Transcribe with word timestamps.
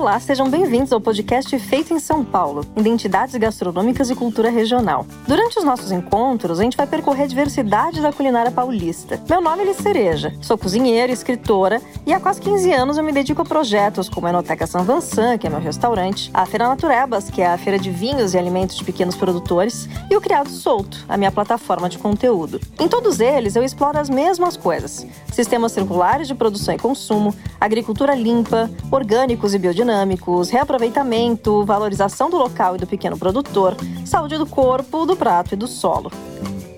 Olá, 0.00 0.18
sejam 0.18 0.48
bem-vindos 0.48 0.94
ao 0.94 1.00
podcast 1.00 1.58
Feito 1.58 1.92
em 1.92 1.98
São 1.98 2.24
Paulo, 2.24 2.64
Identidades 2.74 3.36
Gastronômicas 3.36 4.08
e 4.08 4.14
Cultura 4.14 4.48
Regional. 4.48 5.06
Durante 5.28 5.58
os 5.58 5.64
nossos 5.64 5.92
encontros, 5.92 6.58
a 6.58 6.62
gente 6.62 6.74
vai 6.74 6.86
percorrer 6.86 7.24
a 7.24 7.26
diversidade 7.26 8.00
da 8.00 8.10
culinária 8.10 8.50
paulista. 8.50 9.22
Meu 9.28 9.42
nome 9.42 9.62
é 9.62 9.66
Liz 9.66 9.76
Cereja, 9.76 10.32
sou 10.40 10.56
cozinheira, 10.56 11.12
escritora 11.12 11.82
e 12.06 12.14
há 12.14 12.18
quase 12.18 12.40
15 12.40 12.72
anos 12.72 12.96
eu 12.96 13.04
me 13.04 13.12
dedico 13.12 13.42
a 13.42 13.44
projetos 13.44 14.08
como 14.08 14.26
a 14.26 14.30
Enoteca 14.30 14.66
São 14.66 14.84
Vansan, 14.84 15.36
que 15.36 15.46
é 15.46 15.50
meu 15.50 15.60
restaurante, 15.60 16.30
a 16.32 16.46
Feira 16.46 16.66
Naturebas, 16.66 17.28
que 17.28 17.42
é 17.42 17.48
a 17.48 17.58
feira 17.58 17.78
de 17.78 17.90
vinhos 17.90 18.32
e 18.32 18.38
alimentos 18.38 18.76
de 18.76 18.84
pequenos 18.84 19.16
produtores, 19.16 19.86
e 20.10 20.16
o 20.16 20.20
Criado 20.20 20.48
Solto, 20.48 21.04
a 21.10 21.18
minha 21.18 21.30
plataforma 21.30 21.90
de 21.90 21.98
conteúdo. 21.98 22.58
Em 22.80 22.88
todos 22.88 23.20
eles, 23.20 23.54
eu 23.54 23.62
exploro 23.62 23.98
as 23.98 24.08
mesmas 24.08 24.56
coisas: 24.56 25.06
sistemas 25.30 25.72
circulares 25.72 26.26
de 26.26 26.34
produção 26.34 26.74
e 26.74 26.78
consumo, 26.78 27.34
agricultura 27.60 28.14
limpa, 28.14 28.70
orgânicos 28.90 29.52
e 29.52 29.58
biodinâmicos 29.58 29.89
dinâmicos, 29.90 30.50
reaproveitamento, 30.50 31.64
valorização 31.64 32.30
do 32.30 32.36
local 32.36 32.76
e 32.76 32.78
do 32.78 32.86
pequeno 32.86 33.18
produtor, 33.18 33.76
saúde 34.06 34.38
do 34.38 34.46
corpo, 34.46 35.04
do 35.04 35.16
prato 35.16 35.54
e 35.54 35.56
do 35.56 35.66
solo. 35.66 36.12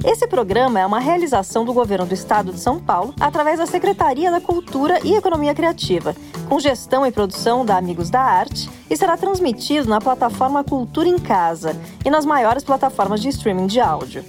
Esse 0.03 0.27
programa 0.27 0.81
é 0.81 0.87
uma 0.87 0.99
realização 0.99 1.65
do 1.65 1.75
governo 1.75 2.07
do 2.07 2.15
estado 2.15 2.53
de 2.53 2.59
São 2.59 2.81
Paulo 2.81 3.15
através 3.21 3.59
da 3.59 3.67
Secretaria 3.67 4.31
da 4.31 4.41
Cultura 4.41 4.99
e 5.05 5.15
Economia 5.15 5.55
Criativa, 5.55 6.17
com 6.49 6.59
gestão 6.59 7.07
e 7.07 7.13
produção 7.13 7.67
da 7.67 7.77
Amigos 7.77 8.09
da 8.09 8.21
Arte 8.21 8.69
e 8.91 8.97
será 8.97 9.17
transmitido 9.17 9.89
na 9.89 10.01
plataforma 10.01 10.65
Cultura 10.65 11.09
em 11.09 11.19
Casa 11.19 11.77
e 12.05 12.11
nas 12.11 12.25
maiores 12.25 12.65
plataformas 12.65 13.21
de 13.21 13.29
streaming 13.29 13.67
de 13.67 13.79
áudio. 13.79 14.25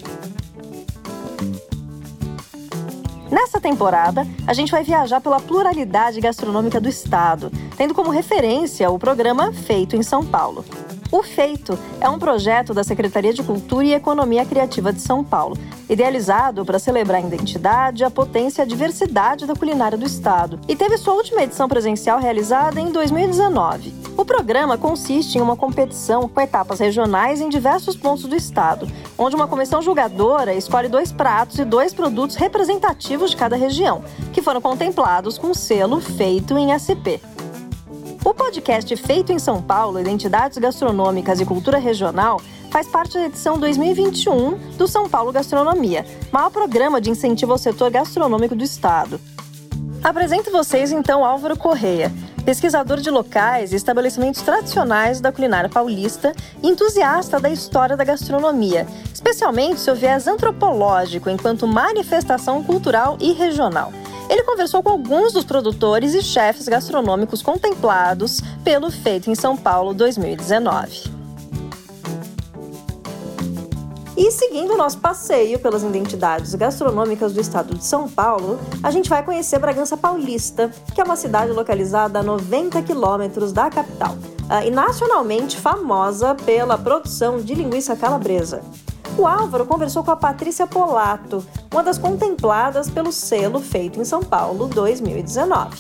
Nessa 3.34 3.60
temporada, 3.60 4.28
a 4.46 4.54
gente 4.54 4.72
vai 4.72 4.84
viajar 4.84 5.20
pela 5.20 5.40
pluralidade 5.40 6.22
gastronômica 6.22 6.80
do 6.80 6.88
estado, 6.88 7.52
tendo 7.76 7.92
como 7.92 8.12
referência 8.12 8.92
o 8.92 9.00
programa 9.00 9.52
Feito 9.52 9.96
em 9.96 10.04
São 10.04 10.24
Paulo. 10.24 10.64
O 11.14 11.22
Feito 11.22 11.78
é 12.02 12.10
um 12.10 12.18
projeto 12.18 12.74
da 12.74 12.84
Secretaria 12.84 13.32
de 13.32 13.44
Cultura 13.44 13.86
e 13.86 13.94
Economia 13.94 14.44
Criativa 14.44 14.92
de 14.92 15.00
São 15.00 15.24
Paulo, 15.24 15.56
idealizado 15.88 16.66
para 16.66 16.80
celebrar 16.80 17.22
a 17.22 17.28
identidade, 17.28 18.04
a 18.04 18.10
potência 18.10 18.64
e 18.64 18.64
a 18.64 18.68
diversidade 18.68 19.46
da 19.46 19.54
culinária 19.54 19.96
do 19.96 20.08
estado, 20.08 20.60
e 20.68 20.76
teve 20.76 20.98
sua 20.98 21.14
última 21.14 21.44
edição 21.44 21.70
presencial 21.70 22.20
realizada 22.20 22.82
em 22.82 22.92
2019. 22.92 23.94
O 24.18 24.26
programa 24.26 24.76
consiste 24.76 25.38
em 25.38 25.42
uma 25.42 25.56
competição 25.56 26.28
com 26.28 26.42
etapas 26.42 26.80
regionais 26.80 27.42
em 27.42 27.48
diversos 27.48 27.96
pontos 27.96 28.24
do 28.24 28.36
estado, 28.36 28.88
onde 29.16 29.36
uma 29.36 29.48
comissão 29.48 29.84
julgadora 29.84 30.56
escolhe 30.56 30.88
dois 30.88 31.12
pratos 31.12 31.60
e 31.60 31.64
dois 31.64 31.94
produtos 31.94 32.36
representativos 32.38 33.30
de 33.30 33.38
cada 33.38 33.56
região, 33.56 34.04
que 34.34 34.42
foram 34.42 34.60
contemplados 34.60 35.38
com 35.38 35.54
selo 35.54 36.02
feito 36.02 36.58
em 36.58 36.74
SP. 36.74 37.22
O 38.26 38.34
podcast 38.34 38.96
Feito 38.96 39.34
em 39.34 39.38
São 39.38 39.62
Paulo, 39.62 40.00
Identidades 40.00 40.58
Gastronômicas 40.58 41.42
e 41.42 41.46
Cultura 41.46 41.78
Regional, 41.78 42.40
faz 42.72 42.88
parte 42.88 43.16
da 43.16 43.26
edição 43.26 43.60
2021 43.60 44.78
do 44.78 44.88
São 44.88 45.10
Paulo 45.10 45.34
Gastronomia, 45.34 46.06
maior 46.32 46.50
programa 46.50 47.02
de 47.02 47.10
incentivo 47.10 47.52
ao 47.52 47.58
setor 47.58 47.92
gastronômico 47.92 48.56
do 48.56 48.64
estado. 48.64 49.20
Apresento 50.02 50.50
vocês 50.52 50.94
então 50.94 51.26
Álvaro 51.26 51.58
Correia, 51.58 52.14
pesquisador 52.46 53.02
de 53.02 53.10
locais 53.10 53.74
e 53.74 53.76
estabelecimentos 53.76 54.42
tradicionais 54.42 55.20
da 55.20 55.30
culinária 55.30 55.70
paulista 55.70 56.34
e 56.62 56.70
entusiasta 56.70 57.42
da 57.42 57.50
história 57.50 57.98
da 57.98 58.06
gastronomia, 58.06 58.88
especialmente 59.14 59.82
seu 59.82 59.96
viés 59.96 60.28
antropológico 60.28 61.30
enquanto 61.30 61.68
manifestação 61.68 62.64
cultural 62.64 63.18
e 63.20 63.34
regional. 63.34 63.92
Ele 64.34 64.42
conversou 64.42 64.82
com 64.82 64.90
alguns 64.90 65.32
dos 65.32 65.46
produtores 65.46 66.16
e 66.16 66.22
chefes 66.24 66.68
gastronômicos 66.68 67.44
contemplados 67.44 68.42
pelo 68.64 68.90
Feito 68.90 69.30
em 69.30 69.36
São 69.36 69.56
Paulo 69.56 69.94
2019. 69.94 71.04
E 74.18 74.32
seguindo 74.32 74.74
o 74.74 74.78
nosso 74.78 74.98
passeio 74.98 75.60
pelas 75.60 75.84
identidades 75.84 76.56
gastronômicas 76.56 77.32
do 77.32 77.40
estado 77.40 77.76
de 77.76 77.86
São 77.86 78.10
Paulo, 78.10 78.60
a 78.82 78.90
gente 78.90 79.08
vai 79.08 79.24
conhecer 79.24 79.60
Bragança 79.60 79.96
Paulista, 79.96 80.72
que 80.96 81.00
é 81.00 81.04
uma 81.04 81.16
cidade 81.16 81.52
localizada 81.52 82.18
a 82.18 82.24
90 82.24 82.82
quilômetros 82.82 83.54
da 83.54 83.70
capital 83.70 84.18
ah, 84.50 84.66
e 84.66 84.72
nacionalmente 84.72 85.60
famosa 85.60 86.34
pela 86.34 86.76
produção 86.76 87.40
de 87.40 87.54
linguiça 87.54 87.96
calabresa. 87.96 88.64
O 89.16 89.28
Álvaro 89.28 89.66
conversou 89.66 90.04
com 90.04 90.10
a 90.10 90.16
Patrícia 90.16 90.66
Polato, 90.66 91.46
uma 91.72 91.84
das 91.84 92.00
contempladas 92.00 92.90
pelo 92.90 93.12
selo 93.12 93.60
feito 93.60 94.02
em 94.02 94.04
São 94.04 94.24
Paulo 94.24 94.68
2019. 94.68 95.78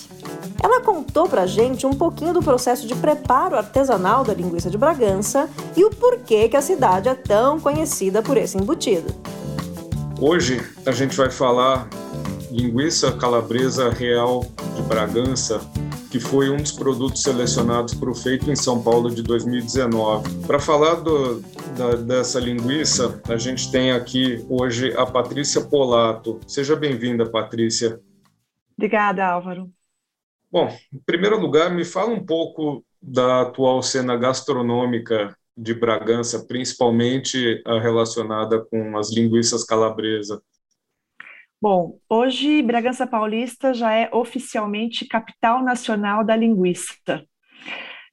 Ela 0.61 0.81
contou 0.81 1.27
pra 1.27 1.47
gente 1.47 1.85
um 1.85 1.93
pouquinho 1.93 2.31
do 2.31 2.43
processo 2.43 2.85
de 2.85 2.95
preparo 2.95 3.57
artesanal 3.57 4.23
da 4.23 4.35
linguiça 4.35 4.69
de 4.69 4.77
Bragança 4.77 5.49
e 5.75 5.83
o 5.83 5.89
porquê 5.89 6.47
que 6.47 6.55
a 6.55 6.61
cidade 6.61 7.09
é 7.09 7.15
tão 7.15 7.59
conhecida 7.59 8.21
por 8.21 8.37
esse 8.37 8.55
embutido. 8.55 9.13
Hoje 10.21 10.63
a 10.85 10.91
gente 10.91 11.17
vai 11.17 11.31
falar 11.31 11.87
linguiça 12.51 13.11
calabresa 13.13 13.89
real 13.89 14.45
de 14.75 14.81
Bragança, 14.83 15.59
que 16.13 16.19
foi 16.19 16.47
um 16.47 16.57
dos 16.57 16.71
produtos 16.71 17.23
selecionados 17.23 17.95
para 17.95 18.07
o 18.07 18.13
Feito 18.13 18.51
em 18.51 18.55
São 18.55 18.83
Paulo 18.83 19.09
de 19.09 19.23
2019. 19.23 20.45
Para 20.45 20.59
falar 20.59 21.01
do, 21.01 21.41
da, 21.75 21.95
dessa 21.95 22.39
linguiça, 22.39 23.19
a 23.27 23.35
gente 23.35 23.71
tem 23.71 23.91
aqui 23.91 24.45
hoje 24.47 24.95
a 24.95 25.07
Patrícia 25.07 25.61
Polato. 25.61 26.39
Seja 26.45 26.75
bem-vinda, 26.75 27.27
Patrícia. 27.27 27.99
Obrigada, 28.77 29.25
Álvaro. 29.25 29.71
Bom, 30.51 30.69
em 30.93 30.99
primeiro 31.03 31.39
lugar, 31.39 31.73
me 31.73 31.83
fala 31.83 32.11
um 32.11 32.23
pouco 32.23 32.85
da 33.01 33.41
atual 33.41 33.81
cena 33.81 34.15
gastronômica 34.15 35.35
de 35.57 35.73
Bragança, 35.73 36.45
principalmente 36.45 37.59
a 37.65 37.79
relacionada 37.79 38.63
com 38.63 38.95
as 38.99 39.11
linguiças 39.11 39.63
calabresa. 39.63 40.39
Bom, 41.63 41.97
hoje 42.09 42.61
Bragança 42.61 43.07
Paulista 43.07 43.73
já 43.73 43.93
é 43.93 44.09
oficialmente 44.11 45.07
capital 45.07 45.63
nacional 45.63 46.21
da 46.21 46.35
linguiça. 46.35 46.93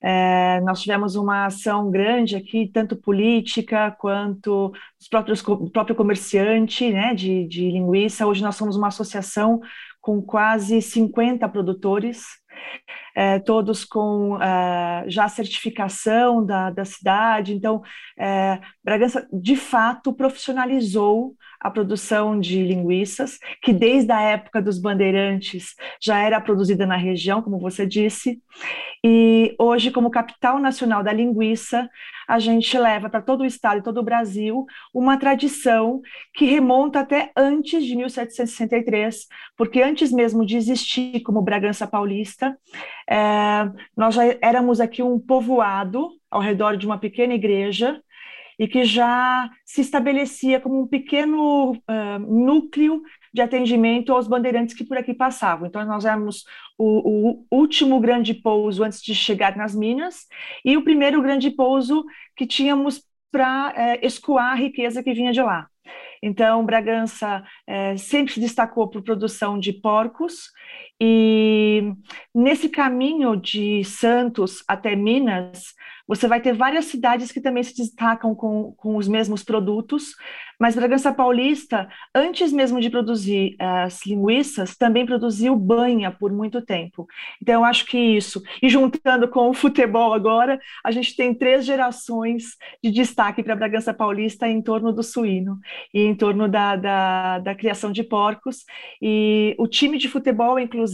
É, 0.00 0.60
nós 0.60 0.80
tivemos 0.80 1.16
uma 1.16 1.46
ação 1.46 1.90
grande 1.90 2.36
aqui, 2.36 2.70
tanto 2.72 2.94
política 2.94 3.90
quanto 3.98 4.72
os 5.00 5.08
próprios, 5.08 5.42
o 5.48 5.68
próprio 5.68 5.96
comerciante 5.96 6.92
né, 6.92 7.12
de, 7.12 7.44
de 7.48 7.68
linguiça. 7.72 8.24
Hoje 8.24 8.40
nós 8.40 8.54
somos 8.54 8.76
uma 8.76 8.86
associação 8.86 9.60
com 10.00 10.22
quase 10.22 10.80
50 10.80 11.48
produtores, 11.48 12.22
é, 13.16 13.40
todos 13.40 13.84
com 13.84 14.40
é, 14.40 15.06
já 15.08 15.28
certificação 15.28 16.46
da, 16.46 16.70
da 16.70 16.84
cidade. 16.84 17.52
Então, 17.52 17.82
é, 18.16 18.60
Bragança, 18.84 19.26
de 19.32 19.56
fato, 19.56 20.12
profissionalizou 20.12 21.34
a 21.60 21.70
produção 21.70 22.40
de 22.40 22.62
linguiças, 22.62 23.38
que 23.62 23.72
desde 23.72 24.10
a 24.10 24.20
época 24.20 24.62
dos 24.62 24.78
bandeirantes 24.78 25.74
já 26.00 26.18
era 26.18 26.40
produzida 26.40 26.86
na 26.86 26.96
região, 26.96 27.42
como 27.42 27.58
você 27.58 27.86
disse, 27.86 28.40
e 29.04 29.54
hoje, 29.58 29.90
como 29.90 30.10
capital 30.10 30.58
nacional 30.58 31.02
da 31.02 31.12
linguiça, 31.12 31.88
a 32.28 32.38
gente 32.38 32.78
leva 32.78 33.10
para 33.10 33.20
todo 33.20 33.40
o 33.40 33.46
estado 33.46 33.78
e 33.78 33.82
todo 33.82 33.98
o 33.98 34.02
Brasil 34.02 34.64
uma 34.94 35.16
tradição 35.16 36.00
que 36.34 36.44
remonta 36.44 37.00
até 37.00 37.32
antes 37.36 37.84
de 37.84 37.96
1763, 37.96 39.26
porque 39.56 39.82
antes 39.82 40.12
mesmo 40.12 40.46
de 40.46 40.56
existir 40.56 41.20
como 41.22 41.42
Bragança 41.42 41.86
Paulista, 41.86 42.56
é, 43.08 43.70
nós 43.96 44.14
já 44.14 44.22
éramos 44.40 44.80
aqui 44.80 45.02
um 45.02 45.18
povoado 45.18 46.08
ao 46.30 46.40
redor 46.40 46.76
de 46.76 46.86
uma 46.86 46.98
pequena 46.98 47.34
igreja 47.34 48.00
e 48.60 48.68
que 48.68 48.84
já 48.84 49.50
se 49.64 49.80
estabelecia 49.80 50.60
como 50.60 50.82
um 50.82 50.86
pequeno 50.86 51.72
uh, 51.72 52.18
núcleo 52.18 53.02
de 53.32 53.40
atendimento 53.40 54.12
aos 54.12 54.28
bandeirantes 54.28 54.74
que 54.74 54.84
por 54.84 54.98
aqui 54.98 55.14
passavam. 55.14 55.66
Então, 55.66 55.82
nós 55.86 56.04
éramos 56.04 56.44
o, 56.76 57.38
o, 57.40 57.46
último 57.50 57.98
grande 57.98 58.34
pouso 58.34 58.84
antes 58.84 59.02
de 59.02 59.14
chegar 59.14 59.56
nas 59.56 59.74
Minas 59.74 60.26
e 60.62 60.76
o 60.76 60.84
primeiro 60.84 61.22
grande 61.22 61.50
pouso 61.50 62.04
que 62.36 62.46
tínhamos 62.46 63.02
para 63.32 63.72
é, 63.74 64.06
escoar 64.06 64.52
a 64.52 64.56
riqueza 64.56 65.02
que 65.02 65.14
vinha 65.14 65.32
de 65.32 65.40
lá. 65.40 65.66
Então, 66.22 66.66
Bragança 66.66 67.42
sempre 67.96 68.34
se 68.34 68.40
destacou 68.40 68.88
por 68.88 69.02
produção 69.02 69.58
de 69.58 69.72
porcos, 69.72 70.50
e 71.00 71.92
nesse 72.34 72.68
caminho 72.68 73.34
de 73.36 73.82
Santos 73.84 74.62
até 74.68 74.94
Minas, 74.94 75.74
Você 76.10 76.26
vai 76.26 76.40
ter 76.40 76.52
várias 76.52 76.86
cidades 76.86 77.30
que 77.30 77.40
também 77.40 77.62
se 77.62 77.72
destacam 77.76 78.34
com, 78.34 78.72
com 78.76 78.96
os 78.96 79.06
mesmos 79.06 79.44
produtos, 79.44 80.16
mas 80.58 80.74
Bragança 80.74 81.12
Paulista, 81.12 81.88
antes 82.12 82.52
mesmo 82.52 82.80
de 82.80 82.90
produzir 82.90 83.54
as 83.60 84.04
linguiças, 84.04 84.76
também 84.76 85.06
produziu 85.06 85.54
banha 85.54 86.10
por 86.10 86.32
muito 86.32 86.60
tempo. 86.60 87.06
Então, 87.40 87.54
eu 87.54 87.64
acho 87.64 87.86
que 87.86 87.96
isso, 87.96 88.42
e 88.60 88.68
juntando 88.68 89.28
com 89.28 89.50
o 89.50 89.54
futebol 89.54 90.12
agora, 90.12 90.58
a 90.84 90.90
gente 90.90 91.14
tem 91.14 91.32
três 91.32 91.64
gerações 91.64 92.56
de 92.82 92.90
destaque 92.90 93.40
para 93.40 93.54
Bragança 93.54 93.94
Paulista 93.94 94.48
em 94.48 94.60
torno 94.60 94.92
do 94.92 95.04
suíno 95.04 95.60
e 95.94 96.00
em 96.00 96.14
torno 96.16 96.48
da, 96.48 96.74
da, 96.74 97.38
da 97.38 97.54
criação 97.54 97.92
de 97.92 98.02
porcos. 98.02 98.64
E 99.00 99.54
o 99.58 99.68
time 99.68 99.96
de 99.96 100.08
futebol, 100.08 100.58
inclusive, 100.58 100.89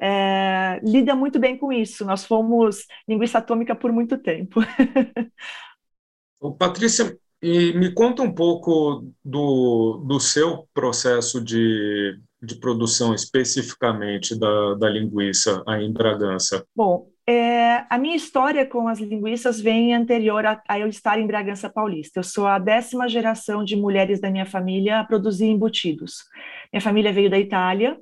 é, 0.00 0.80
lida 0.82 1.14
muito 1.14 1.38
bem 1.38 1.56
com 1.56 1.72
isso. 1.72 2.04
Nós 2.04 2.24
fomos 2.24 2.86
linguiça 3.08 3.38
atômica 3.38 3.74
por 3.74 3.92
muito 3.92 4.18
tempo. 4.18 4.60
Patrícia, 6.58 7.18
e 7.42 7.72
me 7.72 7.92
conta 7.92 8.22
um 8.22 8.32
pouco 8.32 9.12
do, 9.24 10.04
do 10.06 10.18
seu 10.18 10.68
processo 10.74 11.40
de, 11.40 12.18
de 12.42 12.56
produção 12.56 13.14
especificamente 13.14 14.38
da, 14.38 14.74
da 14.74 14.88
linguiça 14.88 15.62
aí 15.66 15.84
em 15.84 15.92
Bragança. 15.92 16.64
Bom, 16.74 17.08
é, 17.26 17.84
a 17.90 17.98
minha 17.98 18.16
história 18.16 18.64
com 18.66 18.88
as 18.88 18.98
linguiças 18.98 19.60
vem 19.60 19.94
anterior 19.94 20.46
a, 20.46 20.62
a, 20.66 20.78
eu 20.80 20.88
estar 20.88 21.18
em 21.18 21.26
Bragança 21.26 21.68
Paulista. 21.68 22.20
Eu 22.20 22.24
sou 22.24 22.46
a 22.46 22.58
décima 22.58 23.08
geração 23.08 23.62
de 23.62 23.76
mulheres 23.76 24.20
da 24.20 24.30
minha 24.30 24.46
família 24.46 25.00
a 25.00 25.04
produzir 25.04 25.44
embutidos. 25.44 26.24
Minha 26.72 26.80
família 26.80 27.12
veio 27.12 27.28
da 27.30 27.38
Itália 27.38 28.00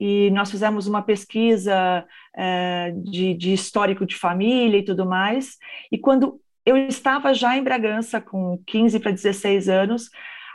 e 0.00 0.30
nós 0.30 0.50
fizemos 0.50 0.86
uma 0.86 1.02
pesquisa 1.02 2.06
é, 2.34 2.92
de, 2.96 3.34
de 3.34 3.52
histórico 3.52 4.06
de 4.06 4.16
família 4.16 4.78
e 4.78 4.84
tudo 4.84 5.04
mais. 5.06 5.58
E 5.92 5.98
quando 5.98 6.40
eu 6.64 6.76
estava 6.76 7.32
já 7.34 7.56
em 7.56 7.62
Bragança 7.62 8.20
com 8.20 8.62
15 8.66 9.00
para 9.00 9.10
16 9.10 9.68
anos. 9.68 10.10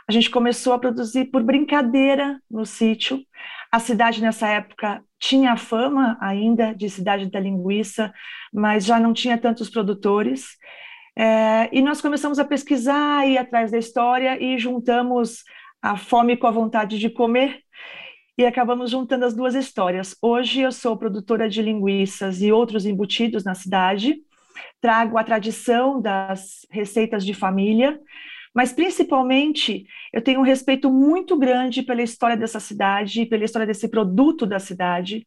A 0.08 0.12
gente 0.12 0.30
começou 0.30 0.72
a 0.72 0.78
produzir 0.78 1.26
por 1.26 1.42
brincadeira 1.42 2.40
no 2.50 2.64
sítio. 2.64 3.20
A 3.72 3.80
cidade 3.80 4.22
nessa 4.22 4.48
época 4.48 5.02
tinha 5.18 5.56
fama 5.56 6.16
ainda 6.20 6.72
de 6.72 6.88
cidade 6.88 7.30
da 7.30 7.40
linguiça, 7.40 8.12
mas 8.52 8.84
já 8.84 9.00
não 9.00 9.12
tinha 9.12 9.36
tantos 9.36 9.68
produtores. 9.68 10.56
É, 11.18 11.68
e 11.72 11.82
nós 11.82 12.00
começamos 12.00 12.38
a 12.38 12.44
pesquisar, 12.44 13.26
ir 13.26 13.38
atrás 13.38 13.72
da 13.72 13.78
história 13.78 14.40
e 14.40 14.56
juntamos 14.58 15.42
a 15.82 15.96
fome 15.96 16.36
com 16.36 16.46
a 16.46 16.52
vontade 16.52 16.98
de 16.98 17.10
comer 17.10 17.60
e 18.36 18.44
acabamos 18.44 18.90
juntando 18.90 19.24
as 19.24 19.34
duas 19.34 19.54
histórias. 19.54 20.16
Hoje 20.20 20.60
eu 20.60 20.72
sou 20.72 20.96
produtora 20.96 21.48
de 21.48 21.62
linguiças 21.62 22.42
e 22.42 22.52
outros 22.52 22.84
embutidos 22.84 23.44
na 23.44 23.54
cidade 23.54 24.20
trago 24.80 25.18
a 25.18 25.24
tradição 25.24 26.00
das 26.00 26.66
receitas 26.70 27.24
de 27.24 27.34
família, 27.34 28.00
mas 28.54 28.72
principalmente 28.72 29.86
eu 30.12 30.22
tenho 30.22 30.40
um 30.40 30.44
respeito 30.44 30.90
muito 30.90 31.36
grande 31.36 31.82
pela 31.82 32.02
história 32.02 32.36
dessa 32.36 32.60
cidade, 32.60 33.26
pela 33.26 33.44
história 33.44 33.66
desse 33.66 33.88
produto 33.88 34.46
da 34.46 34.58
cidade, 34.58 35.26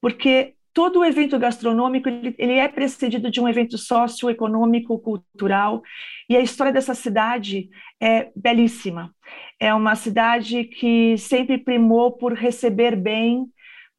porque 0.00 0.54
todo 0.72 1.04
evento 1.04 1.38
gastronômico 1.38 2.08
ele, 2.08 2.34
ele, 2.38 2.52
é 2.52 2.68
precedido 2.68 3.30
de 3.30 3.40
um 3.40 3.48
evento 3.48 3.76
socioeconômico, 3.76 4.98
cultural, 5.00 5.82
e 6.28 6.36
a 6.36 6.40
história 6.40 6.72
dessa 6.72 6.94
cidade 6.94 7.68
é 8.00 8.30
belíssima. 8.36 9.12
É 9.60 9.74
uma 9.74 9.96
cidade 9.96 10.64
que 10.64 11.18
sempre 11.18 11.58
primou 11.58 12.12
por 12.12 12.32
receber 12.32 12.94
bem, 12.94 13.46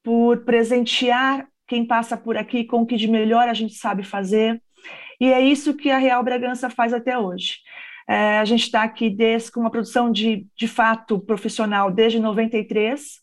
por 0.03 0.45
presentear 0.45 1.47
quem 1.67 1.85
passa 1.85 2.17
por 2.17 2.37
aqui 2.37 2.63
com 2.63 2.81
o 2.81 2.85
que 2.85 2.95
de 2.95 3.07
melhor 3.07 3.47
a 3.47 3.53
gente 3.53 3.73
sabe 3.75 4.03
fazer. 4.03 4.61
E 5.19 5.31
é 5.31 5.41
isso 5.41 5.75
que 5.75 5.91
a 5.91 5.97
Real 5.97 6.23
Bragança 6.23 6.69
faz 6.69 6.93
até 6.93 7.17
hoje. 7.17 7.57
É, 8.07 8.39
a 8.39 8.45
gente 8.45 8.63
está 8.63 8.83
aqui 8.83 9.09
desde, 9.09 9.51
com 9.51 9.59
uma 9.59 9.69
produção 9.69 10.11
de, 10.11 10.47
de 10.55 10.67
fato 10.67 11.19
profissional 11.19 11.91
desde 11.91 12.19
93 12.19 13.19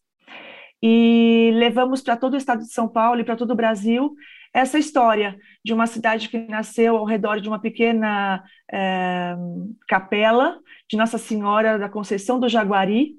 e 0.82 1.50
levamos 1.54 2.02
para 2.02 2.16
todo 2.16 2.34
o 2.34 2.36
estado 2.36 2.60
de 2.60 2.72
São 2.72 2.86
Paulo 2.86 3.20
e 3.20 3.24
para 3.24 3.34
todo 3.34 3.50
o 3.50 3.56
Brasil 3.56 4.14
essa 4.56 4.78
história 4.78 5.36
de 5.66 5.74
uma 5.74 5.88
cidade 5.88 6.28
que 6.28 6.38
nasceu 6.38 6.96
ao 6.96 7.04
redor 7.04 7.40
de 7.40 7.48
uma 7.48 7.58
pequena 7.58 8.40
é, 8.72 9.34
capela 9.88 10.60
de 10.88 10.96
Nossa 10.96 11.18
Senhora 11.18 11.76
da 11.76 11.88
Conceição 11.88 12.38
do 12.38 12.48
Jaguari 12.48 13.16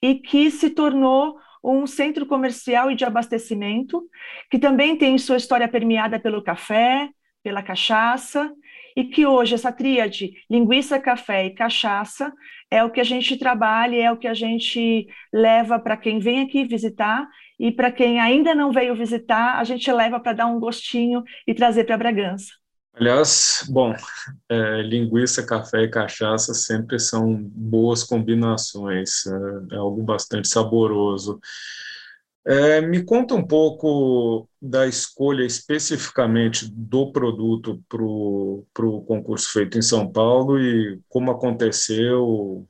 e 0.00 0.14
que 0.14 0.52
se 0.52 0.70
tornou 0.70 1.36
um 1.64 1.84
centro 1.84 2.26
comercial 2.26 2.92
e 2.92 2.94
de 2.94 3.04
abastecimento, 3.04 4.08
que 4.48 4.56
também 4.56 4.96
tem 4.96 5.18
sua 5.18 5.36
história 5.36 5.66
permeada 5.66 6.20
pelo 6.20 6.44
café, 6.44 7.08
pela 7.42 7.60
cachaça, 7.60 8.52
e 8.96 9.02
que 9.02 9.26
hoje 9.26 9.56
essa 9.56 9.72
tríade 9.72 10.30
linguiça, 10.48 11.00
café 11.00 11.46
e 11.46 11.54
cachaça 11.54 12.32
é 12.70 12.84
o 12.84 12.90
que 12.90 13.00
a 13.00 13.04
gente 13.04 13.36
trabalha, 13.36 13.96
é 13.96 14.12
o 14.12 14.16
que 14.16 14.28
a 14.28 14.34
gente 14.34 15.08
leva 15.32 15.76
para 15.80 15.96
quem 15.96 16.20
vem 16.20 16.42
aqui 16.42 16.64
visitar 16.64 17.26
e 17.58 17.70
para 17.70 17.90
quem 17.90 18.20
ainda 18.20 18.54
não 18.54 18.72
veio 18.72 18.94
visitar, 18.94 19.58
a 19.58 19.64
gente 19.64 19.90
leva 19.92 20.20
para 20.20 20.32
dar 20.32 20.46
um 20.46 20.58
gostinho 20.58 21.22
e 21.46 21.54
trazer 21.54 21.84
para 21.84 21.96
Bragança. 21.96 22.52
Aliás, 22.96 23.66
bom, 23.68 23.92
é, 24.48 24.82
linguiça, 24.82 25.44
café 25.44 25.82
e 25.82 25.88
cachaça 25.88 26.54
sempre 26.54 26.98
são 27.00 27.34
boas 27.36 28.04
combinações, 28.04 29.26
é, 29.26 29.74
é 29.74 29.76
algo 29.78 30.00
bastante 30.02 30.46
saboroso. 30.46 31.40
É, 32.46 32.80
me 32.82 33.02
conta 33.02 33.34
um 33.34 33.44
pouco 33.44 34.48
da 34.60 34.86
escolha 34.86 35.44
especificamente 35.44 36.70
do 36.70 37.10
produto 37.10 37.82
para 37.88 38.04
o 38.04 39.04
concurso 39.06 39.50
feito 39.50 39.78
em 39.78 39.82
São 39.82 40.10
Paulo 40.12 40.60
e 40.60 41.00
como 41.08 41.30
aconteceu, 41.30 42.68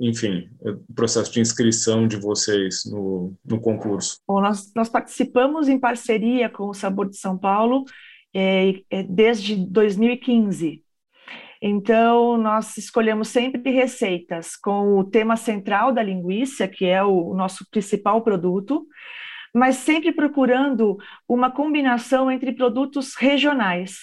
enfim, 0.00 0.48
o 0.60 0.94
processo 0.94 1.32
de 1.32 1.40
inscrição 1.40 2.06
de 2.06 2.16
vocês 2.16 2.82
no, 2.86 3.34
no 3.44 3.60
concurso. 3.60 4.18
Bom, 4.26 4.40
nós, 4.40 4.72
nós 4.74 4.88
participamos 4.88 5.68
em 5.68 5.78
parceria 5.78 6.48
com 6.48 6.68
o 6.68 6.74
Sabor 6.74 7.08
de 7.08 7.16
São 7.16 7.38
Paulo 7.38 7.84
é, 8.34 8.74
é, 8.90 9.02
desde 9.02 9.56
2015. 9.56 10.82
Então, 11.62 12.38
nós 12.38 12.78
escolhemos 12.78 13.28
sempre 13.28 13.70
receitas 13.70 14.56
com 14.56 14.98
o 14.98 15.04
tema 15.04 15.36
central 15.36 15.92
da 15.92 16.02
linguiça, 16.02 16.66
que 16.66 16.86
é 16.86 17.02
o 17.02 17.34
nosso 17.34 17.66
principal 17.70 18.22
produto, 18.22 18.86
mas 19.54 19.76
sempre 19.76 20.12
procurando 20.12 20.96
uma 21.28 21.50
combinação 21.50 22.30
entre 22.30 22.52
produtos 22.52 23.14
regionais. 23.14 23.98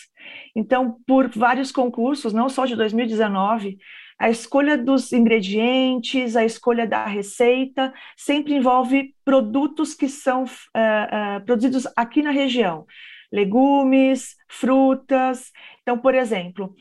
Então, 0.55 0.97
por 1.07 1.29
vários 1.29 1.71
concursos, 1.71 2.33
não 2.33 2.47
só 2.47 2.65
de 2.65 2.75
2019, 2.75 3.77
a 4.19 4.29
escolha 4.29 4.77
dos 4.77 5.13
ingredientes, 5.13 6.35
a 6.35 6.43
escolha 6.43 6.87
da 6.87 7.05
receita, 7.05 7.93
sempre 8.15 8.55
envolve 8.55 9.13
produtos 9.23 9.93
que 9.93 10.07
são 10.09 10.43
uh, 10.43 10.47
uh, 10.47 11.45
produzidos 11.45 11.87
aqui 11.95 12.21
na 12.21 12.31
região 12.31 12.85
legumes, 13.31 14.35
frutas. 14.47 15.51
Então, 15.81 15.97
por 15.97 16.15
exemplo, 16.15 16.75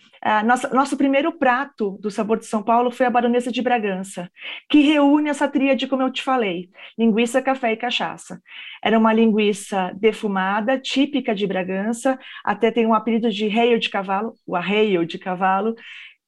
nosso 0.73 0.97
primeiro 0.97 1.33
prato 1.33 1.99
do 2.01 2.11
Sabor 2.11 2.39
de 2.39 2.47
São 2.47 2.63
Paulo 2.63 2.91
foi 2.91 3.07
a 3.07 3.11
Baronesa 3.11 3.53
de 3.53 3.63
Bragança, 3.63 4.31
que 4.69 4.81
reúne 4.81 5.31
essa 5.31 5.49
tríade, 5.49 5.87
como 5.87 6.03
eu 6.03 6.11
te 6.11 6.23
falei, 6.23 6.69
linguiça, 6.99 7.43
café 7.43 7.73
e 7.73 7.77
cachaça. 7.77 8.41
Era 8.83 8.99
uma 8.99 9.13
linguiça 9.13 9.93
defumada, 9.97 10.79
típica 10.79 11.35
de 11.35 11.47
Bragança, 11.47 12.19
até 12.45 12.71
tem 12.71 12.87
um 12.87 12.95
apelido 12.95 13.31
de 13.31 13.47
reio 13.47 13.79
de 13.79 13.89
cavalo, 13.89 14.35
o 14.47 14.57
arreio 14.57 15.07
de 15.07 15.19
cavalo, 15.19 15.75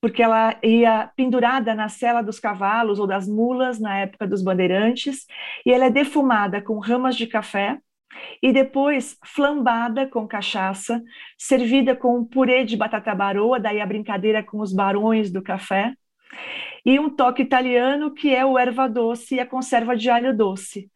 porque 0.01 0.23
ela 0.23 0.57
ia 0.63 1.11
pendurada 1.17 1.75
na 1.75 1.89
sela 1.89 2.23
dos 2.23 2.39
cavalos 2.39 2.99
ou 2.99 3.07
das 3.07 3.27
mulas 3.27 3.81
na 3.81 3.99
época 3.99 4.27
dos 4.27 4.43
bandeirantes, 4.43 5.27
e 5.67 5.73
ela 5.73 5.87
é 5.87 5.91
defumada 5.91 6.63
com 6.63 6.79
ramas 6.79 7.17
de 7.17 7.27
café, 7.27 7.79
e 8.43 8.53
depois 8.53 9.17
flambada 9.25 10.07
com 10.07 10.27
cachaça, 10.27 11.03
servida 11.37 11.95
com 11.95 12.19
um 12.19 12.25
purê 12.25 12.65
de 12.65 12.77
batata 12.77 13.15
baroa, 13.15 13.61
daí 13.61 13.81
a 13.81 13.87
brincadeira 13.87 14.43
com 14.43 14.61
os 14.61 14.73
barões 14.73 15.31
do 15.31 15.43
café, 15.43 15.93
e 16.85 16.99
um 16.99 17.11
toque 17.11 17.43
italiano 17.43 18.15
que 18.15 18.35
é 18.35 18.45
o 18.47 18.59
erva 18.59 18.89
doce 18.89 19.35
e 19.35 19.41
a 19.41 19.47
conserva 19.47 19.97
de 19.97 20.09
alho 20.09 20.37
doce. 20.37 20.91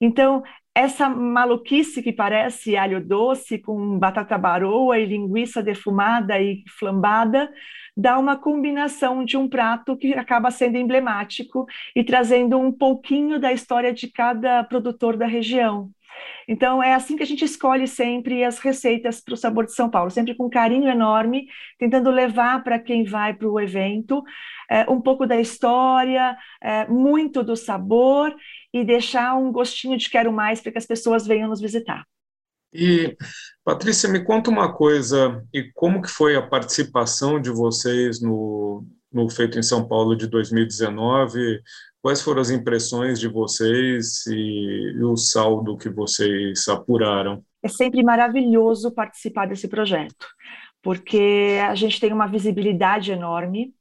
Então, 0.00 0.42
essa 0.74 1.08
maluquice 1.08 2.02
que 2.02 2.12
parece 2.12 2.76
alho 2.76 3.02
doce 3.04 3.58
com 3.58 3.98
batata 3.98 4.36
baroa 4.36 4.98
e 4.98 5.06
linguiça 5.06 5.62
defumada 5.62 6.40
e 6.40 6.62
flambada 6.78 7.50
dá 7.96 8.18
uma 8.18 8.36
combinação 8.36 9.24
de 9.24 9.36
um 9.36 9.48
prato 9.48 9.96
que 9.96 10.12
acaba 10.14 10.50
sendo 10.50 10.76
emblemático 10.76 11.66
e 11.94 12.04
trazendo 12.04 12.58
um 12.58 12.70
pouquinho 12.70 13.40
da 13.40 13.52
história 13.52 13.92
de 13.92 14.08
cada 14.08 14.62
produtor 14.64 15.16
da 15.16 15.26
região. 15.26 15.90
Então, 16.48 16.82
é 16.82 16.94
assim 16.94 17.16
que 17.16 17.22
a 17.22 17.26
gente 17.26 17.44
escolhe 17.44 17.86
sempre 17.86 18.44
as 18.44 18.58
receitas 18.58 19.20
para 19.20 19.34
o 19.34 19.36
Sabor 19.36 19.66
de 19.66 19.74
São 19.74 19.90
Paulo, 19.90 20.10
sempre 20.10 20.34
com 20.34 20.48
carinho 20.48 20.88
enorme, 20.88 21.46
tentando 21.78 22.10
levar 22.10 22.62
para 22.62 22.78
quem 22.78 23.04
vai 23.04 23.34
para 23.34 23.48
o 23.48 23.60
evento 23.60 24.22
é, 24.70 24.88
um 24.90 25.00
pouco 25.00 25.26
da 25.26 25.38
história, 25.38 26.36
é, 26.62 26.86
muito 26.86 27.42
do 27.42 27.56
sabor 27.56 28.34
e 28.72 28.84
deixar 28.84 29.36
um 29.36 29.52
gostinho 29.52 29.96
de 29.96 30.10
quero 30.10 30.32
mais 30.32 30.60
para 30.60 30.72
que 30.72 30.78
as 30.78 30.86
pessoas 30.86 31.26
venham 31.26 31.48
nos 31.48 31.60
visitar. 31.60 32.04
E 32.76 33.16
Patrícia, 33.64 34.08
me 34.08 34.22
conta 34.22 34.50
uma 34.50 34.72
coisa, 34.72 35.42
e 35.52 35.64
como 35.74 36.02
que 36.02 36.08
foi 36.08 36.36
a 36.36 36.46
participação 36.46 37.40
de 37.40 37.50
vocês 37.50 38.20
no, 38.20 38.84
no 39.12 39.28
Feito 39.30 39.58
em 39.58 39.62
São 39.62 39.88
Paulo 39.88 40.14
de 40.14 40.26
2019? 40.26 41.62
Quais 42.02 42.20
foram 42.20 42.40
as 42.40 42.50
impressões 42.50 43.18
de 43.18 43.26
vocês 43.26 44.26
e, 44.26 44.92
e 44.94 45.02
o 45.02 45.16
saldo 45.16 45.76
que 45.76 45.88
vocês 45.88 46.68
apuraram? 46.68 47.42
É 47.62 47.68
sempre 47.68 48.02
maravilhoso 48.04 48.92
participar 48.92 49.46
desse 49.46 49.66
projeto, 49.66 50.26
porque 50.82 51.58
a 51.66 51.74
gente 51.74 51.98
tem 51.98 52.12
uma 52.12 52.28
visibilidade 52.28 53.10
enorme, 53.10 53.74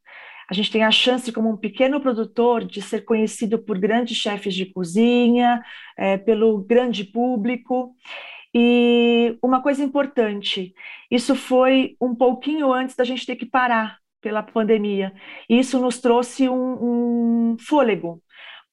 a 0.49 0.53
gente 0.53 0.71
tem 0.71 0.83
a 0.83 0.91
chance, 0.91 1.31
como 1.31 1.49
um 1.49 1.57
pequeno 1.57 1.99
produtor, 1.99 2.63
de 2.65 2.81
ser 2.81 3.03
conhecido 3.03 3.59
por 3.59 3.77
grandes 3.77 4.17
chefes 4.17 4.53
de 4.53 4.65
cozinha, 4.65 5.61
é, 5.97 6.17
pelo 6.17 6.59
grande 6.59 7.03
público. 7.03 7.95
E 8.57 9.37
uma 9.43 9.61
coisa 9.61 9.83
importante, 9.83 10.73
isso 11.11 11.35
foi 11.35 11.97
um 11.99 12.15
pouquinho 12.15 12.71
antes 12.71 12.95
da 12.95 13.03
gente 13.03 13.25
ter 13.25 13.35
que 13.35 13.45
parar 13.45 13.99
pela 14.21 14.41
pandemia. 14.41 15.13
E 15.49 15.59
isso 15.59 15.77
nos 15.77 15.99
trouxe 15.99 16.47
um, 16.47 17.51
um 17.53 17.57
fôlego, 17.59 18.23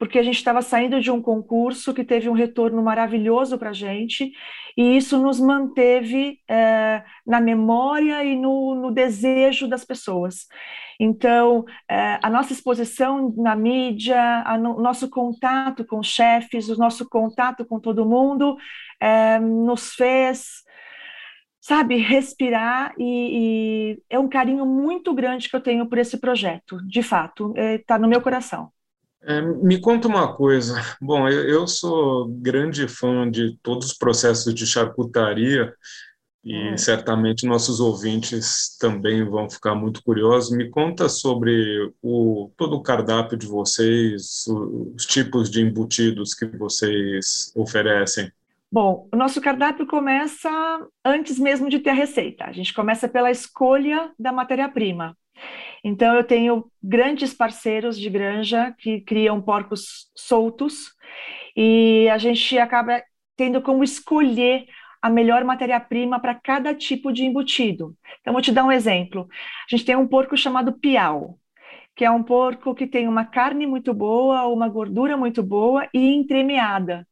porque 0.02 0.18
a 0.18 0.22
gente 0.24 0.34
estava 0.34 0.60
saindo 0.62 1.00
de 1.00 1.12
um 1.12 1.22
concurso 1.22 1.94
que 1.94 2.02
teve 2.02 2.28
um 2.28 2.32
retorno 2.32 2.82
maravilhoso 2.82 3.56
para 3.56 3.70
a 3.70 3.72
gente, 3.72 4.32
e 4.76 4.96
isso 4.96 5.16
nos 5.16 5.38
manteve 5.38 6.40
é, 6.50 7.04
na 7.24 7.40
memória 7.40 8.24
e 8.24 8.34
no, 8.34 8.74
no, 8.74 8.90
desejo 8.90 9.68
das 9.68 9.84
pessoas. 9.84 10.48
Então, 10.98 11.64
é, 11.88 12.18
a 12.20 12.28
nossa 12.28 12.52
exposição 12.52 13.32
na 13.36 13.54
mídia, 13.54 14.44
o 14.58 14.80
nosso 14.80 15.08
contato 15.08 15.84
com 15.84 16.02
chefes, 16.02 16.68
o 16.68 16.76
nosso 16.76 17.08
contato 17.08 17.64
com 17.64 17.78
todo 17.78 18.04
mundo, 18.04 18.56
é, 19.00 19.38
nos 19.38 19.94
fez, 19.94 20.64
sabe, 21.60 21.94
respirar 21.98 22.92
e, 22.98 23.94
e, 23.94 24.02
é 24.10 24.18
um 24.18 24.28
carinho 24.28 24.66
muito 24.66 25.14
grande 25.14 25.48
que 25.48 25.54
eu 25.54 25.60
tenho 25.60 25.88
por 25.88 25.98
esse 25.98 26.18
projeto, 26.18 26.84
de 26.88 27.04
fato, 27.04 27.54
está 27.56 27.94
é, 27.94 27.98
no 27.98 28.08
meu 28.08 28.20
coração. 28.20 28.72
É, 29.24 29.40
me 29.40 29.80
conta 29.80 30.08
uma 30.08 30.34
coisa. 30.34 30.74
Bom, 31.00 31.28
eu, 31.28 31.48
eu, 31.48 31.66
sou 31.66 32.28
grande 32.28 32.88
fã 32.88 33.30
de 33.30 33.56
todos 33.62 33.88
os 33.88 33.94
processos 33.94 34.52
de 34.52 34.66
charcutaria 34.66 35.72
e 36.44 36.72
hum. 36.72 36.76
certamente 36.76 37.46
nossos 37.46 37.78
ouvintes 37.78 38.76
também 38.80 39.24
vão 39.24 39.48
ficar 39.48 39.76
muito 39.76 40.02
curiosos. 40.02 40.56
Me 40.56 40.68
conta 40.68 41.08
sobre 41.08 41.92
o, 42.02 42.50
todo 42.56 42.74
o 42.74 42.82
cardápio 42.82 43.38
de 43.38 43.46
vocês, 43.46 44.44
os 44.48 45.06
tipos 45.06 45.48
de 45.48 45.60
embutidos 45.60 46.34
que 46.34 46.46
vocês 46.46 47.52
oferecem. 47.54 48.30
Bom, 48.70 49.06
o 49.12 49.16
nosso 49.16 49.40
cardápio 49.40 49.86
começa 49.86 50.50
antes 51.04 51.38
mesmo 51.38 51.68
de 51.68 51.78
ter 51.78 51.90
a 51.90 51.94
receita. 51.94 52.46
A 52.46 52.52
gente 52.52 52.74
começa 52.74 53.06
pela 53.06 53.30
escolha 53.30 54.10
da 54.18 54.32
matéria-prima. 54.32 55.16
Então, 55.84 56.14
eu 56.14 56.24
tenho 56.24 56.70
grandes 56.82 57.34
parceiros 57.34 57.98
de 57.98 58.08
granja 58.08 58.72
que 58.78 59.00
criam 59.00 59.42
porcos 59.42 60.10
soltos 60.16 60.92
e 61.56 62.08
a 62.08 62.18
gente 62.18 62.58
acaba 62.58 63.02
tendo 63.36 63.60
como 63.60 63.82
escolher 63.82 64.66
a 65.00 65.10
melhor 65.10 65.44
matéria-prima 65.44 66.20
para 66.20 66.34
cada 66.34 66.72
tipo 66.74 67.12
de 67.12 67.24
embutido. 67.24 67.96
Então, 68.20 68.32
vou 68.32 68.42
te 68.42 68.52
dar 68.52 68.64
um 68.64 68.70
exemplo. 68.70 69.28
A 69.30 69.76
gente 69.76 69.84
tem 69.84 69.96
um 69.96 70.06
porco 70.06 70.36
chamado 70.36 70.72
piau, 70.78 71.38
que 71.96 72.04
é 72.04 72.10
um 72.10 72.22
porco 72.22 72.74
que 72.74 72.86
tem 72.86 73.08
uma 73.08 73.24
carne 73.24 73.66
muito 73.66 73.92
boa, 73.92 74.46
uma 74.46 74.68
gordura 74.68 75.16
muito 75.16 75.42
boa 75.42 75.88
e 75.92 76.14
entremeada. 76.14 77.06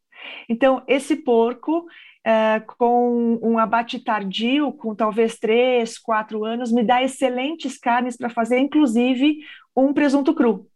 Então, 0.48 0.82
esse 0.86 1.16
porco, 1.16 1.86
é, 2.24 2.60
com 2.60 3.38
um 3.42 3.58
abate 3.58 3.98
tardio, 3.98 4.72
com 4.72 4.94
talvez 4.94 5.38
três, 5.38 5.98
quatro 5.98 6.44
anos, 6.44 6.70
me 6.70 6.82
dá 6.82 7.02
excelentes 7.02 7.78
carnes 7.78 8.16
para 8.16 8.28
fazer, 8.28 8.58
inclusive 8.58 9.38
um 9.74 9.92
presunto 9.92 10.34
cru. 10.34 10.66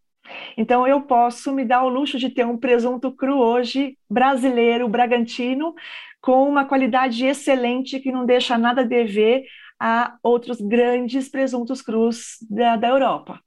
Então, 0.57 0.87
eu 0.87 1.03
posso 1.03 1.53
me 1.53 1.65
dar 1.65 1.83
o 1.85 1.89
luxo 1.89 2.19
de 2.19 2.31
ter 2.31 2.47
um 2.47 2.57
presunto 2.57 3.13
cru 3.13 3.39
hoje, 3.39 3.99
brasileiro, 4.09 4.89
bragantino, 4.89 5.75
com 6.21 6.49
uma 6.49 6.65
qualidade 6.65 7.27
excelente 7.27 8.01
que 8.01 8.11
não 8.11 8.25
deixa 8.25 8.57
nada 8.57 8.81
a 8.81 8.85
dever 8.85 9.45
a 9.79 10.17
outros 10.23 10.59
grandes 10.61 11.29
presuntos 11.29 11.83
crus 11.83 12.39
da, 12.49 12.77
da 12.77 12.89
Europa. 12.89 13.39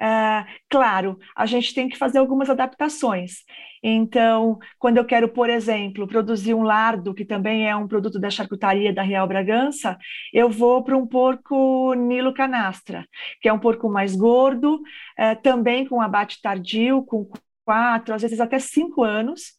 Uh, 0.00 0.44
claro, 0.68 1.18
a 1.36 1.44
gente 1.46 1.74
tem 1.74 1.88
que 1.88 1.98
fazer 1.98 2.18
algumas 2.18 2.48
adaptações. 2.48 3.44
Então, 3.82 4.58
quando 4.78 4.98
eu 4.98 5.04
quero, 5.04 5.28
por 5.28 5.48
exemplo, 5.48 6.06
produzir 6.06 6.54
um 6.54 6.62
lardo, 6.62 7.14
que 7.14 7.24
também 7.24 7.68
é 7.68 7.74
um 7.74 7.88
produto 7.88 8.18
da 8.20 8.30
charcutaria 8.30 8.92
da 8.92 9.02
Real 9.02 9.26
Bragança, 9.26 9.96
eu 10.32 10.50
vou 10.50 10.84
para 10.84 10.96
um 10.96 11.06
porco 11.06 11.94
Nilo 11.94 12.34
Canastra, 12.34 13.06
que 13.40 13.48
é 13.48 13.52
um 13.52 13.58
porco 13.58 13.88
mais 13.88 14.14
gordo, 14.14 14.76
uh, 14.76 15.42
também 15.42 15.86
com 15.86 16.00
abate 16.00 16.40
tardio, 16.42 17.02
com 17.04 17.30
quatro, 17.64 18.14
às 18.14 18.22
vezes 18.22 18.40
até 18.40 18.58
cinco 18.58 19.02
anos, 19.02 19.52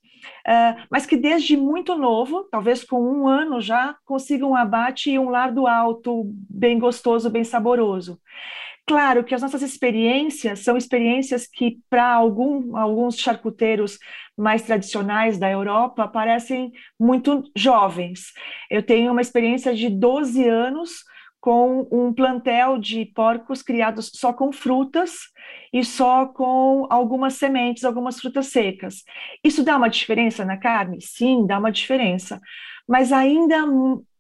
mas 0.90 1.06
que 1.06 1.18
desde 1.18 1.56
muito 1.58 1.96
novo, 1.96 2.44
talvez 2.52 2.84
com 2.84 3.02
um 3.02 3.28
ano 3.28 3.62
já, 3.62 3.96
consiga 4.06 4.46
um 4.46 4.56
abate 4.56 5.12
e 5.12 5.20
um 5.20 5.30
lardo 5.30 5.68
alto, 5.68 6.24
bem 6.50 6.80
gostoso, 6.80 7.30
bem 7.30 7.44
saboroso. 7.44 8.20
Claro 8.88 9.24
que 9.24 9.34
as 9.34 9.42
nossas 9.42 9.62
experiências 9.62 10.60
são 10.60 10.76
experiências 10.76 11.48
que, 11.48 11.80
para 11.90 12.14
algum, 12.14 12.76
alguns 12.76 13.18
charcuteiros 13.18 13.98
mais 14.38 14.64
tradicionais 14.64 15.38
da 15.38 15.50
Europa, 15.50 16.08
parecem 16.08 16.72
muito 17.00 17.44
jovens. 17.56 18.34
Eu 18.70 18.84
tenho 18.84 19.12
uma 19.12 19.22
experiência 19.22 19.74
de 19.74 19.88
12 19.90 20.48
anos 20.48 21.04
com 21.42 21.88
um 21.92 22.14
plantel 22.14 22.78
de 22.78 23.04
porcos 23.04 23.64
criados 23.64 24.12
só 24.14 24.32
com 24.32 24.54
frutas 24.54 25.14
e 25.74 25.84
só 25.84 26.28
com 26.28 26.86
algumas 26.90 27.34
sementes, 27.34 27.84
algumas 27.84 28.20
frutas 28.20 28.48
secas. 28.48 29.04
Isso 29.44 29.64
dá 29.64 29.76
uma 29.76 29.90
diferença 29.90 30.46
na 30.46 30.56
carne? 30.56 31.02
Sim, 31.02 31.48
dá 31.48 31.58
uma 31.58 31.72
diferença. 31.72 32.40
Mas 32.88 33.12
ainda 33.12 33.66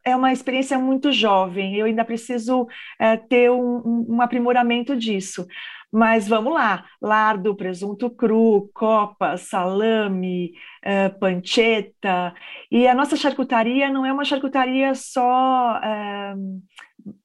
é 0.04 0.16
uma 0.16 0.32
experiência 0.32 0.80
muito 0.80 1.12
jovem, 1.12 1.75
eu 1.75 1.86
ainda 1.86 2.04
preciso 2.04 2.68
é, 3.00 3.18
ter 3.18 3.51
um, 3.51 4.06
um, 4.10 4.22
aprimoramento 4.22 4.96
disso. 4.96 5.46
Mas 5.92 6.28
vamos 6.28 6.54
lá: 6.54 6.86
lardo, 7.01 7.56
presunto 7.56 8.10
cru, 8.10 8.70
copa, 8.74 9.38
salame, 9.38 10.54
é, 10.82 11.10
panceta. 11.10 12.34
E 12.72 12.88
a 12.88 12.96
nossa 12.96 13.16
charcutaria 13.16 13.90
não 13.90 14.06
é 14.06 14.13
uma 14.13 14.24
charcutaria 14.25 14.96
só, 14.96 15.80
é, 15.84 16.34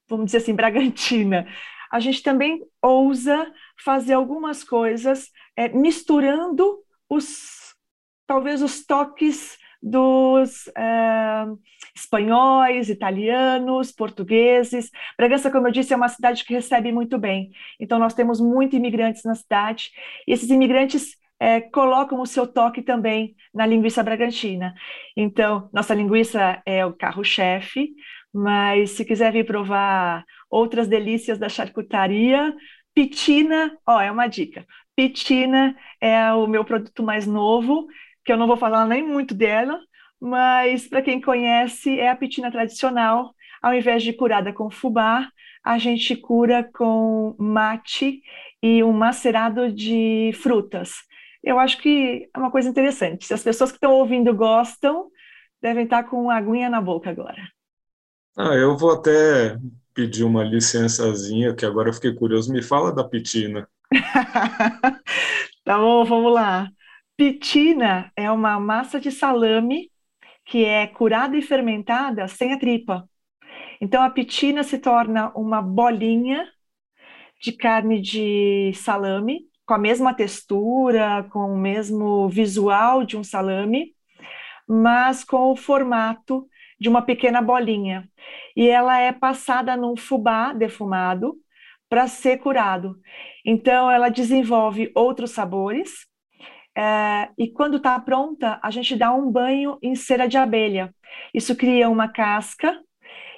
vamos 0.08 0.26
dizer 0.26 0.38
assim, 0.38 0.54
bragantina. 0.54 1.46
A 1.90 2.00
gente 2.00 2.22
também 2.22 2.60
ousa 2.82 3.52
fazer 3.82 4.14
algumas 4.14 4.64
coisas 4.64 5.30
é, 5.56 5.68
misturando 5.68 6.78
os, 7.08 7.74
talvez, 8.26 8.62
os 8.62 8.84
toques 8.84 9.56
dos 9.82 10.66
uh, 10.68 11.58
espanhóis, 11.94 12.88
italianos, 12.88 13.92
portugueses. 13.92 14.90
Bragança, 15.16 15.50
como 15.50 15.68
eu 15.68 15.72
disse, 15.72 15.92
é 15.92 15.96
uma 15.96 16.08
cidade 16.08 16.44
que 16.44 16.54
recebe 16.54 16.90
muito 16.90 17.18
bem. 17.18 17.50
Então, 17.78 17.98
nós 17.98 18.14
temos 18.14 18.40
muitos 18.40 18.76
imigrantes 18.76 19.22
na 19.24 19.34
cidade, 19.34 19.90
e 20.26 20.32
esses 20.32 20.50
imigrantes 20.50 21.16
é, 21.38 21.60
colocam 21.60 22.20
o 22.20 22.26
seu 22.26 22.46
toque 22.46 22.82
também 22.82 23.36
na 23.54 23.66
linguiça 23.66 24.02
bragantina. 24.02 24.74
Então, 25.16 25.68
nossa 25.72 25.94
linguiça 25.94 26.62
é 26.64 26.84
o 26.84 26.92
carro-chefe, 26.92 27.94
mas 28.36 28.90
se 28.90 29.04
quiser 29.04 29.32
vir 29.32 29.46
provar 29.46 30.24
outras 30.50 30.86
delícias 30.86 31.38
da 31.38 31.48
charcutaria, 31.48 32.54
pitina, 32.94 33.76
ó, 33.86 34.00
é 34.00 34.10
uma 34.10 34.26
dica. 34.26 34.66
Pitina 34.94 35.74
é 36.00 36.32
o 36.32 36.46
meu 36.46 36.64
produto 36.64 37.02
mais 37.02 37.26
novo 37.26 37.86
que 38.24 38.32
eu 38.32 38.36
não 38.36 38.46
vou 38.46 38.56
falar 38.56 38.86
nem 38.86 39.02
muito 39.02 39.34
dela, 39.34 39.80
mas 40.20 40.86
para 40.88 41.00
quem 41.00 41.20
conhece, 41.20 41.98
é 41.98 42.10
a 42.10 42.16
pitina 42.16 42.50
tradicional. 42.50 43.34
Ao 43.62 43.72
invés 43.72 44.02
de 44.02 44.12
curada 44.12 44.52
com 44.52 44.70
fubá, 44.70 45.30
a 45.64 45.78
gente 45.78 46.14
cura 46.16 46.68
com 46.74 47.34
mate 47.38 48.20
e 48.62 48.82
um 48.82 48.92
macerado 48.92 49.72
de 49.72 50.32
frutas. 50.42 50.92
Eu 51.42 51.58
acho 51.58 51.78
que 51.78 52.28
é 52.34 52.38
uma 52.38 52.50
coisa 52.50 52.68
interessante. 52.68 53.26
Se 53.26 53.34
as 53.34 53.42
pessoas 53.42 53.70
que 53.70 53.76
estão 53.76 53.92
ouvindo 53.92 54.34
gostam, 54.34 55.08
devem 55.62 55.84
estar 55.84 56.04
com 56.04 56.20
uma 56.22 56.36
aguinha 56.36 56.68
na 56.68 56.80
boca 56.80 57.08
agora. 57.08 57.55
Ah, 58.36 58.54
eu 58.54 58.76
vou 58.76 58.92
até 58.92 59.58
pedir 59.94 60.24
uma 60.24 60.44
licençazinha, 60.44 61.54
que 61.54 61.64
agora 61.64 61.88
eu 61.88 61.92
fiquei 61.94 62.14
curioso. 62.14 62.52
Me 62.52 62.62
fala 62.62 62.92
da 62.92 63.02
pitina. 63.02 63.66
tá 65.64 65.78
bom, 65.78 66.04
vamos 66.04 66.32
lá. 66.32 66.70
Pitina 67.16 68.12
é 68.14 68.30
uma 68.30 68.60
massa 68.60 69.00
de 69.00 69.10
salame 69.10 69.90
que 70.44 70.64
é 70.64 70.86
curada 70.86 71.36
e 71.36 71.42
fermentada 71.42 72.28
sem 72.28 72.52
a 72.52 72.58
tripa. 72.58 73.08
Então 73.80 74.02
a 74.02 74.10
pitina 74.10 74.62
se 74.62 74.78
torna 74.78 75.30
uma 75.34 75.62
bolinha 75.62 76.46
de 77.40 77.52
carne 77.52 78.00
de 78.00 78.72
salame, 78.74 79.48
com 79.64 79.74
a 79.74 79.78
mesma 79.78 80.14
textura, 80.14 81.26
com 81.30 81.52
o 81.54 81.58
mesmo 81.58 82.28
visual 82.28 83.04
de 83.04 83.16
um 83.16 83.24
salame, 83.24 83.94
mas 84.68 85.24
com 85.24 85.52
o 85.52 85.56
formato 85.56 86.46
de 86.78 86.88
uma 86.88 87.02
pequena 87.02 87.40
bolinha. 87.42 88.08
E 88.56 88.68
ela 88.68 88.98
é 89.00 89.12
passada 89.12 89.76
num 89.76 89.96
fubá 89.96 90.52
defumado 90.52 91.36
para 91.88 92.06
ser 92.08 92.38
curado. 92.38 92.96
Então, 93.44 93.90
ela 93.90 94.08
desenvolve 94.08 94.90
outros 94.94 95.30
sabores. 95.30 96.06
É, 96.76 97.30
e 97.38 97.48
quando 97.48 97.78
está 97.78 97.98
pronta, 97.98 98.58
a 98.62 98.70
gente 98.70 98.96
dá 98.96 99.12
um 99.12 99.30
banho 99.30 99.78
em 99.82 99.94
cera 99.94 100.26
de 100.26 100.36
abelha. 100.36 100.94
Isso 101.32 101.56
cria 101.56 101.88
uma 101.88 102.08
casca, 102.08 102.78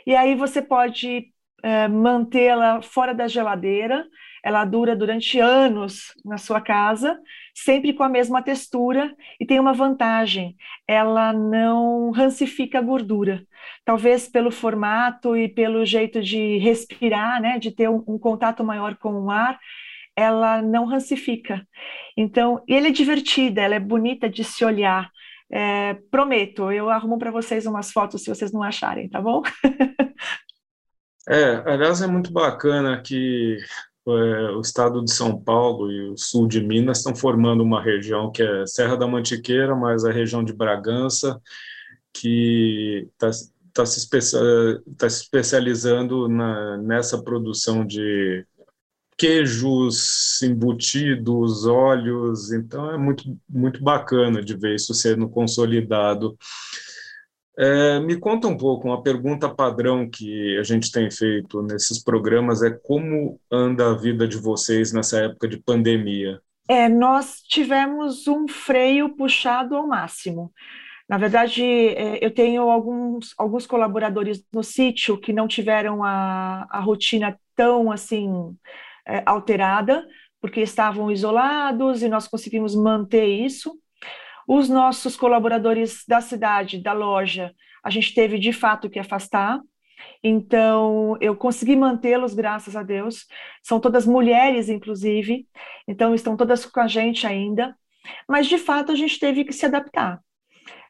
e 0.07 0.17
aí 0.17 0.35
você 0.35 0.63
pode 0.63 1.31
é, 1.63 1.87
mantê-la 1.87 2.81
fora 2.83 3.15
da 3.15 3.29
geladeira. 3.29 4.07
Ela 4.43 4.65
dura 4.65 4.97
durante 4.97 5.39
anos 5.39 6.15
na 6.25 6.39
sua 6.39 6.61
casa, 6.61 7.19
sempre 7.65 7.93
com 7.93 8.03
a 8.03 8.09
mesma 8.09 8.43
textura, 8.43 9.15
e 9.41 9.47
tem 9.47 9.59
uma 9.59 9.73
vantagem: 9.73 10.57
ela 10.87 11.33
não 11.33 12.11
rancifica 12.11 12.79
a 12.79 12.83
gordura. 12.83 13.45
Talvez 13.85 14.29
pelo 14.29 14.51
formato 14.51 15.37
e 15.37 15.49
pelo 15.49 15.85
jeito 15.85 16.23
de 16.23 16.59
respirar, 16.59 17.41
né, 17.41 17.59
de 17.59 17.71
ter 17.71 17.89
um, 17.89 18.03
um 18.07 18.19
contato 18.19 18.63
maior 18.63 18.97
com 18.97 19.13
o 19.13 19.31
ar, 19.31 19.59
ela 20.17 20.63
não 20.63 20.87
rancifica. 20.87 21.67
Então, 22.17 22.63
e 22.69 22.75
ela 22.75 22.89
é 22.89 22.91
divertida, 22.91 23.63
ela 23.63 23.75
é 23.75 23.81
bonita 23.81 24.29
de 24.29 24.45
se 24.45 24.65
olhar. 24.65 25.11
É, 25.51 25.95
prometo, 26.11 26.71
eu 26.71 26.91
arrumo 26.91 27.19
para 27.19 27.31
vocês 27.31 27.67
umas 27.67 27.91
fotos 27.91 28.23
se 28.23 28.29
vocês 28.29 28.53
não 28.53 28.63
acharem, 28.63 29.09
tá 29.09 29.21
bom? 29.21 29.43
é, 31.29 31.63
aliás, 31.65 32.03
é 32.03 32.07
muito 32.07 32.33
bacana 32.33 33.01
que 33.03 33.57
é, 34.17 34.51
o 34.53 34.61
estado 34.61 35.03
de 35.05 35.13
São 35.13 35.39
Paulo 35.41 35.91
e 35.91 36.11
o 36.11 36.17
sul 36.17 36.47
de 36.47 36.61
Minas 36.61 36.99
estão 36.99 37.15
formando 37.15 37.63
uma 37.63 37.83
região 37.83 38.31
que 38.31 38.43
é 38.43 38.67
Serra 38.67 38.97
da 38.97 39.07
Mantiqueira, 39.07 39.75
mas 39.75 40.05
a 40.05 40.13
região 40.13 40.45
de 40.45 40.53
Bragança, 40.53 41.41
que 42.13 43.09
está 43.13 43.31
tá 43.73 43.87
se, 43.87 43.99
especia, 43.99 44.41
tá 44.97 45.09
se 45.09 45.23
especializando 45.23 46.29
na, 46.29 46.77
nessa 46.79 47.23
produção 47.23 47.87
de 47.87 48.45
queijos 49.17 50.41
embutidos, 50.43 51.67
óleos, 51.67 52.53
então 52.53 52.91
é 52.91 52.97
muito, 52.97 53.37
muito 53.49 53.83
bacana 53.83 54.41
de 54.43 54.57
ver 54.57 54.77
isso 54.77 54.95
sendo 54.95 55.29
consolidado. 55.29 56.39
É, 57.61 57.99
me 57.99 58.17
conta 58.17 58.47
um 58.47 58.57
pouco, 58.57 58.87
uma 58.87 59.03
pergunta 59.03 59.53
padrão 59.53 60.09
que 60.09 60.57
a 60.59 60.63
gente 60.63 60.93
tem 60.93 61.11
feito 61.11 61.61
nesses 61.61 62.01
programas 62.03 62.63
é 62.63 62.71
como 62.71 63.41
anda 63.51 63.91
a 63.91 63.97
vida 63.97 64.29
de 64.29 64.37
vocês 64.37 64.93
nessa 64.93 65.25
época 65.25 65.49
de 65.49 65.59
pandemia? 65.59 66.41
É, 66.69 66.89
nós 66.89 67.41
tivemos 67.43 68.29
um 68.29 68.47
freio 68.47 69.17
puxado 69.17 69.75
ao 69.75 69.89
máximo. 69.89 70.53
Na 71.09 71.19
verdade, 71.19 71.65
é, 71.65 72.25
eu 72.25 72.31
tenho 72.31 72.71
alguns, 72.71 73.35
alguns 73.37 73.67
colaboradores 73.67 74.45
no 74.53 74.63
sítio 74.63 75.19
que 75.19 75.33
não 75.33 75.49
tiveram 75.49 76.05
a, 76.05 76.65
a 76.71 76.79
rotina 76.79 77.37
tão 77.57 77.91
assim 77.91 78.57
é, 79.05 79.21
alterada, 79.27 80.07
porque 80.41 80.61
estavam 80.61 81.11
isolados 81.11 82.05
e 82.05 82.09
nós 82.09 82.29
conseguimos 82.29 82.77
manter 82.77 83.27
isso. 83.27 83.77
Os 84.49 84.67
nossos 84.67 85.15
colaboradores 85.15 86.05
da 86.09 86.23
cidade, 86.23 86.83
da 86.83 86.95
loja, 86.95 87.53
a 87.85 87.91
gente 87.91 88.15
teve 88.15 88.39
de 88.39 88.51
fato 88.51 88.89
que 88.89 88.99
afastar. 88.99 89.61
Então, 90.25 91.19
eu 91.21 91.37
consegui 91.37 91.77
mantê-los, 91.77 92.33
graças 92.33 92.75
a 92.75 92.83
Deus. 92.83 93.27
São 93.63 93.79
todas 93.79 94.07
mulheres, 94.07 94.71
inclusive, 94.71 95.47
então 95.87 96.15
estão 96.15 96.35
todas 96.35 96.65
com 96.65 96.81
a 96.81 96.89
gente 96.89 97.27
ainda. 97.27 97.77
Mas, 98.27 98.47
de 98.47 98.57
fato, 98.57 98.91
a 98.91 98.95
gente 98.95 99.19
teve 99.19 99.45
que 99.45 99.53
se 99.53 99.67
adaptar. 99.67 100.19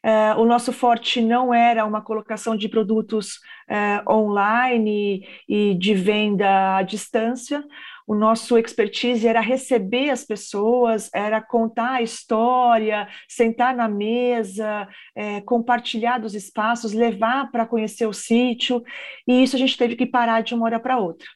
É, 0.05 0.35
o 0.37 0.45
nosso 0.45 0.73
forte 0.73 1.21
não 1.21 1.53
era 1.53 1.85
uma 1.85 2.00
colocação 2.00 2.57
de 2.57 2.69
produtos 2.69 3.41
é, 3.69 4.00
online 4.09 5.27
e 5.49 5.75
de 5.75 5.95
venda 5.95 6.77
à 6.77 6.83
distância 6.83 7.65
o 8.09 8.15
nosso 8.15 8.57
expertise 8.57 9.29
era 9.29 9.38
receber 9.38 10.09
as 10.09 10.25
pessoas, 10.25 11.11
era 11.12 11.43
contar 11.43 11.97
a 11.97 12.03
história, 12.03 13.07
sentar 13.29 13.77
na 13.77 13.87
mesa, 13.87 14.88
é, 15.15 15.43
compartilhar 15.43 16.17
dos 16.17 16.35
espaços, 16.35 16.95
levar 16.95 17.50
para 17.50 17.67
conhecer 17.67 18.07
o 18.07 18.12
sítio, 18.15 18.83
e 19.27 19.43
isso 19.43 19.57
a 19.57 19.59
gente 19.59 19.77
teve 19.77 19.95
que 19.95 20.07
parar 20.07 20.41
de 20.41 20.55
uma 20.55 20.65
hora 20.65 20.81
para 20.81 20.97
outra. 20.97 21.29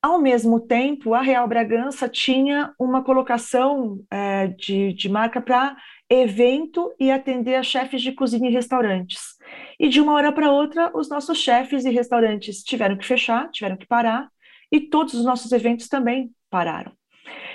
Ao 0.00 0.20
mesmo 0.20 0.60
tempo, 0.60 1.12
a 1.12 1.20
Real 1.20 1.48
Bragança 1.48 2.08
tinha 2.08 2.72
uma 2.78 3.02
colocação 3.02 3.98
é, 4.08 4.46
de, 4.46 4.92
de 4.92 5.08
marca 5.08 5.40
para 5.40 5.76
evento 6.08 6.94
e 7.00 7.10
atender 7.10 7.56
a 7.56 7.64
chefes 7.64 8.00
de 8.00 8.12
cozinha 8.12 8.48
e 8.48 8.52
restaurantes. 8.52 9.34
E 9.80 9.88
de 9.88 10.00
uma 10.00 10.12
hora 10.12 10.30
para 10.30 10.52
outra, 10.52 10.96
os 10.96 11.08
nossos 11.08 11.38
chefes 11.38 11.84
e 11.84 11.90
restaurantes 11.90 12.62
tiveram 12.62 12.96
que 12.96 13.04
fechar, 13.04 13.50
tiveram 13.50 13.76
que 13.76 13.88
parar, 13.88 14.28
e 14.70 14.80
todos 14.80 15.14
os 15.14 15.24
nossos 15.24 15.52
eventos 15.52 15.88
também 15.88 16.30
pararam. 16.50 16.92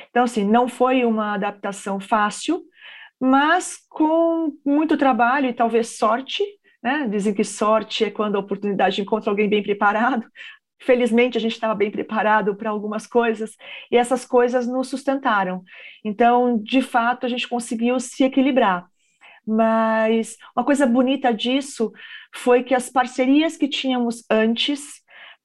Então, 0.10 0.24
assim, 0.24 0.43
não 0.43 0.67
foi 0.67 1.06
uma 1.06 1.34
adaptação 1.34 2.00
fácil, 2.00 2.63
mas 3.19 3.78
com 3.89 4.52
muito 4.65 4.97
trabalho 4.97 5.47
e 5.47 5.54
talvez 5.54 5.97
sorte, 5.97 6.43
né? 6.84 7.08
Dizem 7.10 7.34
que 7.34 7.43
sorte 7.43 8.06
é 8.06 8.12
quando 8.12 8.36
a 8.36 8.39
oportunidade 8.39 9.02
encontra 9.02 9.30
alguém 9.30 9.47
bem 9.47 9.63
preparado. 9.63 10.28
Felizmente, 10.82 11.38
a 11.38 11.41
gente 11.41 11.54
estava 11.54 11.76
bem 11.76 11.91
preparado 11.91 12.56
para 12.56 12.71
algumas 12.71 13.06
coisas 13.06 13.56
e 13.91 13.95
essas 13.95 14.26
coisas 14.26 14.67
nos 14.67 14.88
sustentaram. 14.89 15.63
Então, 16.04 16.58
de 16.58 16.82
fato, 16.82 17.26
a 17.26 17.30
gente 17.30 17.47
conseguiu 17.47 18.00
se 18.00 18.24
equilibrar. 18.24 18.88
Mas 19.45 20.38
uma 20.56 20.65
coisa 20.65 20.86
bonita 20.88 21.32
disso 21.32 21.91
foi 22.34 22.63
que 22.63 22.74
as 22.74 22.89
parcerias 22.89 23.56
que 23.56 23.67
tínhamos 23.67 24.24
antes 24.30 25.01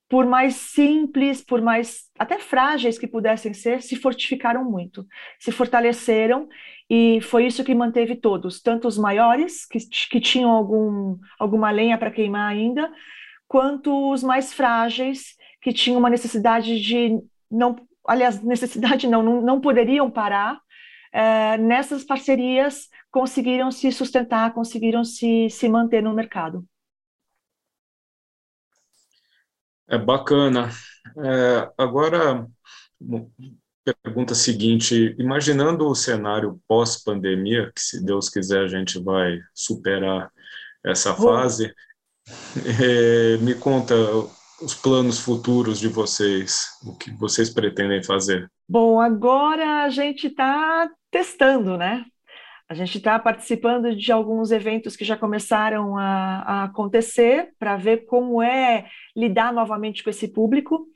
por 0.08 0.24
mais 0.24 0.54
simples, 0.54 1.42
por 1.42 1.60
mais 1.60 2.04
até 2.18 2.38
frágeis 2.38 2.98
que 2.98 3.06
pudessem 3.06 3.52
ser, 3.52 3.82
se 3.82 3.96
fortificaram 3.96 4.64
muito, 4.64 5.06
se 5.38 5.50
fortaleceram 5.50 6.48
e 6.88 7.20
foi 7.20 7.46
isso 7.46 7.64
que 7.64 7.74
manteve 7.74 8.14
todos, 8.14 8.62
tanto 8.62 8.86
os 8.86 8.96
maiores 8.96 9.66
que, 9.66 9.78
que 10.08 10.20
tinham 10.20 10.50
algum, 10.50 11.18
alguma 11.38 11.70
lenha 11.70 11.98
para 11.98 12.10
queimar 12.12 12.50
ainda, 12.52 12.92
quanto 13.48 14.12
os 14.12 14.22
mais 14.22 14.52
frágeis 14.52 15.34
que 15.60 15.72
tinham 15.72 15.98
uma 15.98 16.10
necessidade 16.10 16.80
de 16.80 17.18
não, 17.50 17.76
aliás, 18.06 18.40
necessidade 18.42 19.08
não, 19.08 19.22
não, 19.22 19.40
não 19.42 19.60
poderiam 19.60 20.10
parar. 20.10 20.60
É, 21.12 21.56
nessas 21.56 22.04
parcerias 22.04 22.88
conseguiram 23.10 23.70
se 23.70 23.90
sustentar, 23.90 24.52
conseguiram 24.52 25.02
se, 25.02 25.48
se 25.48 25.68
manter 25.68 26.02
no 26.02 26.12
mercado. 26.12 26.64
É 29.88 29.98
bacana. 29.98 30.70
É, 31.18 31.70
agora, 31.78 32.46
pergunta 34.02 34.34
seguinte: 34.34 35.14
imaginando 35.18 35.86
o 35.86 35.94
cenário 35.94 36.60
pós-pandemia, 36.66 37.70
que 37.74 37.80
se 37.80 38.04
Deus 38.04 38.28
quiser 38.28 38.64
a 38.64 38.68
gente 38.68 39.02
vai 39.02 39.38
superar 39.54 40.30
essa 40.84 41.14
fase, 41.14 41.72
é, 42.82 43.36
me 43.38 43.54
conta 43.54 43.94
os 44.60 44.74
planos 44.74 45.18
futuros 45.18 45.78
de 45.78 45.88
vocês, 45.88 46.66
o 46.84 46.96
que 46.96 47.10
vocês 47.12 47.50
pretendem 47.50 48.02
fazer. 48.02 48.50
Bom, 48.68 49.00
agora 49.00 49.84
a 49.84 49.90
gente 49.90 50.28
está 50.28 50.90
testando, 51.10 51.76
né? 51.76 52.04
A 52.68 52.74
gente 52.74 52.98
está 52.98 53.16
participando 53.18 53.94
de 53.94 54.10
alguns 54.10 54.50
eventos 54.50 54.96
que 54.96 55.04
já 55.04 55.16
começaram 55.16 55.96
a, 55.96 56.42
a 56.42 56.64
acontecer 56.64 57.54
para 57.58 57.76
ver 57.76 58.06
como 58.06 58.42
é 58.42 58.86
lidar 59.16 59.52
novamente 59.52 60.02
com 60.02 60.10
esse 60.10 60.26
público. 60.26 60.88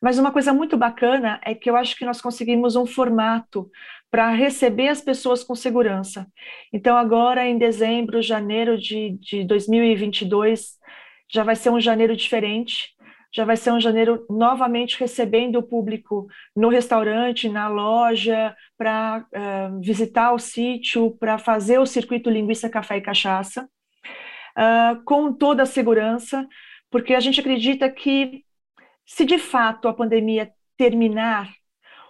Mas 0.00 0.18
uma 0.18 0.32
coisa 0.32 0.54
muito 0.54 0.76
bacana 0.76 1.38
é 1.44 1.54
que 1.54 1.68
eu 1.68 1.76
acho 1.76 1.96
que 1.96 2.04
nós 2.04 2.20
conseguimos 2.20 2.76
um 2.76 2.86
formato 2.86 3.70
para 4.10 4.30
receber 4.30 4.88
as 4.88 5.00
pessoas 5.00 5.44
com 5.44 5.54
segurança. 5.54 6.26
Então, 6.72 6.96
agora 6.96 7.46
em 7.46 7.58
dezembro, 7.58 8.22
janeiro 8.22 8.78
de, 8.78 9.18
de 9.20 9.44
2022, 9.44 10.78
já 11.30 11.44
vai 11.44 11.56
ser 11.56 11.70
um 11.70 11.80
janeiro 11.80 12.16
diferente 12.16 12.94
já 13.34 13.44
vai 13.44 13.56
ser 13.56 13.72
um 13.72 13.80
janeiro 13.80 14.26
novamente 14.28 15.00
recebendo 15.00 15.56
o 15.56 15.62
público 15.62 16.26
no 16.54 16.68
restaurante, 16.68 17.48
na 17.48 17.66
loja, 17.66 18.54
para 18.76 19.24
uh, 19.32 19.80
visitar 19.80 20.32
o 20.32 20.38
sítio, 20.38 21.16
para 21.18 21.38
fazer 21.38 21.78
o 21.78 21.86
circuito 21.86 22.28
linguiça, 22.28 22.68
café 22.68 22.98
e 22.98 23.00
cachaça, 23.00 23.66
uh, 24.58 25.02
com 25.04 25.32
toda 25.32 25.62
a 25.62 25.66
segurança, 25.66 26.46
porque 26.90 27.14
a 27.14 27.20
gente 27.20 27.40
acredita 27.40 27.88
que 27.88 28.44
se 29.06 29.24
de 29.24 29.38
fato 29.38 29.88
a 29.88 29.94
pandemia 29.94 30.52
terminar, 30.76 31.50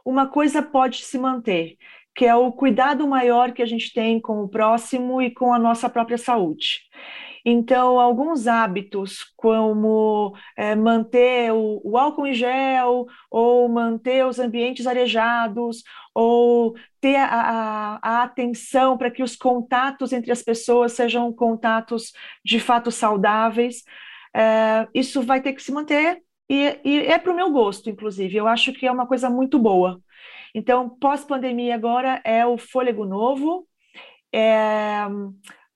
uma 0.04 0.26
coisa 0.26 0.61
pode 0.61 1.04
se 1.04 1.18
manter, 1.18 1.76
que 2.14 2.26
é 2.26 2.35
o 2.35 2.50
cuidado 2.50 3.06
maior 3.06 3.52
que 3.52 3.62
a 3.62 3.66
gente 3.66 3.92
tem 3.92 4.20
com 4.20 4.42
o 4.42 4.48
próximo 4.48 5.22
e 5.22 5.30
com 5.30 5.52
a 5.54 5.58
nossa 5.58 5.88
própria 5.88 6.18
saúde. 6.18 6.80
Então, 7.44 7.98
alguns 7.98 8.46
hábitos, 8.46 9.24
como 9.37 10.37
é, 10.57 10.74
manter 10.74 11.52
o, 11.52 11.81
o, 11.85 11.98
álcool 11.98 12.26
em 12.26 12.35
gel, 12.35 13.07
ou 13.31 13.68
manter 13.68 14.24
os 14.26 14.38
ambientes 14.38 14.87
arejados, 14.87 15.83
ou 16.14 16.74
ter 17.00 17.16
a, 17.16 17.26
a, 17.26 18.00
a 18.02 18.22
atenção 18.22 18.96
para 18.96 19.11
que 19.11 19.22
os 19.22 19.35
contatos 19.35 20.12
entre 20.12 20.31
as 20.31 20.42
pessoas 20.42 20.92
sejam 20.92 21.33
contatos 21.33 22.12
de 22.44 22.61
fato 22.61 22.90
saudáveis, 22.90 23.83
é, 24.35 24.87
isso 24.94 25.22
vai 25.22 25.40
ter 25.42 25.52
que 25.52 25.62
se 25.62 25.72
manter, 25.72 26.22
e, 26.48 26.78
e 26.85 26.98
é 27.07 27.18
para 27.18 27.33
o 27.33 27.37
meu 27.37 27.50
gosto, 27.50 27.90
inclusive. 27.90 28.37
Eu 28.37 28.46
acho 28.46 28.72
que 28.72 28.87
é 28.87 28.92
uma 28.92 29.07
coisa 29.07 29.28
muito 29.28 29.59
boa. 29.59 30.00
Então, 30.55 30.88
pós-pandemia 30.88 31.74
agora 31.74 32.20
é 32.24 32.44
o 32.46 32.59
fôlego 32.59 33.05
novo, 33.07 33.66
é 34.33 35.07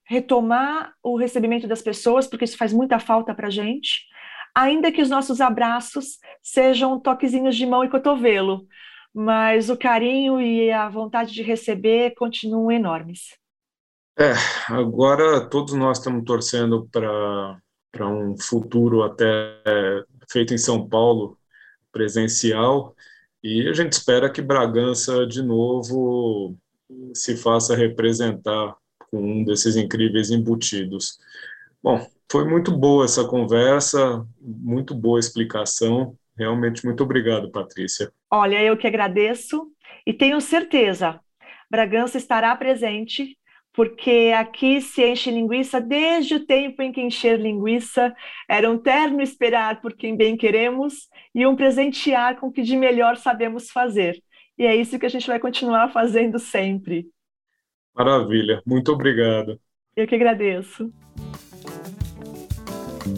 retomar 0.06 0.94
o 1.02 1.16
recebimento 1.16 1.66
das 1.66 1.82
pessoas, 1.82 2.26
porque 2.26 2.44
isso 2.44 2.56
faz 2.56 2.72
muita 2.72 2.98
falta 2.98 3.34
para 3.34 3.48
a 3.48 3.50
gente, 3.50 4.06
ainda 4.54 4.92
que 4.92 5.02
os 5.02 5.10
nossos 5.10 5.40
abraços 5.40 6.18
sejam 6.42 6.98
toquezinhos 6.98 7.56
de 7.56 7.66
mão 7.66 7.84
e 7.84 7.90
cotovelo, 7.90 8.66
mas 9.12 9.68
o 9.68 9.76
carinho 9.76 10.40
e 10.40 10.70
a 10.70 10.88
vontade 10.88 11.32
de 11.32 11.42
receber 11.42 12.14
continuam 12.14 12.70
enormes. 12.70 13.36
É, 14.18 14.32
agora 14.68 15.46
todos 15.48 15.74
nós 15.74 15.98
estamos 15.98 16.24
torcendo 16.24 16.88
para 16.90 18.08
um 18.08 18.36
futuro 18.38 19.02
até 19.02 19.60
feito 20.30 20.54
em 20.54 20.58
São 20.58 20.88
Paulo, 20.88 21.36
presencial, 21.90 22.94
e 23.42 23.68
a 23.68 23.72
gente 23.72 23.92
espera 23.92 24.30
que 24.30 24.40
Bragança, 24.40 25.26
de 25.26 25.42
novo, 25.42 26.56
se 27.14 27.36
faça 27.36 27.76
representar 27.76 28.74
com 29.16 29.40
um 29.40 29.44
desses 29.44 29.76
incríveis 29.76 30.30
embutidos. 30.30 31.18
Bom, 31.82 32.06
foi 32.30 32.44
muito 32.44 32.76
boa 32.76 33.06
essa 33.06 33.24
conversa, 33.24 34.26
muito 34.40 34.94
boa 34.94 35.18
explicação. 35.18 36.14
Realmente, 36.36 36.84
muito 36.84 37.02
obrigado, 37.02 37.50
Patrícia. 37.50 38.12
Olha, 38.30 38.62
eu 38.62 38.76
que 38.76 38.86
agradeço 38.86 39.72
e 40.06 40.12
tenho 40.12 40.40
certeza, 40.40 41.18
Bragança 41.70 42.18
estará 42.18 42.54
presente, 42.54 43.38
porque 43.72 44.32
aqui 44.36 44.80
se 44.80 45.02
enche 45.04 45.30
linguiça 45.30 45.80
desde 45.80 46.34
o 46.34 46.46
tempo 46.46 46.82
em 46.82 46.92
que 46.92 47.00
encher 47.00 47.40
linguiça 47.40 48.14
era 48.48 48.70
um 48.70 48.78
terno 48.78 49.22
esperar 49.22 49.80
por 49.80 49.94
quem 49.94 50.16
bem 50.16 50.36
queremos 50.36 51.08
e 51.34 51.46
um 51.46 51.56
presentear 51.56 52.36
com 52.38 52.48
o 52.48 52.52
que 52.52 52.62
de 52.62 52.76
melhor 52.76 53.16
sabemos 53.16 53.70
fazer. 53.70 54.22
E 54.58 54.64
é 54.64 54.76
isso 54.76 54.98
que 54.98 55.06
a 55.06 55.10
gente 55.10 55.26
vai 55.26 55.38
continuar 55.38 55.92
fazendo 55.92 56.38
sempre. 56.38 57.06
Maravilha, 57.96 58.62
muito 58.66 58.92
obrigado. 58.92 59.58
Eu 59.96 60.06
que 60.06 60.14
agradeço. 60.14 60.92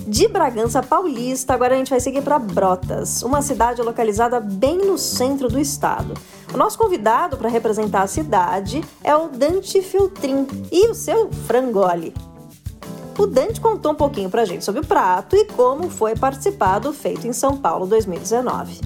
De 0.07 0.29
Bragança 0.29 0.83
Paulista, 0.83 1.55
agora 1.55 1.75
a 1.75 1.79
gente 1.79 1.91
vai 1.91 1.99
seguir 1.99 2.23
para 2.23 2.39
Brotas, 2.39 3.23
uma 3.23 3.43
cidade 3.43 3.83
localizada 3.83 4.39
bem 4.39 4.79
no 4.79 4.97
centro 4.97 5.49
do 5.49 5.59
estado. 5.59 6.15
O 6.53 6.57
nosso 6.57 6.79
convidado 6.79 7.37
para 7.37 7.49
representar 7.49 8.03
a 8.03 8.07
cidade 8.07 8.83
é 9.03 9.17
o 9.17 9.29
Dante 9.29 9.83
Filtrin 9.83 10.47
e 10.71 10.89
o 10.89 10.95
seu 10.95 11.31
frangole. 11.33 12.15
O 13.19 13.27
Dante 13.27 13.61
contou 13.61 13.93
um 13.93 13.97
pouquinho 13.97 14.31
para 14.31 14.43
a 14.43 14.45
gente 14.45 14.65
sobre 14.65 14.81
o 14.81 14.87
prato 14.87 15.35
e 15.35 15.47
como 15.47 15.91
foi 15.91 16.15
participar 16.15 16.79
do 16.79 16.93
Feito 16.93 17.27
em 17.27 17.33
São 17.33 17.57
Paulo 17.57 17.85
2019. 17.87 18.81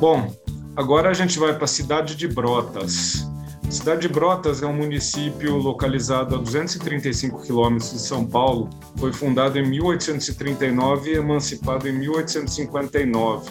Bom, 0.00 0.32
agora 0.74 1.10
a 1.10 1.14
gente 1.14 1.38
vai 1.38 1.54
para 1.54 1.64
a 1.64 1.68
cidade 1.68 2.16
de 2.16 2.26
Brotas. 2.26 3.35
Cidade 3.70 4.02
de 4.02 4.08
Brotas 4.08 4.62
é 4.62 4.66
um 4.66 4.72
município 4.72 5.56
localizado 5.56 6.36
a 6.36 6.38
235 6.38 7.42
quilômetros 7.42 7.92
de 7.92 7.98
São 8.00 8.24
Paulo. 8.24 8.70
Foi 8.96 9.12
fundado 9.12 9.58
em 9.58 9.68
1839 9.68 11.10
e 11.10 11.16
emancipado 11.16 11.88
em 11.88 11.92
1859. 11.92 13.50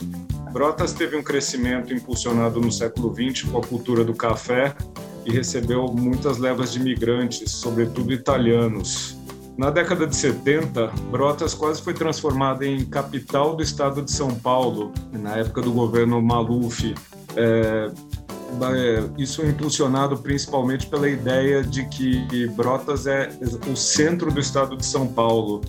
Brotas 0.51 0.93
teve 0.93 1.17
um 1.17 1.23
crescimento 1.23 1.93
impulsionado 1.93 2.61
no 2.61 2.71
século 2.71 3.13
XX 3.13 3.43
com 3.49 3.57
a 3.57 3.61
cultura 3.61 4.05
do 4.05 4.13
café 4.13 4.73
e 5.25 5.31
recebeu 5.31 5.85
muitas 5.87 6.37
levas 6.37 6.71
de 6.71 6.79
imigrantes, 6.79 7.51
sobretudo 7.51 8.13
italianos. 8.13 9.17
Na 9.57 9.69
década 9.69 10.05
de 10.07 10.15
70, 10.15 10.87
Brotas 11.11 11.53
quase 11.53 11.81
foi 11.81 11.93
transformada 11.93 12.65
em 12.65 12.85
capital 12.85 13.55
do 13.55 13.63
estado 13.63 14.01
de 14.01 14.11
São 14.11 14.33
Paulo, 14.35 14.93
na 15.13 15.37
época 15.37 15.61
do 15.61 15.71
governo 15.71 16.21
Maluf. 16.21 16.93
É, 17.37 17.91
isso 19.17 19.41
é 19.41 19.49
impulsionado 19.49 20.17
principalmente 20.17 20.87
pela 20.87 21.09
ideia 21.09 21.63
de 21.63 21.85
que 21.87 22.47
Brotas 22.47 23.07
é 23.07 23.29
o 23.71 23.75
centro 23.75 24.31
do 24.31 24.39
estado 24.39 24.75
de 24.77 24.85
São 24.85 25.07
Paulo. 25.07 25.61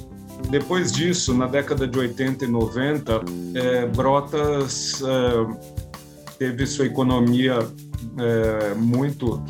Depois 0.50 0.92
disso, 0.92 1.34
na 1.34 1.46
década 1.46 1.86
de 1.88 1.98
80 1.98 2.44
e 2.44 2.48
90, 2.48 3.20
é, 3.54 3.86
Brotas 3.86 5.02
é, 5.02 6.36
teve 6.38 6.66
sua 6.66 6.86
economia 6.86 7.58
é, 8.18 8.74
muito 8.74 9.42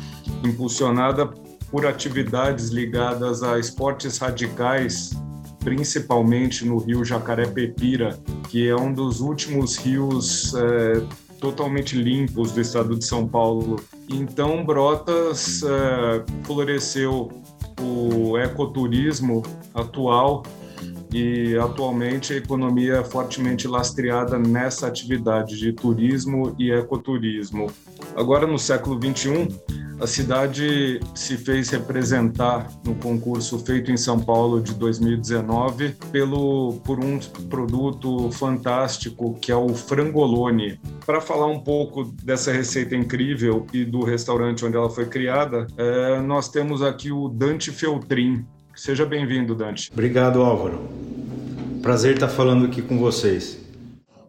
impulsionada 0.43 1.27
por 1.69 1.85
atividades 1.85 2.69
ligadas 2.69 3.43
a 3.43 3.59
esportes 3.59 4.17
radicais, 4.17 5.11
principalmente 5.59 6.65
no 6.65 6.77
rio 6.77 7.03
Jacaré-Pepira, 7.03 8.17
que 8.49 8.67
é 8.67 8.75
um 8.75 8.91
dos 8.91 9.19
últimos 9.19 9.75
rios 9.75 10.53
é, 10.55 11.26
totalmente 11.39 11.95
limpos 11.95 12.51
do 12.51 12.61
estado 12.61 12.95
de 12.95 13.05
São 13.05 13.27
Paulo. 13.27 13.77
Então, 14.09 14.65
Brotas 14.65 15.63
é, 15.63 16.23
floresceu 16.43 17.29
o 17.81 18.37
ecoturismo 18.37 19.43
atual 19.73 20.43
e 21.13 21.57
atualmente 21.57 22.33
a 22.33 22.37
economia 22.37 22.95
é 22.95 23.03
fortemente 23.03 23.67
lastreada 23.67 24.37
nessa 24.37 24.87
atividade 24.87 25.57
de 25.57 25.73
turismo 25.73 26.55
e 26.59 26.71
ecoturismo. 26.71 27.71
Agora, 28.15 28.47
no 28.47 28.57
século 28.57 28.99
21, 28.99 29.47
a 29.99 30.05
cidade 30.05 30.99
se 31.15 31.37
fez 31.37 31.69
representar 31.69 32.69
no 32.85 32.93
concurso 32.95 33.57
feito 33.57 33.91
em 33.91 33.97
São 33.97 34.19
Paulo 34.19 34.61
de 34.61 34.73
2019 34.75 35.95
pelo 36.11 36.73
por 36.85 37.03
um 37.03 37.17
produto 37.49 38.29
fantástico 38.31 39.35
que 39.41 39.51
é 39.51 39.55
o 39.55 39.69
frangolone. 39.69 40.79
Para 41.03 41.19
falar 41.19 41.47
um 41.47 41.59
pouco 41.59 42.03
dessa 42.03 42.51
receita 42.51 42.95
incrível 42.95 43.65
e 43.73 43.83
do 43.83 44.03
restaurante 44.03 44.63
onde 44.63 44.77
ela 44.77 44.89
foi 44.89 45.07
criada, 45.07 45.65
é, 45.75 46.21
nós 46.21 46.47
temos 46.47 46.83
aqui 46.83 47.11
o 47.11 47.27
Dante 47.27 47.71
Feltrin. 47.71 48.45
Seja 48.77 49.07
bem-vindo, 49.07 49.55
Dante. 49.55 49.89
Obrigado, 49.91 50.39
Álvaro. 50.43 50.87
Prazer 51.81 52.13
estar 52.13 52.27
falando 52.27 52.67
aqui 52.67 52.79
com 52.79 52.99
vocês. 52.99 53.59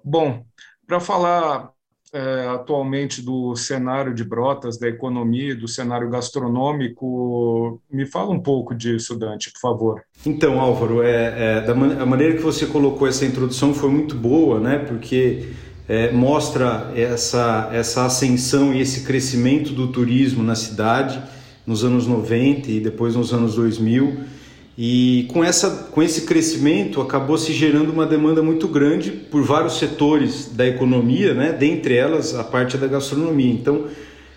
Bom, 0.02 0.42
para 0.87 0.98
falar 0.98 1.70
é, 2.14 2.48
atualmente 2.48 3.20
do 3.20 3.54
cenário 3.54 4.14
de 4.14 4.24
Brotas, 4.24 4.78
da 4.78 4.88
economia, 4.88 5.54
do 5.54 5.68
cenário 5.68 6.08
gastronômico. 6.08 7.78
Me 7.92 8.06
fala 8.06 8.30
um 8.30 8.40
pouco 8.40 8.74
disso, 8.74 9.18
Dante, 9.18 9.52
por 9.52 9.61
favor. 9.61 10.02
Então, 10.24 10.58
Álvaro, 10.58 11.02
é, 11.02 11.58
é 11.58 11.61
da 11.61 11.74
man 11.74 12.00
a 12.00 12.06
maneira 12.06 12.34
que 12.34 12.42
você 12.42 12.64
colocou 12.64 13.06
essa 13.06 13.26
introdução 13.26 13.74
foi 13.74 13.90
muito 13.90 14.14
boa, 14.14 14.58
né? 14.58 14.78
Porque 14.78 15.50
é, 15.87 16.11
mostra 16.11 16.90
essa, 16.96 17.68
essa 17.70 18.06
ascensão 18.06 18.72
e 18.72 18.80
esse 18.80 19.04
crescimento 19.04 19.74
do 19.74 19.88
turismo 19.88 20.42
na 20.42 20.54
cidade 20.54 21.22
nos 21.66 21.84
anos 21.84 22.06
90 22.06 22.70
e 22.70 22.80
depois 22.80 23.14
nos 23.14 23.30
anos 23.34 23.56
2000 23.56 24.38
e 24.80 25.26
com, 25.32 25.42
essa, 25.42 25.88
com 25.90 26.00
esse 26.00 26.20
crescimento 26.20 27.00
acabou 27.00 27.36
se 27.36 27.52
gerando 27.52 27.90
uma 27.90 28.06
demanda 28.06 28.40
muito 28.44 28.68
grande 28.68 29.10
por 29.10 29.42
vários 29.42 29.76
setores 29.76 30.52
da 30.54 30.64
economia, 30.64 31.34
né? 31.34 31.52
dentre 31.52 31.96
elas 31.96 32.32
a 32.36 32.44
parte 32.44 32.78
da 32.78 32.86
gastronomia. 32.86 33.52
Então 33.52 33.86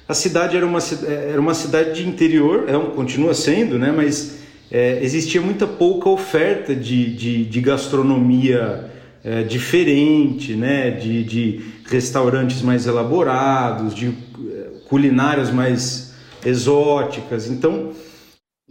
a 0.07 0.15
cidade 0.15 0.57
era 0.57 0.65
uma, 0.65 0.79
era 1.07 1.39
uma 1.39 1.53
cidade 1.53 1.93
de 1.93 2.09
interior, 2.09 2.65
é 2.67 2.73
continua 2.95 3.35
sendo, 3.35 3.77
né? 3.77 3.93
mas 3.95 4.39
é, 4.71 4.97
existia 5.03 5.39
muita 5.39 5.67
pouca 5.67 6.09
oferta 6.09 6.75
de, 6.75 7.15
de, 7.15 7.45
de 7.45 7.61
gastronomia 7.61 8.89
é, 9.23 9.43
diferente, 9.43 10.55
né? 10.55 10.89
de, 10.89 11.23
de 11.23 11.61
restaurantes 11.85 12.63
mais 12.63 12.87
elaborados, 12.87 13.93
de 13.93 14.07
é, 14.07 14.65
culinárias 14.89 15.51
mais 15.51 16.15
exóticas. 16.43 17.47
Então 17.47 17.91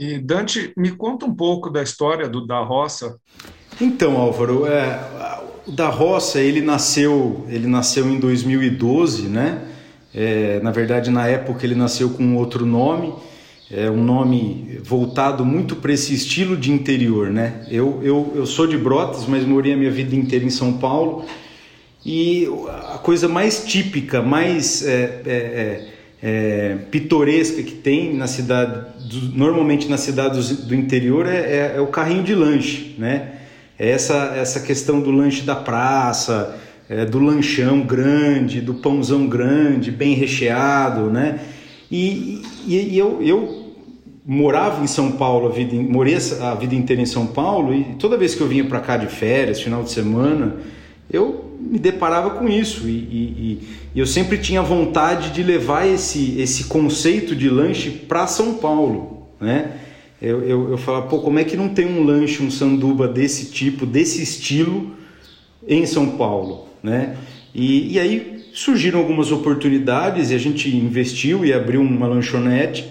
e 0.01 0.17
Dante, 0.17 0.73
me 0.79 0.93
conta 0.93 1.27
um 1.27 1.35
pouco 1.35 1.69
da 1.69 1.83
história 1.83 2.27
do 2.27 2.47
Da 2.47 2.61
Roça. 2.61 3.19
Então, 3.79 4.17
Álvaro, 4.17 4.65
é, 4.65 4.99
o 5.67 5.71
Da 5.71 5.91
Roça 5.91 6.41
ele 6.41 6.63
nasceu, 6.63 7.45
ele 7.51 7.67
nasceu 7.67 8.09
em 8.09 8.19
2012, 8.19 9.29
né? 9.29 9.63
É, 10.15 10.59
na 10.61 10.71
verdade, 10.71 11.11
na 11.11 11.27
época 11.27 11.67
ele 11.67 11.75
nasceu 11.75 12.09
com 12.09 12.35
outro 12.37 12.65
nome, 12.65 13.13
é 13.71 13.91
um 13.91 14.03
nome 14.03 14.81
voltado 14.83 15.45
muito 15.45 15.77
para 15.77 15.93
esse 15.93 16.15
estilo 16.15 16.57
de 16.57 16.73
interior, 16.73 17.29
né? 17.29 17.67
Eu, 17.71 18.01
eu, 18.03 18.33
eu 18.35 18.47
sou 18.47 18.67
de 18.67 18.79
Brotas, 18.79 19.27
mas 19.27 19.45
morei 19.45 19.75
a 19.75 19.77
minha 19.77 19.91
vida 19.91 20.17
inteira 20.17 20.47
em 20.47 20.51
São 20.51 20.79
Paulo 20.79 21.27
e 22.07 22.49
a 22.95 22.97
coisa 22.97 23.29
mais 23.29 23.65
típica, 23.65 24.23
mais 24.23 24.83
é, 24.83 25.23
é, 25.27 25.90
é 26.23 26.77
pitoresca 26.91 27.63
que 27.63 27.73
tem 27.73 28.15
na 28.15 28.27
cidade, 28.27 28.87
normalmente 29.35 29.89
na 29.89 29.97
cidade 29.97 30.39
do, 30.39 30.67
do 30.67 30.75
interior, 30.75 31.27
é, 31.27 31.37
é, 31.37 31.73
é, 31.77 31.81
o 31.81 31.87
carrinho 31.87 32.23
de 32.23 32.35
lanche, 32.35 32.95
né? 32.99 33.37
É 33.79 33.89
essa, 33.91 34.35
essa 34.37 34.61
questão 34.61 35.01
do 35.01 35.11
lanche 35.11 35.43
da 35.43 35.57
praça, 35.57 36.59
é, 36.89 37.07
do 37.07 37.19
lanchão 37.19 37.81
grande, 37.81 38.61
do 38.61 38.75
pãozão 38.75 39.27
grande, 39.27 39.91
bem 39.91 40.15
recheado, 40.15 41.11
né? 41.11 41.41
E, 41.91 42.43
e, 42.67 42.77
e 42.77 42.99
eu, 42.99 43.23
eu 43.23 43.75
morava 44.27 44.85
em 44.85 44.87
São 44.87 45.13
Paulo, 45.13 45.47
a 45.47 45.51
vida, 45.51 45.75
morei 45.75 46.17
a 46.43 46.55
vida 46.55 46.75
inteira 46.75 47.01
em 47.01 47.07
São 47.07 47.27
Paulo, 47.27 47.75
e 47.75 47.95
toda 47.99 48.19
vez 48.19 48.35
que 48.35 48.43
eu 48.43 48.47
vinha 48.47 48.65
para 48.65 48.81
cá 48.81 48.99
de 48.99 49.07
férias, 49.07 49.63
final 49.63 49.83
de 49.83 49.91
semana, 49.91 50.57
eu 51.11 51.50
me 51.61 51.79
deparava 51.79 52.31
com 52.31 52.49
isso 52.49 52.89
e, 52.89 52.93
e, 52.93 53.59
e, 53.95 53.99
eu 54.01 54.07
sempre 54.07 54.39
tinha 54.39 54.63
vontade 54.63 55.31
de 55.31 55.43
levar 55.43 55.87
esse, 55.87 56.41
esse 56.41 56.65
conceito 56.65 57.37
de 57.37 57.51
lanche 57.51 57.91
para 57.91 58.27
São 58.27 58.55
Paulo, 58.55 59.29
né? 59.41 59.73
Eu, 60.23 60.43
eu, 60.43 60.71
eu 60.73 60.79
falava, 60.79 61.07
pô, 61.07 61.21
como 61.21 61.39
é 61.39 61.45
que 61.45 61.57
não 61.57 61.71
tem 61.71 61.87
um 61.87 62.05
lanche, 62.05 62.43
um 62.43 62.51
sanduba 62.51 63.09
desse 63.09 63.47
tipo, 63.47 63.87
desse 63.87 64.23
estilo 64.23 64.95
em 65.67 65.87
São 65.87 66.11
Paulo, 66.11 66.69
né? 66.83 67.17
E, 67.55 67.95
e 67.95 67.99
aí 67.99 68.45
surgiram 68.53 68.99
algumas 68.99 69.33
oportunidades 69.33 70.31
e 70.31 70.35
a 70.35 70.39
gente 70.39 70.75
investiu 70.75 71.45
e 71.45 71.53
abriu 71.53 71.81
uma 71.81 72.07
lanchonete. 72.07 72.87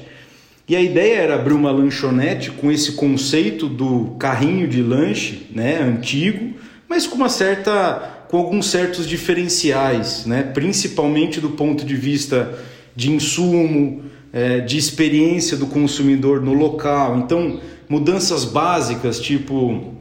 E 0.68 0.76
a 0.76 0.82
ideia 0.82 1.16
era 1.16 1.36
abrir 1.36 1.54
uma 1.54 1.72
lanchonete 1.72 2.52
com 2.52 2.72
esse 2.72 2.92
conceito 2.94 3.68
do 3.68 4.16
carrinho 4.20 4.68
de 4.68 4.84
lanche, 4.84 5.48
né, 5.52 5.82
antigo, 5.82 6.54
mas 6.88 7.08
com 7.08 7.16
uma 7.16 7.30
certa 7.30 8.19
com 8.30 8.38
alguns 8.38 8.68
certos 8.70 9.08
diferenciais, 9.08 10.24
né? 10.28 10.44
principalmente 10.44 11.42
do 11.42 11.50
ponto 11.50 11.84
de 11.84 11.96
vista 11.96 12.60
de 12.96 13.12
insumo, 13.12 14.04
é, 14.32 14.60
de 14.60 14.78
experiência 14.78 15.58
do 15.58 15.66
consumidor 15.66 16.40
no 16.40 16.54
local. 16.54 17.18
Então, 17.18 17.60
mudanças 17.90 18.46
básicas, 18.46 19.20
tipo 19.20 19.96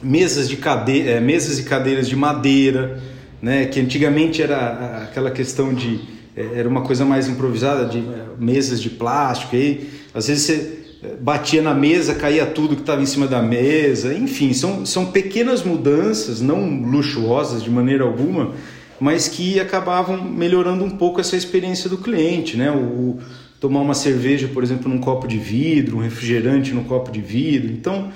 mesas, 0.00 0.48
de 0.48 0.56
cade 0.56 1.00
é, 1.00 1.18
mesas 1.18 1.58
e 1.58 1.64
cadeiras 1.64 2.08
de 2.08 2.14
madeira, 2.14 3.02
né? 3.42 3.66
que 3.66 3.80
antigamente 3.80 4.40
era 4.40 5.02
aquela 5.02 5.32
questão 5.32 5.74
de. 5.74 6.00
É, 6.36 6.60
era 6.60 6.68
uma 6.68 6.82
coisa 6.82 7.04
mais 7.04 7.26
improvisada, 7.26 7.86
de 7.86 8.04
mesas 8.38 8.80
de 8.80 8.90
plástico, 8.90 9.56
aí 9.56 9.90
às 10.14 10.28
vezes 10.28 10.44
você 10.44 10.83
batia 11.20 11.62
na 11.62 11.74
mesa, 11.74 12.14
caía 12.14 12.46
tudo 12.46 12.74
que 12.74 12.82
estava 12.82 13.02
em 13.02 13.06
cima 13.06 13.26
da 13.26 13.42
mesa, 13.42 14.14
enfim, 14.14 14.52
são, 14.52 14.84
são 14.84 15.06
pequenas 15.06 15.62
mudanças, 15.62 16.40
não 16.40 16.82
luxuosas 16.82 17.62
de 17.62 17.70
maneira 17.70 18.04
alguma, 18.04 18.52
mas 19.00 19.28
que 19.28 19.58
acabavam 19.60 20.22
melhorando 20.22 20.84
um 20.84 20.90
pouco 20.90 21.20
essa 21.20 21.36
experiência 21.36 21.90
do 21.90 21.98
cliente, 21.98 22.56
né? 22.56 22.70
O, 22.70 23.18
tomar 23.60 23.80
uma 23.80 23.94
cerveja, 23.94 24.48
por 24.48 24.62
exemplo, 24.62 24.88
num 24.90 24.98
copo 24.98 25.26
de 25.26 25.38
vidro, 25.38 25.96
um 25.96 26.00
refrigerante 26.00 26.72
num 26.72 26.84
copo 26.84 27.10
de 27.10 27.20
vidro. 27.20 27.72
Então, 27.72 28.12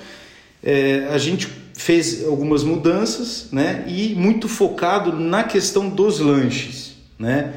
é, 0.63 1.07
a 1.11 1.17
gente 1.17 1.47
fez 1.73 2.25
algumas 2.25 2.63
mudanças, 2.63 3.49
né? 3.51 3.83
E 3.87 4.13
muito 4.15 4.47
focado 4.47 5.17
na 5.19 5.43
questão 5.43 5.89
dos 5.89 6.19
lanches, 6.19 6.95
né? 7.17 7.53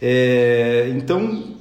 É, 0.00 0.90
então, 0.96 1.53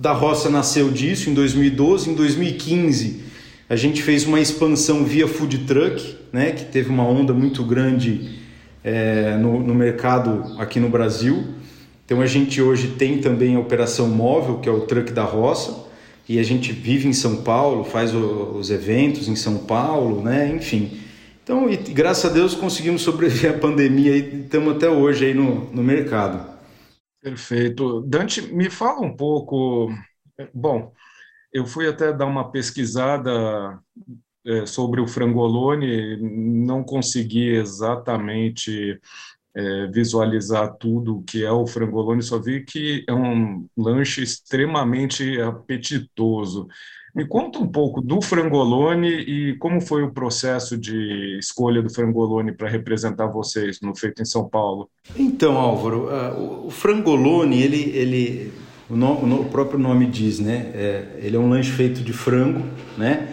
da 0.00 0.12
roça 0.12 0.48
nasceu 0.48 0.90
disso 0.90 1.28
em 1.28 1.34
2012. 1.34 2.08
Em 2.08 2.14
2015, 2.14 3.20
a 3.68 3.76
gente 3.76 4.02
fez 4.02 4.24
uma 4.24 4.40
expansão 4.40 5.04
via 5.04 5.28
food 5.28 5.58
truck, 5.66 6.16
né, 6.32 6.52
que 6.52 6.64
teve 6.64 6.88
uma 6.88 7.06
onda 7.06 7.34
muito 7.34 7.62
grande 7.62 8.38
é, 8.82 9.36
no, 9.36 9.60
no 9.60 9.74
mercado 9.74 10.54
aqui 10.58 10.80
no 10.80 10.88
Brasil. 10.88 11.48
Então 12.06 12.22
a 12.22 12.26
gente 12.26 12.62
hoje 12.62 12.94
tem 12.98 13.18
também 13.18 13.56
a 13.56 13.60
operação 13.60 14.08
móvel, 14.08 14.58
que 14.60 14.70
é 14.70 14.72
o 14.72 14.80
truck 14.80 15.12
da 15.12 15.22
roça, 15.22 15.86
e 16.26 16.38
a 16.38 16.42
gente 16.42 16.72
vive 16.72 17.06
em 17.06 17.12
São 17.12 17.42
Paulo, 17.42 17.84
faz 17.84 18.14
o, 18.14 18.56
os 18.58 18.70
eventos 18.70 19.28
em 19.28 19.36
São 19.36 19.58
Paulo, 19.58 20.22
né? 20.22 20.50
Enfim. 20.56 20.92
Então, 21.44 21.68
e, 21.68 21.76
graças 21.76 22.24
a 22.24 22.32
Deus 22.32 22.54
conseguimos 22.54 23.02
sobreviver 23.02 23.50
à 23.50 23.58
pandemia 23.58 24.16
e 24.16 24.44
estamos 24.44 24.76
até 24.76 24.88
hoje 24.88 25.26
aí 25.26 25.34
no, 25.34 25.68
no 25.74 25.82
mercado. 25.82 26.59
Perfeito. 27.22 28.00
Dante, 28.02 28.40
me 28.52 28.70
fala 28.70 29.00
um 29.02 29.14
pouco. 29.14 29.90
Bom, 30.54 30.92
eu 31.52 31.66
fui 31.66 31.88
até 31.88 32.12
dar 32.12 32.26
uma 32.26 32.50
pesquisada 32.50 33.80
é, 34.46 34.66
sobre 34.66 35.00
o 35.00 35.08
frangolone, 35.08 36.16
não 36.66 36.84
consegui 36.84 37.48
exatamente 37.50 39.00
é, 39.56 39.86
visualizar 39.88 40.76
tudo 40.78 41.18
o 41.18 41.24
que 41.24 41.44
é 41.44 41.52
o 41.52 41.66
frangolone, 41.66 42.22
só 42.22 42.40
vi 42.40 42.64
que 42.64 43.04
é 43.08 43.14
um 43.14 43.66
lanche 43.76 44.22
extremamente 44.22 45.40
apetitoso. 45.40 46.68
Me 47.14 47.26
conta 47.26 47.58
um 47.58 47.66
pouco 47.66 48.00
do 48.00 48.20
frangolone 48.22 49.08
e 49.08 49.56
como 49.56 49.80
foi 49.80 50.02
o 50.02 50.12
processo 50.12 50.76
de 50.76 51.38
escolha 51.38 51.82
do 51.82 51.90
frangolone 51.90 52.52
para 52.52 52.68
representar 52.68 53.26
vocês 53.26 53.80
no 53.80 53.94
Feito 53.94 54.22
em 54.22 54.24
São 54.24 54.48
Paulo. 54.48 54.88
Então, 55.16 55.56
Álvaro, 55.58 56.08
uh, 56.08 56.66
o 56.66 56.70
frangolone, 56.70 57.60
ele, 57.60 57.90
ele 57.96 58.52
o, 58.88 58.94
o, 58.94 59.44
próprio 59.46 59.78
nome 59.78 60.06
diz, 60.06 60.38
né? 60.38 60.70
É, 60.72 61.18
ele 61.18 61.36
é 61.36 61.38
um 61.38 61.48
lanche 61.48 61.72
feito 61.72 62.00
de 62.00 62.12
frango, 62.12 62.64
né? 62.96 63.28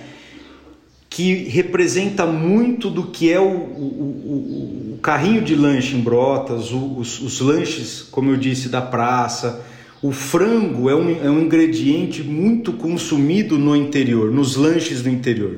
Que 1.09 1.43
representa 1.43 2.25
muito 2.25 2.89
do 2.89 3.07
que 3.07 3.31
é 3.31 3.39
o, 3.39 3.47
o, 3.47 4.93
o 4.95 4.99
carrinho 5.01 5.41
de 5.41 5.55
lanche 5.55 5.95
em 5.95 6.01
Brotas, 6.01 6.71
os, 6.71 7.21
os 7.21 7.39
lanches, 7.41 8.01
como 8.01 8.31
eu 8.31 8.37
disse, 8.37 8.69
da 8.69 8.81
praça 8.81 9.63
o 10.01 10.11
frango 10.11 10.89
é 10.89 10.95
um, 10.95 11.25
é 11.25 11.29
um 11.29 11.41
ingrediente 11.41 12.23
muito 12.23 12.73
consumido 12.73 13.57
no 13.57 13.75
interior, 13.75 14.31
nos 14.31 14.55
lanches 14.55 15.01
do 15.01 15.09
interior. 15.09 15.57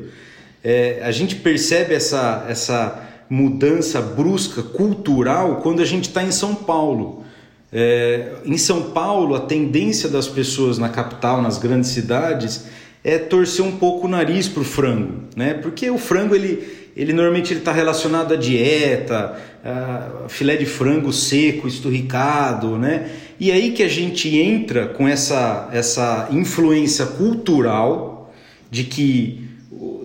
É, 0.63 0.99
a 1.03 1.11
gente 1.11 1.35
percebe 1.35 1.93
essa, 1.93 2.45
essa 2.49 3.07
mudança 3.29 4.01
brusca 4.01 4.63
cultural 4.63 5.57
quando 5.57 5.81
a 5.81 5.85
gente 5.85 6.07
está 6.09 6.23
em 6.23 6.31
São 6.31 6.55
Paulo. 6.55 7.23
É, 7.71 8.33
em 8.45 8.57
São 8.57 8.91
Paulo, 8.91 9.35
a 9.35 9.41
tendência 9.41 10.09
das 10.09 10.27
pessoas 10.27 10.77
na 10.77 10.89
capital, 10.89 11.41
nas 11.41 11.57
grandes 11.57 11.91
cidades, 11.91 12.65
é 13.03 13.17
torcer 13.17 13.63
um 13.63 13.77
pouco 13.77 14.07
o 14.07 14.09
nariz 14.09 14.47
para 14.47 14.61
o 14.61 14.65
frango, 14.65 15.23
né? 15.35 15.53
Porque 15.53 15.89
o 15.89 15.97
frango 15.97 16.35
ele, 16.35 16.78
ele 16.95 17.13
normalmente 17.13 17.53
está 17.53 17.71
relacionado 17.71 18.33
à 18.33 18.37
dieta, 18.37 19.37
a 19.63 20.27
filé 20.27 20.55
de 20.55 20.65
frango 20.65 21.11
seco, 21.11 21.67
esturricado, 21.67 22.77
né? 22.77 23.09
E 23.39 23.51
aí 23.51 23.71
que 23.71 23.83
a 23.83 23.87
gente 23.87 24.37
entra 24.37 24.87
com 24.87 25.07
essa, 25.07 25.69
essa 25.71 26.27
influência 26.31 27.05
cultural 27.05 28.33
de 28.69 28.83
que, 28.83 29.47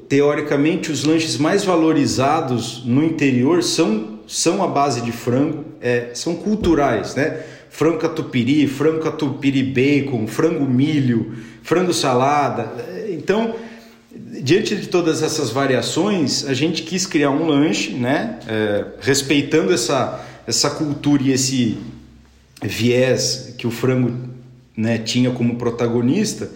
teoricamente, 0.09 0.90
os 0.92 1.05
lanches 1.05 1.37
mais 1.37 1.64
valorizados 1.64 2.85
no 2.85 3.03
interior 3.05 3.62
são, 3.62 4.20
são 4.27 4.62
a 4.62 4.66
base 4.66 5.01
de 5.01 5.12
frango, 5.12 5.64
é, 5.81 6.11
são 6.14 6.37
culturais, 6.37 7.14
né? 7.14 7.40
Frango 7.70 7.99
catupiry, 7.99 8.68
frango 8.68 9.01
catupiry 9.01 9.62
bacon, 9.64 10.29
frango 10.29 10.64
milho, 10.64 11.35
frango 11.62 11.92
salada. 11.92 12.73
Então, 13.11 13.55
diante 14.44 14.76
de 14.76 14.88
todas 14.88 15.22
essas 15.22 15.48
variações, 15.48 16.46
a 16.46 16.52
gente 16.52 16.83
quis 16.83 17.07
criar 17.07 17.30
um 17.30 17.46
lanche, 17.46 17.92
né? 17.92 18.38
É, 18.46 18.85
respeitando 19.00 19.72
essa, 19.72 20.22
essa 20.46 20.68
cultura 20.68 21.22
e 21.22 21.33
esse 21.33 21.78
viés 22.62 23.54
que 23.57 23.66
o 23.66 23.70
frango 23.70 24.12
né, 24.76 24.98
tinha 24.98 25.30
como 25.30 25.57
protagonista, 25.57 26.50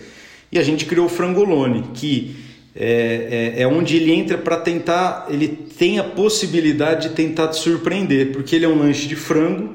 e 0.52 0.58
a 0.58 0.62
gente 0.62 0.84
criou 0.84 1.06
o 1.06 1.08
frangolone, 1.08 1.84
que 1.94 2.36
é, 2.76 3.54
é, 3.56 3.62
é 3.62 3.66
onde 3.66 3.96
ele 3.96 4.12
entra 4.12 4.36
para 4.36 4.58
tentar, 4.58 5.26
ele 5.30 5.48
tem 5.48 5.98
a 5.98 6.04
possibilidade 6.04 7.08
de 7.08 7.14
tentar 7.14 7.48
te 7.48 7.56
surpreender, 7.56 8.32
porque 8.32 8.54
ele 8.54 8.66
é 8.66 8.68
um 8.68 8.78
lanche 8.78 9.08
de 9.08 9.16
frango 9.16 9.74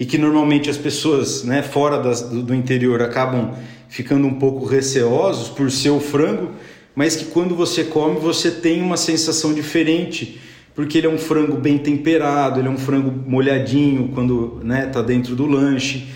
e 0.00 0.06
que 0.06 0.16
normalmente 0.16 0.70
as 0.70 0.78
pessoas 0.78 1.44
né, 1.44 1.62
fora 1.62 1.98
das, 1.98 2.22
do, 2.22 2.42
do 2.42 2.54
interior 2.54 3.02
acabam 3.02 3.52
ficando 3.90 4.26
um 4.26 4.38
pouco 4.38 4.64
receosos 4.64 5.50
por 5.50 5.70
ser 5.70 5.90
o 5.90 6.00
frango, 6.00 6.52
mas 6.94 7.16
que 7.16 7.26
quando 7.26 7.54
você 7.54 7.84
come 7.84 8.18
você 8.18 8.50
tem 8.50 8.82
uma 8.82 8.96
sensação 8.96 9.52
diferente 9.54 10.40
porque 10.74 10.98
ele 10.98 11.06
é 11.06 11.10
um 11.10 11.18
frango 11.18 11.56
bem 11.56 11.78
temperado, 11.78 12.58
ele 12.58 12.68
é 12.68 12.70
um 12.70 12.78
frango 12.78 13.12
molhadinho 13.28 14.10
quando 14.14 14.60
né, 14.64 14.86
tá 14.86 15.02
dentro 15.02 15.36
do 15.36 15.46
lanche. 15.46 16.06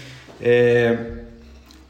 É, 0.40 0.96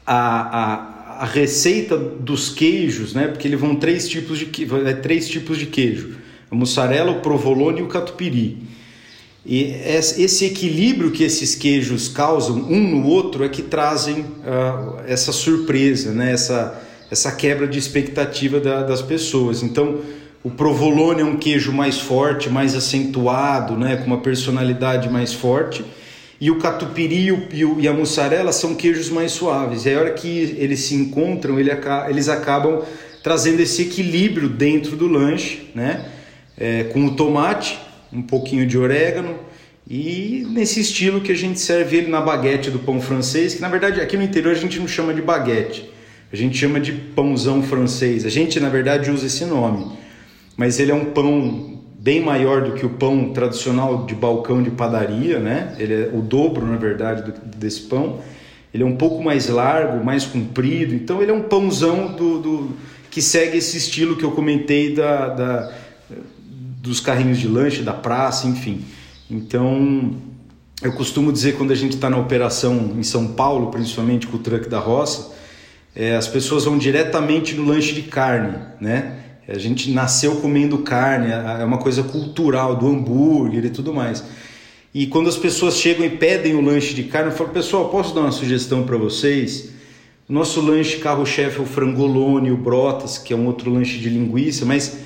a, 0.05 1.19
a, 1.19 1.23
a, 1.23 1.25
receita 1.25 1.97
dos 1.97 2.49
queijos, 2.49 3.13
né, 3.13 3.27
porque 3.27 3.47
eles 3.47 3.59
vão 3.59 3.75
três 3.75 4.07
tipos 4.07 4.37
de 4.37 4.49
é, 4.85 4.93
três 4.93 5.29
tipos 5.29 5.57
de 5.57 5.65
queijo: 5.65 6.17
a 6.51 6.55
mussarela, 6.55 7.11
o 7.11 7.21
provolone 7.21 7.79
e 7.79 7.83
o 7.83 7.87
catupiry. 7.87 8.57
E 9.45 9.63
esse 9.63 10.43
equilíbrio 10.43 11.11
que 11.11 11.23
esses 11.23 11.55
queijos 11.55 12.09
causam 12.09 12.57
um 12.69 12.81
no 12.81 13.07
outro 13.07 13.45
é 13.45 13.49
que 13.49 13.61
trazem 13.61 14.19
uh, 14.19 14.99
essa 15.07 15.31
surpresa, 15.31 16.11
né, 16.11 16.33
essa, 16.33 16.85
essa 17.09 17.31
quebra 17.31 17.67
de 17.67 17.77
expectativa 17.77 18.59
da, 18.59 18.83
das 18.83 19.01
pessoas. 19.01 19.63
Então, 19.63 20.01
o 20.43 20.49
provolone 20.49 21.21
é 21.21 21.25
um 21.25 21.37
queijo 21.37 21.71
mais 21.71 21.99
forte, 21.99 22.49
mais 22.49 22.75
acentuado, 22.75 23.75
né, 23.75 23.97
com 23.97 24.05
uma 24.05 24.19
personalidade 24.19 25.09
mais 25.09 25.33
forte. 25.33 25.83
e 26.39 26.51
o 26.51 26.59
catupiry 26.59 27.49
e, 27.51 27.87
a 27.87 27.93
mussarela 27.93 28.51
são 28.51 28.75
queijos 28.75 29.09
mais 29.09 29.31
suaves. 29.31 29.85
E 29.85 29.93
a 29.93 29.99
hora 29.99 30.11
que 30.11 30.55
eles 30.59 30.81
se 30.81 30.93
encontram, 30.93 31.59
ele, 31.59 31.71
eles 32.09 32.29
acabam 32.29 32.83
trazendo 33.23 33.59
esse 33.59 33.81
equilíbrio 33.81 34.47
dentro 34.47 34.95
do 34.95 35.07
lanche, 35.07 35.69
né? 35.73 36.05
É, 36.55 36.85
com 36.85 37.05
o 37.05 37.15
tomate, 37.15 37.79
um 38.11 38.21
pouquinho 38.21 38.65
de 38.65 38.77
orégano 38.77 39.35
e 39.89 40.45
nesse 40.49 40.81
estilo 40.81 41.21
que 41.21 41.31
a 41.31 41.35
gente 41.35 41.59
serve 41.59 41.97
ele 41.97 42.07
na 42.09 42.19
baguete 42.19 42.69
do 42.69 42.79
pão 42.79 42.99
francês, 42.99 43.55
que 43.55 43.61
na 43.61 43.69
verdade 43.69 44.01
aqui 44.01 44.17
no 44.17 44.23
interior 44.23 44.51
a 44.51 44.59
gente 44.59 44.79
não 44.79 44.87
chama 44.87 45.13
de 45.13 45.21
baguete, 45.21 45.89
a 46.31 46.35
gente 46.35 46.57
chama 46.57 46.79
de 46.79 46.91
pãozão 46.91 47.63
francês. 47.63 48.25
A 48.25 48.29
gente 48.29 48.59
na 48.59 48.69
verdade 48.69 49.09
usa 49.09 49.25
esse 49.25 49.45
nome, 49.45 49.91
mas 50.55 50.79
ele 50.79 50.91
é 50.91 50.95
um 50.95 51.05
pão 51.05 51.77
bem 51.99 52.21
maior 52.21 52.63
do 52.63 52.73
que 52.73 52.85
o 52.85 52.89
pão 52.89 53.31
tradicional 53.33 54.05
de 54.05 54.15
balcão 54.15 54.61
de 54.61 54.71
padaria, 54.71 55.39
né? 55.39 55.75
Ele 55.77 55.93
é 55.93 56.09
o 56.13 56.21
dobro, 56.21 56.65
na 56.65 56.77
verdade, 56.77 57.23
do, 57.23 57.57
desse 57.57 57.81
pão. 57.81 58.19
Ele 58.73 58.83
é 58.83 58.85
um 58.85 58.95
pouco 58.95 59.23
mais 59.23 59.47
largo, 59.47 60.03
mais 60.03 60.25
comprido. 60.25 60.93
Então 60.93 61.21
ele 61.21 61.31
é 61.31 61.33
um 61.33 61.43
pãozão 61.43 62.13
do, 62.13 62.39
do 62.39 62.69
que 63.09 63.21
segue 63.21 63.57
esse 63.57 63.77
estilo 63.77 64.15
que 64.15 64.23
eu 64.23 64.31
comentei 64.31 64.93
da, 64.93 65.29
da, 65.29 65.73
dos 66.81 66.99
carrinhos 66.99 67.39
de 67.39 67.47
lanche, 67.47 67.81
da 67.81 67.93
praça, 67.93 68.47
enfim. 68.47 68.85
Então 69.29 70.15
eu 70.81 70.93
costumo 70.93 71.31
dizer 71.33 71.57
quando 71.57 71.71
a 71.71 71.75
gente 71.75 71.95
está 71.95 72.09
na 72.09 72.17
operação 72.17 72.93
em 72.97 73.03
São 73.03 73.27
Paulo, 73.27 73.71
principalmente 73.71 74.27
com 74.27 74.37
o 74.37 74.39
truck 74.39 74.69
da 74.69 74.79
roça, 74.79 75.35
é, 75.99 76.15
as 76.15 76.27
pessoas 76.27 76.65
vão 76.65 76.77
diretamente 76.77 77.55
no 77.55 77.65
lanche 77.65 77.91
de 77.91 78.03
carne, 78.03 78.55
né? 78.79 79.15
A 79.47 79.57
gente 79.57 79.89
nasceu 79.89 80.35
comendo 80.35 80.77
carne, 80.79 81.31
é 81.31 81.63
uma 81.63 81.79
coisa 81.79 82.03
cultural 82.03 82.75
do 82.75 82.87
hambúrguer 82.87 83.65
e 83.65 83.69
tudo 83.71 83.91
mais. 83.93 84.23
E 84.93 85.07
quando 85.07 85.27
as 85.27 85.37
pessoas 85.37 85.77
chegam 85.77 86.05
e 86.05 86.09
pedem 86.09 86.53
o 86.53 86.61
lanche 86.61 86.93
de 86.93 87.03
carne, 87.03 87.31
eu 87.31 87.35
falo, 87.35 87.49
pessoal, 87.49 87.89
posso 87.89 88.13
dar 88.13 88.21
uma 88.21 88.31
sugestão 88.31 88.83
para 88.83 88.95
vocês? 88.95 89.69
Nosso 90.29 90.61
lanche 90.61 90.97
carro-chefe 90.97 91.57
é 91.57 91.61
o 91.61 91.65
frangolone, 91.65 92.51
o 92.51 92.57
brotas, 92.57 93.17
que 93.17 93.33
é 93.33 93.35
um 93.35 93.47
outro 93.47 93.71
lanche 93.71 93.97
de 93.97 94.09
linguiça, 94.09 94.65
mas 94.65 94.99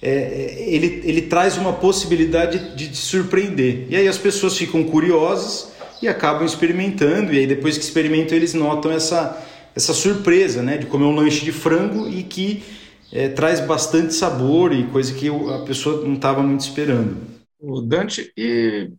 é, 0.00 0.10
é 0.10 0.64
ele, 0.68 1.02
ele 1.04 1.22
traz 1.22 1.58
uma 1.58 1.74
possibilidade 1.74 2.74
de, 2.74 2.88
de 2.88 2.96
surpreender. 2.96 3.86
E 3.90 3.96
aí 3.96 4.08
as 4.08 4.16
pessoas 4.16 4.56
ficam 4.56 4.82
curiosas 4.84 5.72
e 6.00 6.08
acabam 6.08 6.46
experimentando, 6.46 7.34
e 7.34 7.38
aí 7.40 7.46
depois 7.46 7.76
que 7.76 7.84
experimentam 7.84 8.36
eles 8.36 8.54
notam 8.54 8.92
essa, 8.92 9.36
essa 9.78 9.94
surpresa 9.94 10.60
né, 10.60 10.76
de 10.76 10.86
comer 10.86 11.04
um 11.04 11.14
lanche 11.14 11.44
de 11.44 11.52
frango 11.52 12.08
e 12.08 12.24
que 12.24 12.64
é, 13.12 13.28
traz 13.28 13.60
bastante 13.60 14.12
sabor 14.12 14.72
e 14.72 14.88
coisa 14.88 15.14
que 15.14 15.28
a 15.28 15.60
pessoa 15.64 16.04
não 16.04 16.14
estava 16.14 16.42
muito 16.42 16.60
esperando. 16.60 17.16
O 17.60 17.80
Dante, 17.80 18.32
e, 18.36 18.90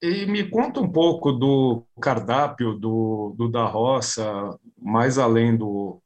e, 0.00 0.26
me 0.26 0.44
conta 0.44 0.80
um 0.80 0.88
pouco 0.88 1.32
do 1.32 1.82
cardápio 2.00 2.74
do, 2.74 3.34
do 3.36 3.48
da 3.48 3.64
roça, 3.64 4.56
mais 4.80 5.18
além 5.18 5.56
do, 5.56 5.98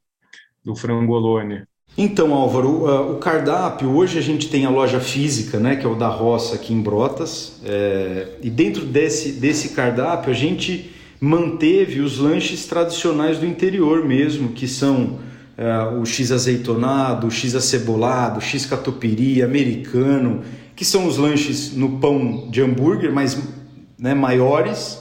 do 0.65 0.75
frangolone. 0.75 1.65
Então, 1.97 2.33
Álvaro, 2.33 2.69
o, 2.69 3.13
o, 3.13 3.19
cardápio, 3.19 3.95
hoje 3.95 4.19
a 4.19 4.23
gente 4.23 4.49
tem 4.49 4.65
a 4.65 4.71
loja 4.71 5.01
física, 5.01 5.61
né, 5.61 5.77
que 5.77 5.85
é 5.85 5.89
o 5.89 5.95
da 5.95 6.09
roça 6.09 6.55
aqui 6.55 6.73
em 6.73 6.81
Brotas, 6.81 7.61
é, 7.63 8.39
e 8.43 8.49
dentro 8.49 8.87
desse, 8.87 9.33
desse 9.33 9.75
cardápio 9.75 10.31
a 10.31 10.35
gente 10.35 10.94
manteve 11.25 12.01
os 12.01 12.19
lanches 12.19 12.67
tradicionais 12.67 13.39
do 13.39 13.47
interior 13.47 14.05
mesmo, 14.05 14.51
que 14.51 14.69
são 14.69 15.19
uh, 15.57 15.99
o 15.99 16.05
X 16.05 16.31
azeitonado, 16.31 17.27
o 17.27 17.31
X 17.31 17.55
acebolado, 17.55 18.39
o 18.39 18.43
X 18.43 18.67
catupiry, 18.67 19.43
americano, 19.43 20.43
que 20.77 20.85
são 20.85 21.07
os 21.07 21.17
lanches 21.17 21.75
no 21.75 21.99
pão 21.99 22.49
de 22.51 22.61
hambúrguer, 22.61 23.11
mas 23.11 23.39
né, 23.99 24.13
maiores, 24.13 25.01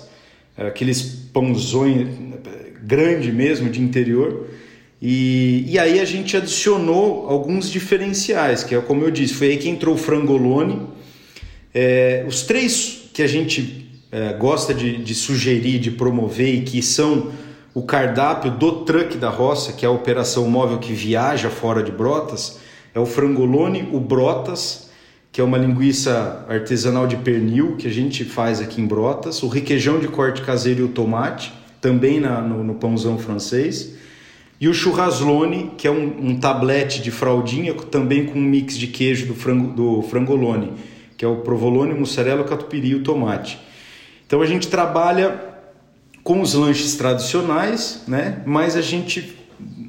uh, 0.57 0.67
aqueles 0.67 1.01
pãozões 1.33 2.07
grande 2.81 3.29
mesmo 3.31 3.69
de 3.69 3.81
interior. 3.81 4.47
E, 5.01 5.65
e 5.67 5.77
aí 5.77 5.99
a 5.99 6.05
gente 6.05 6.37
adicionou 6.37 7.27
alguns 7.27 7.69
diferenciais, 7.69 8.63
que 8.63 8.73
é 8.73 8.79
como 8.79 9.03
eu 9.03 9.11
disse, 9.11 9.33
foi 9.33 9.47
aí 9.47 9.57
que 9.57 9.67
entrou 9.67 9.95
o 9.95 9.97
frangolone. 9.97 10.87
É, 11.73 12.23
os 12.25 12.43
três 12.43 13.09
que 13.13 13.21
a 13.21 13.27
gente 13.27 13.82
é, 14.13 14.31
gosta 14.31 14.75
de, 14.75 14.97
de 14.97 15.15
sugerir, 15.15 15.79
de 15.79 15.89
promover 15.89 16.53
e 16.53 16.61
que 16.61 16.83
são 16.83 17.31
o 17.73 17.81
cardápio 17.81 18.51
do 18.51 18.83
truck 18.83 19.17
da 19.17 19.29
roça, 19.29 19.73
que 19.73 19.83
é 19.83 19.89
a 19.89 19.91
operação 19.91 20.47
móvel 20.47 20.77
que 20.77 20.93
viaja 20.93 21.49
fora 21.49 21.81
de 21.81 21.91
Brotas, 21.91 22.59
é 22.93 22.99
o 22.99 23.07
frangolone, 23.07 23.89
o 23.91 23.99
Brotas, 23.99 24.91
que 25.31 25.41
é 25.41 25.43
uma 25.43 25.57
linguiça 25.57 26.45
artesanal 26.47 27.07
de 27.07 27.15
pernil 27.15 27.75
que 27.75 27.87
a 27.87 27.91
gente 27.91 28.23
faz 28.23 28.61
aqui 28.61 28.79
em 28.79 28.85
Brotas, 28.85 29.41
o 29.41 29.47
requeijão 29.47 29.99
de 29.99 30.07
corte 30.07 30.43
caseiro 30.43 30.81
e 30.81 30.83
o 30.83 30.89
tomate, 30.89 31.51
também 31.81 32.19
na, 32.19 32.39
no, 32.39 32.63
no 32.63 32.75
pãozão 32.75 33.17
francês, 33.17 33.95
e 34.61 34.67
o 34.67 34.73
churraslone, 34.75 35.71
que 35.75 35.87
é 35.87 35.91
um, 35.91 36.29
um, 36.29 36.39
tablete 36.39 37.01
de 37.01 37.09
fraldinha, 37.09 37.73
também 37.73 38.27
com 38.27 38.37
um 38.37 38.43
mix 38.43 38.77
de 38.77 38.85
queijo 38.85 39.25
do, 39.25 39.33
frango, 39.33 39.73
do 39.73 40.03
frangolone, 40.03 40.73
que 41.17 41.25
é 41.25 41.27
o 41.27 41.37
provolone, 41.37 41.95
mussarela, 41.95 42.43
catupiry 42.43 42.89
e 42.89 42.95
o 42.95 43.03
tomate. 43.03 43.59
Então 44.25 44.41
a 44.41 44.45
gente 44.45 44.67
trabalha 44.67 45.53
com 46.23 46.41
os 46.41 46.53
lanches 46.53 46.95
tradicionais, 46.95 48.03
né? 48.07 48.41
Mas 48.45 48.75
a 48.75 48.81
gente 48.81 49.37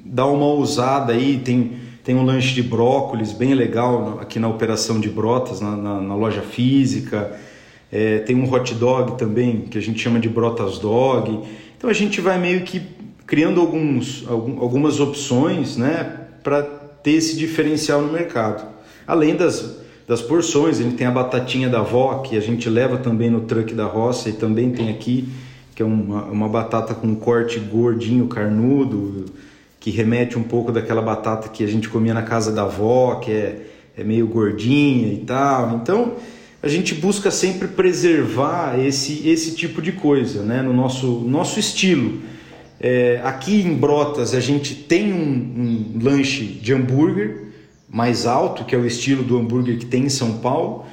dá 0.05 0.27
uma 0.27 0.47
ousada 0.47 1.13
aí, 1.13 1.39
tem, 1.39 1.73
tem 2.03 2.15
um 2.15 2.25
lanche 2.25 2.55
de 2.55 2.63
brócolis 2.63 3.33
bem 3.33 3.55
legal 3.55 4.19
aqui 4.21 4.39
na 4.39 4.49
operação 4.49 5.01
de 5.01 5.09
brotas, 5.09 5.61
na, 5.61 5.77
na, 5.77 6.01
na 6.01 6.15
loja 6.15 6.43
física. 6.43 7.39
É, 7.91 8.19
tem 8.19 8.35
um 8.37 8.53
hot 8.53 8.75
dog 8.75 9.17
também, 9.17 9.63
que 9.63 9.79
a 9.79 9.81
gente 9.81 10.01
chama 10.01 10.19
de 10.19 10.29
brotas 10.29 10.79
dog. 10.79 11.41
Então 11.77 11.89
a 11.89 11.93
gente 11.93 12.21
vai 12.21 12.39
meio 12.39 12.63
que 12.63 12.83
criando 13.27 13.61
alguns, 13.61 14.25
algumas 14.29 15.01
opções, 15.01 15.77
né? 15.77 16.21
Para 16.43 16.63
ter 16.63 17.13
esse 17.13 17.37
diferencial 17.37 18.03
no 18.03 18.13
mercado. 18.13 18.67
Além 19.07 19.37
das, 19.37 19.84
das 20.07 20.21
porções, 20.21 20.81
ele 20.81 20.93
tem 20.93 21.07
a 21.07 21.11
batatinha 21.11 21.69
da 21.69 21.81
avó, 21.81 22.19
que 22.19 22.37
a 22.37 22.41
gente 22.41 22.69
leva 22.69 22.99
também 22.99 23.31
no 23.31 23.43
truck 23.43 23.73
da 23.75 23.87
roça 23.87 24.29
e 24.29 24.33
também 24.33 24.71
tem 24.71 24.91
aqui 24.91 25.29
que 25.75 25.83
é 25.83 25.85
uma, 25.85 26.25
uma 26.25 26.49
batata 26.49 26.95
com 26.95 27.09
um 27.09 27.15
corte 27.15 27.59
gordinho, 27.59 28.29
carnudo, 28.29 29.25
que 29.81 29.91
remete 29.91 30.39
um 30.39 30.43
pouco 30.43 30.71
daquela 30.71 31.03
batata 31.03 31.49
que 31.49 31.65
a 31.65 31.67
gente 31.67 31.89
comia 31.89 32.15
na 32.15 32.23
casa 32.23 32.53
da 32.53 32.63
avó, 32.63 33.17
que 33.17 33.31
é, 33.33 33.67
é 33.99 34.05
meio 34.05 34.27
gordinha 34.27 35.13
e 35.13 35.19
tal. 35.19 35.77
Então, 35.77 36.15
a 36.63 36.69
gente 36.69 36.95
busca 36.95 37.31
sempre 37.31 37.69
preservar 37.69 38.79
esse, 38.79 39.29
esse 39.29 39.55
tipo 39.57 39.83
de 39.83 39.93
coisa 39.93 40.43
né? 40.43 40.63
no 40.63 40.73
nosso, 40.73 41.07
nosso 41.27 41.59
estilo. 41.59 42.21
É, 42.81 43.21
aqui 43.25 43.61
em 43.61 43.75
Brotas 43.75 44.35
a 44.35 44.41
gente 44.41 44.75
tem 44.75 45.13
um, 45.13 45.97
um 45.97 45.99
lanche 46.03 46.45
de 46.45 46.73
hambúrguer 46.73 47.44
mais 47.95 48.27
alto, 48.27 48.65
que 48.65 48.75
é 48.75 48.79
o 48.79 48.85
estilo 48.85 49.23
do 49.23 49.39
hambúrguer 49.39 49.79
que 49.79 49.87
tem 49.87 50.03
em 50.03 50.09
São 50.09 50.39
Paulo. 50.39 50.85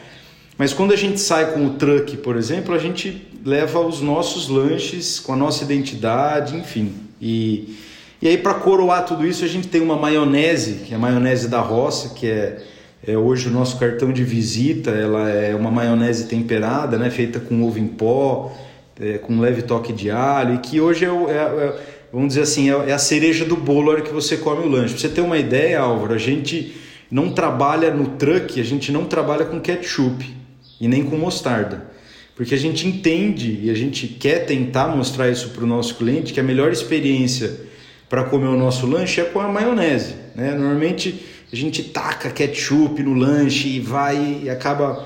Mas 0.56 0.72
quando 0.72 0.94
a 0.94 0.96
gente 0.96 1.20
sai 1.20 1.52
com 1.52 1.66
o 1.66 1.72
truck, 1.72 2.16
por 2.18 2.38
exemplo, 2.38 2.76
a 2.76 2.78
gente 2.78 3.28
leva 3.44 3.80
os 3.80 4.02
nossos 4.02 4.48
lanches 4.48 5.20
com 5.20 5.34
a 5.34 5.36
nossa 5.36 5.64
identidade, 5.64 6.56
enfim. 6.56 6.94
E, 7.20 7.76
e 8.22 8.28
aí, 8.28 8.38
para 8.38 8.54
coroar 8.54 9.04
tudo 9.04 9.26
isso, 9.26 9.44
a 9.44 9.48
gente 9.48 9.68
tem 9.68 9.82
uma 9.82 9.96
maionese, 9.96 10.84
que 10.86 10.94
é 10.94 10.96
a 10.96 11.00
maionese 11.00 11.48
da 11.48 11.60
roça, 11.60 12.10
que 12.14 12.28
é, 12.28 12.62
é 13.08 13.18
hoje 13.18 13.48
o 13.48 13.52
nosso 13.52 13.80
cartão 13.80 14.14
de 14.14 14.24
visita. 14.24 14.92
Ela 14.92 15.28
é 15.28 15.56
uma 15.56 15.72
maionese 15.72 16.28
temperada, 16.28 17.00
né, 17.00 17.10
feita 17.10 17.40
com 17.40 17.64
ovo 17.64 17.80
em 17.80 17.88
pó, 17.88 18.56
é, 19.00 19.18
com 19.18 19.34
um 19.34 19.40
leve 19.40 19.64
toque 19.64 19.92
de 19.92 20.12
alho, 20.12 20.54
e 20.54 20.58
que 20.60 20.80
hoje 20.80 21.04
é, 21.04 21.08
é, 21.08 21.12
é 21.12 21.80
vamos 22.14 22.28
dizer 22.28 22.42
assim, 22.42 22.70
é, 22.70 22.90
é, 22.90 22.94
a 22.94 23.00
cereja 23.00 23.44
do 23.44 23.58
bolo 23.58 23.86
na 23.86 23.92
hora 23.94 24.02
que 24.02 24.14
você 24.14 24.38
come 24.38 24.68
o 24.68 24.70
lanche. 24.70 24.94
Pra 24.94 25.02
você 25.02 25.10
ter 25.10 25.22
uma 25.22 25.40
ideia, 25.40 25.80
Álvaro, 25.80 26.14
a 26.14 26.20
gente 26.20 26.80
não 27.12 27.34
trabalha 27.34 27.94
no 27.94 28.12
truck, 28.12 28.60
a 28.60 28.64
gente 28.64 28.90
não 28.92 29.04
trabalha 29.04 29.44
com 29.44 29.60
ketchup 29.60 30.34
e 30.80 30.88
nem 30.88 31.04
com 31.04 31.18
mostarda. 31.18 31.92
Porque 32.36 32.56
a 32.56 32.58
gente 32.58 32.88
entende 32.88 33.60
e 33.64 33.70
a 33.70 33.76
gente 33.76 34.08
quer 34.08 34.46
tentar 34.46 34.88
mostrar 34.88 35.30
isso 35.30 35.50
para 35.50 35.66
o 35.66 35.68
nosso 35.68 35.96
cliente 35.96 36.32
que 36.32 36.40
a 36.40 36.44
melhor 36.44 36.72
experiência 36.72 37.70
para 38.10 38.24
comer 38.24 38.48
o 38.48 38.58
nosso 38.58 38.88
lanche 38.88 39.20
é 39.20 39.26
com 39.26 39.42
a 39.42 39.48
maionese. 39.48 40.16
Né? 40.34 40.52
Normalmente 40.52 41.24
a 41.52 41.56
gente 41.56 41.84
taca 41.84 42.30
ketchup 42.30 43.04
no 43.04 43.14
lanche 43.14 43.68
e 43.68 43.80
vai 43.82 44.42
e 44.44 44.50
acaba 44.50 45.06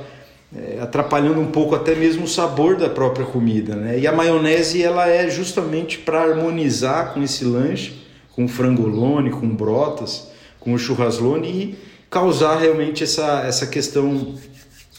é, 0.55 0.79
atrapalhando 0.79 1.41
um 1.41 1.47
pouco 1.47 1.73
até 1.73 1.95
mesmo 1.95 2.25
o 2.25 2.27
sabor 2.27 2.77
da 2.77 2.87
própria 2.87 3.25
comida. 3.25 3.75
Né? 3.75 3.99
E 3.99 4.07
a 4.07 4.11
maionese 4.11 4.81
ela 4.83 5.09
é 5.09 5.27
justamente 5.27 5.97
para 5.97 6.21
harmonizar 6.21 7.13
com 7.13 7.23
esse 7.23 7.43
lanche, 7.43 7.93
com 8.31 8.47
frangolone, 8.47 9.31
com 9.31 9.49
brotas, 9.49 10.29
com 10.59 10.77
churraslone 10.77 11.47
e 11.47 11.75
causar 12.09 12.57
realmente 12.57 13.03
essa, 13.03 13.41
essa 13.41 13.67
questão 13.67 14.35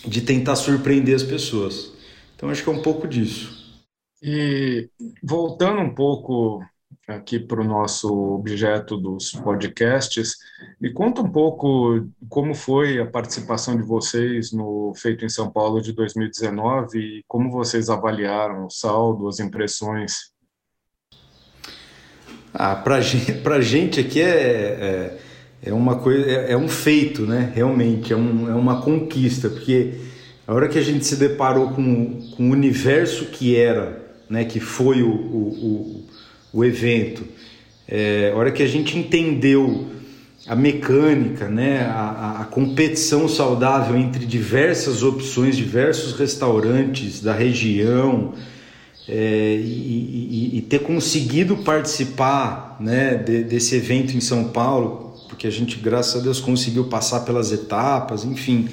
de 0.06 0.20
tentar 0.20 0.56
surpreender 0.56 1.14
as 1.14 1.22
pessoas. 1.22 1.92
Então 2.34 2.50
acho 2.50 2.62
que 2.62 2.68
é 2.68 2.72
um 2.72 2.82
pouco 2.82 3.08
disso. 3.08 3.80
E 4.22 4.88
voltando 5.22 5.80
um 5.80 5.94
pouco 5.94 6.62
aqui 7.06 7.38
para 7.38 7.60
o 7.60 7.64
nosso 7.64 8.12
objeto 8.34 8.96
dos 8.96 9.30
podcasts. 9.30 10.36
Me 10.80 10.92
conta 10.92 11.22
um 11.22 11.30
pouco 11.30 12.08
como 12.28 12.54
foi 12.54 13.00
a 13.00 13.06
participação 13.06 13.76
de 13.76 13.82
vocês 13.82 14.52
no 14.52 14.92
Feito 14.96 15.24
em 15.24 15.28
São 15.28 15.50
Paulo 15.50 15.80
de 15.80 15.92
2019 15.92 16.98
e 16.98 17.24
como 17.28 17.50
vocês 17.50 17.88
avaliaram 17.88 18.66
o 18.66 18.70
saldo, 18.70 19.28
as 19.28 19.38
impressões. 19.38 20.32
Ah, 22.52 22.74
para 22.74 22.96
a 22.96 23.60
gente 23.60 24.00
aqui 24.00 24.20
é, 24.20 24.28
é, 24.28 25.18
é 25.66 25.72
uma 25.74 25.96
coisa, 25.96 26.24
é, 26.24 26.52
é, 26.52 26.56
um 26.56 26.68
feito, 26.68 27.22
né? 27.22 27.50
Realmente, 27.54 28.12
é, 28.12 28.16
um, 28.16 28.48
é 28.48 28.54
uma 28.54 28.80
conquista, 28.80 29.48
porque 29.48 29.94
a 30.46 30.54
hora 30.54 30.68
que 30.68 30.78
a 30.78 30.82
gente 30.82 31.04
se 31.04 31.16
deparou 31.16 31.70
com, 31.70 32.20
com 32.36 32.48
o 32.48 32.52
universo 32.52 33.26
que 33.26 33.56
era, 33.56 34.00
né, 34.30 34.44
que 34.44 34.60
foi 34.60 35.02
o, 35.02 35.10
o, 35.10 36.04
o, 36.52 36.58
o 36.60 36.64
evento, 36.64 37.24
é, 37.88 38.30
a 38.32 38.38
hora 38.38 38.52
que 38.52 38.62
a 38.62 38.66
gente 38.68 38.96
entendeu 38.96 39.86
a 40.46 40.54
mecânica, 40.54 41.48
né, 41.48 41.80
a, 41.80 42.42
a, 42.42 42.44
competição 42.44 43.28
saudável 43.28 43.96
entre 43.96 44.24
diversas 44.24 45.02
opções, 45.02 45.56
diversos 45.56 46.16
restaurantes 46.16 47.20
da 47.20 47.32
região, 47.32 48.32
é, 49.08 49.56
e, 49.56 50.50
e, 50.52 50.58
e, 50.58 50.62
ter 50.62 50.80
conseguido 50.80 51.58
participar 51.58 52.76
né, 52.80 53.14
de, 53.14 53.44
desse 53.44 53.76
evento 53.76 54.16
em 54.16 54.20
São 54.20 54.44
Paulo, 54.48 55.05
porque 55.36 55.46
a 55.46 55.50
gente, 55.50 55.76
graças 55.76 56.16
a 56.18 56.24
Deus, 56.24 56.40
conseguiu 56.40 56.84
passar 56.84 57.20
pelas 57.20 57.52
etapas, 57.52 58.24
enfim. 58.24 58.70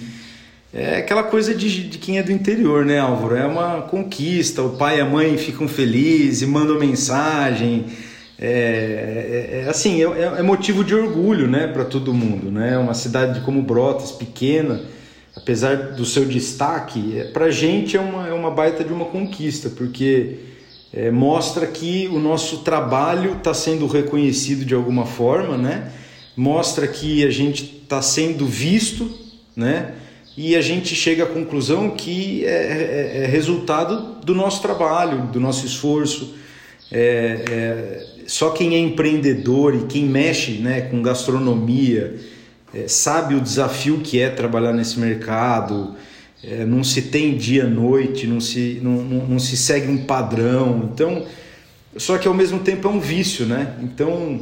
É 0.73 0.99
aquela 0.99 1.23
coisa 1.23 1.53
de, 1.53 1.89
de 1.89 1.97
quem 1.97 2.17
é 2.17 2.23
do 2.23 2.31
interior, 2.31 2.85
né, 2.85 2.99
Álvaro? 2.99 3.35
É 3.35 3.45
uma 3.45 3.81
conquista, 3.81 4.63
o 4.63 4.77
pai 4.77 4.97
e 4.97 5.01
a 5.01 5.05
mãe 5.05 5.37
ficam 5.37 5.67
felizes, 5.67 6.47
mandam 6.47 6.79
mensagem. 6.79 7.87
É, 8.39 8.47
é, 8.47 9.65
é 9.65 9.69
assim, 9.69 10.01
é, 10.01 10.39
é, 10.39 10.41
motivo 10.41 10.85
de 10.85 10.95
orgulho 10.95 11.49
né, 11.49 11.67
para 11.67 11.83
todo 11.83 12.13
mundo. 12.13 12.49
Né? 12.49 12.77
Uma 12.77 12.93
cidade 12.93 13.41
como 13.41 13.61
Brotas, 13.61 14.13
pequena, 14.13 14.81
apesar 15.35 15.75
do 15.91 16.05
seu 16.05 16.23
destaque, 16.23 17.19
é, 17.19 17.25
para 17.25 17.45
a 17.45 17.51
gente 17.51 17.97
é 17.97 17.99
uma, 17.99 18.27
é 18.29 18.33
uma 18.33 18.49
baita 18.49 18.85
de 18.85 18.93
uma 18.93 19.05
conquista, 19.05 19.69
porque 19.69 20.37
é, 20.93 21.11
mostra 21.11 21.67
que 21.67 22.07
o 22.07 22.19
nosso 22.19 22.59
trabalho 22.59 23.33
está 23.33 23.53
sendo 23.53 23.85
reconhecido 23.85 24.63
de 24.63 24.73
alguma 24.73 25.05
forma, 25.05 25.57
né? 25.57 25.91
Mostra 26.35 26.87
que 26.87 27.25
a 27.25 27.29
gente 27.29 27.81
está 27.83 28.01
sendo 28.01 28.45
visto, 28.45 29.09
né? 29.55 29.93
e 30.35 30.55
a 30.55 30.61
gente 30.61 30.95
chega 30.95 31.23
à 31.23 31.27
conclusão 31.27 31.91
que 31.91 32.43
é, 32.45 32.49
é, 32.49 33.23
é 33.23 33.25
resultado 33.27 34.19
do 34.23 34.33
nosso 34.33 34.61
trabalho, 34.61 35.27
do 35.27 35.39
nosso 35.39 35.65
esforço. 35.65 36.35
É, 36.91 37.45
é, 37.49 38.05
só 38.25 38.49
quem 38.49 38.75
é 38.75 38.79
empreendedor 38.79 39.75
e 39.75 39.85
quem 39.85 40.05
mexe 40.05 40.53
né, 40.53 40.81
com 40.81 41.01
gastronomia 41.01 42.19
é, 42.73 42.87
sabe 42.87 43.35
o 43.35 43.41
desafio 43.41 43.99
que 43.99 44.19
é 44.19 44.29
trabalhar 44.29 44.73
nesse 44.73 44.99
mercado. 44.99 45.95
É, 46.43 46.65
não 46.65 46.83
se 46.83 47.03
tem 47.03 47.37
dia 47.37 47.65
noite, 47.65 48.25
não 48.25 48.41
se, 48.41 48.79
não, 48.81 49.03
não, 49.03 49.27
não, 49.27 49.39
se 49.39 49.55
segue 49.55 49.89
um 49.89 50.05
padrão. 50.05 50.89
Então, 50.91 51.25
só 51.95 52.17
que 52.17 52.27
ao 52.27 52.33
mesmo 52.33 52.59
tempo 52.59 52.87
é 52.87 52.91
um 52.91 52.99
vício, 52.99 53.45
né? 53.45 53.75
Então 53.81 54.41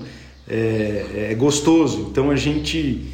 é, 0.51 1.29
é 1.31 1.35
gostoso. 1.35 2.07
Então 2.11 2.29
a 2.29 2.35
gente 2.35 3.05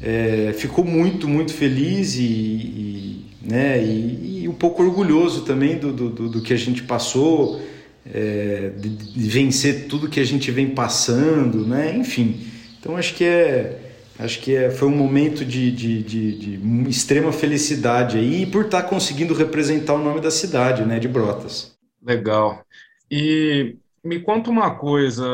é, 0.00 0.54
ficou 0.56 0.84
muito, 0.84 1.26
muito 1.26 1.52
feliz 1.52 2.14
e, 2.14 2.22
e 2.22 3.26
né, 3.42 3.82
e, 3.82 4.42
e, 4.42 4.48
um 4.48 4.54
pouco 4.54 4.82
orgulhoso 4.82 5.42
também 5.42 5.76
do, 5.76 5.92
do, 5.92 6.28
do 6.28 6.40
que 6.40 6.52
a 6.52 6.56
gente 6.56 6.82
passou, 6.84 7.60
é, 8.06 8.70
de, 8.78 8.88
de, 8.88 9.28
vencer 9.28 9.86
tudo 9.86 10.08
que 10.08 10.20
a 10.20 10.24
gente 10.24 10.50
vem 10.50 10.70
passando, 10.70 11.66
né? 11.66 11.94
Enfim, 11.96 12.40
então 12.78 12.96
acho 12.96 13.14
que 13.14 13.24
é 13.24 13.80
acho 14.18 14.40
que 14.40 14.54
é, 14.54 14.70
foi 14.70 14.88
um 14.88 14.96
momento 14.96 15.44
de, 15.44 15.70
de, 15.72 16.02
de, 16.02 16.56
de 16.56 16.88
extrema 16.88 17.32
felicidade 17.32 18.16
aí 18.16 18.46
por 18.46 18.66
estar 18.66 18.82
tá 18.82 18.88
conseguindo 18.88 19.34
representar 19.34 19.94
o 19.94 20.02
nome 20.02 20.20
da 20.20 20.30
cidade, 20.30 20.84
né, 20.84 20.98
de 21.00 21.08
Brotas. 21.08 21.74
Legal. 22.02 22.64
E 23.10 23.76
me 24.04 24.20
conta 24.20 24.50
uma 24.50 24.70
coisa, 24.76 25.24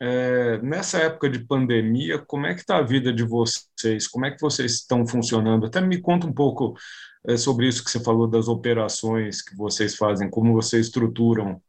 é, 0.00 0.58
nessa 0.62 0.98
época 0.98 1.28
de 1.28 1.38
pandemia, 1.38 2.18
como 2.18 2.46
é 2.46 2.54
que 2.54 2.60
está 2.60 2.78
a 2.78 2.82
vida 2.82 3.12
de 3.12 3.22
vocês? 3.22 4.06
Como 4.06 4.26
é 4.26 4.30
que 4.30 4.40
vocês 4.40 4.72
estão 4.72 5.06
funcionando? 5.06 5.66
Até 5.66 5.80
me 5.80 6.00
conta 6.00 6.26
um 6.26 6.32
pouco 6.32 6.74
é, 7.26 7.36
sobre 7.36 7.68
isso 7.68 7.84
que 7.84 7.90
você 7.90 8.00
falou 8.00 8.26
das 8.26 8.48
operações 8.48 9.42
que 9.42 9.56
vocês 9.56 9.96
fazem, 9.96 10.28
como 10.28 10.52
vocês 10.52 10.86
estruturam 10.86 11.60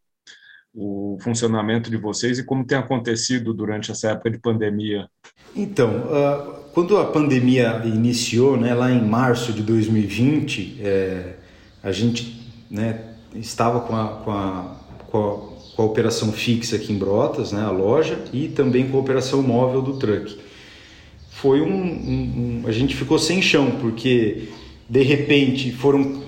o 0.73 1.17
funcionamento 1.21 1.89
de 1.89 1.95
vocês 1.95 2.37
e 2.37 2.43
como 2.43 2.65
tem 2.65 2.77
acontecido 2.77 3.53
durante 3.53 3.91
essa 3.91 4.11
época 4.11 4.29
de 4.29 4.37
pandemia. 4.39 5.07
Então, 5.55 6.01
uh, 6.07 6.65
quando 6.73 6.97
a 6.97 7.05
pandemia 7.05 7.81
iniciou, 7.85 8.57
né, 8.57 8.73
lá 8.73 8.91
em 8.91 9.01
março 9.01 9.53
de 9.53 9.63
2020, 9.63 10.81
é, 10.81 11.35
a 11.81 11.93
gente 11.93 12.51
né, 12.69 13.15
estava 13.33 13.79
com 13.81 13.95
a, 13.95 14.07
com 14.21 14.31
a, 14.31 14.75
com 15.09 15.53
a 15.53 15.54
com 15.75 15.81
a 15.81 15.85
operação 15.85 16.31
fixa 16.31 16.77
aqui 16.77 16.93
em 16.93 16.97
Brotas, 16.97 17.51
né, 17.51 17.61
a 17.61 17.69
loja, 17.69 18.23
e 18.31 18.47
também 18.47 18.87
com 18.87 18.97
a 18.97 18.99
operação 19.01 19.41
móvel 19.41 19.81
do 19.81 19.97
truck. 19.97 20.37
Foi 21.29 21.61
um, 21.61 21.67
um, 21.67 22.61
um, 22.63 22.67
a 22.67 22.71
gente 22.71 22.95
ficou 22.95 23.19
sem 23.19 23.41
chão 23.41 23.71
porque 23.81 24.49
de 24.89 25.03
repente 25.03 25.71
foram 25.71 26.23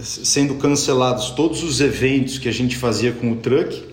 sendo 0.00 0.54
cancelados 0.54 1.30
todos 1.30 1.62
os 1.62 1.80
eventos 1.80 2.38
que 2.38 2.48
a 2.48 2.52
gente 2.52 2.76
fazia 2.76 3.12
com 3.12 3.32
o 3.32 3.36
truck. 3.36 3.84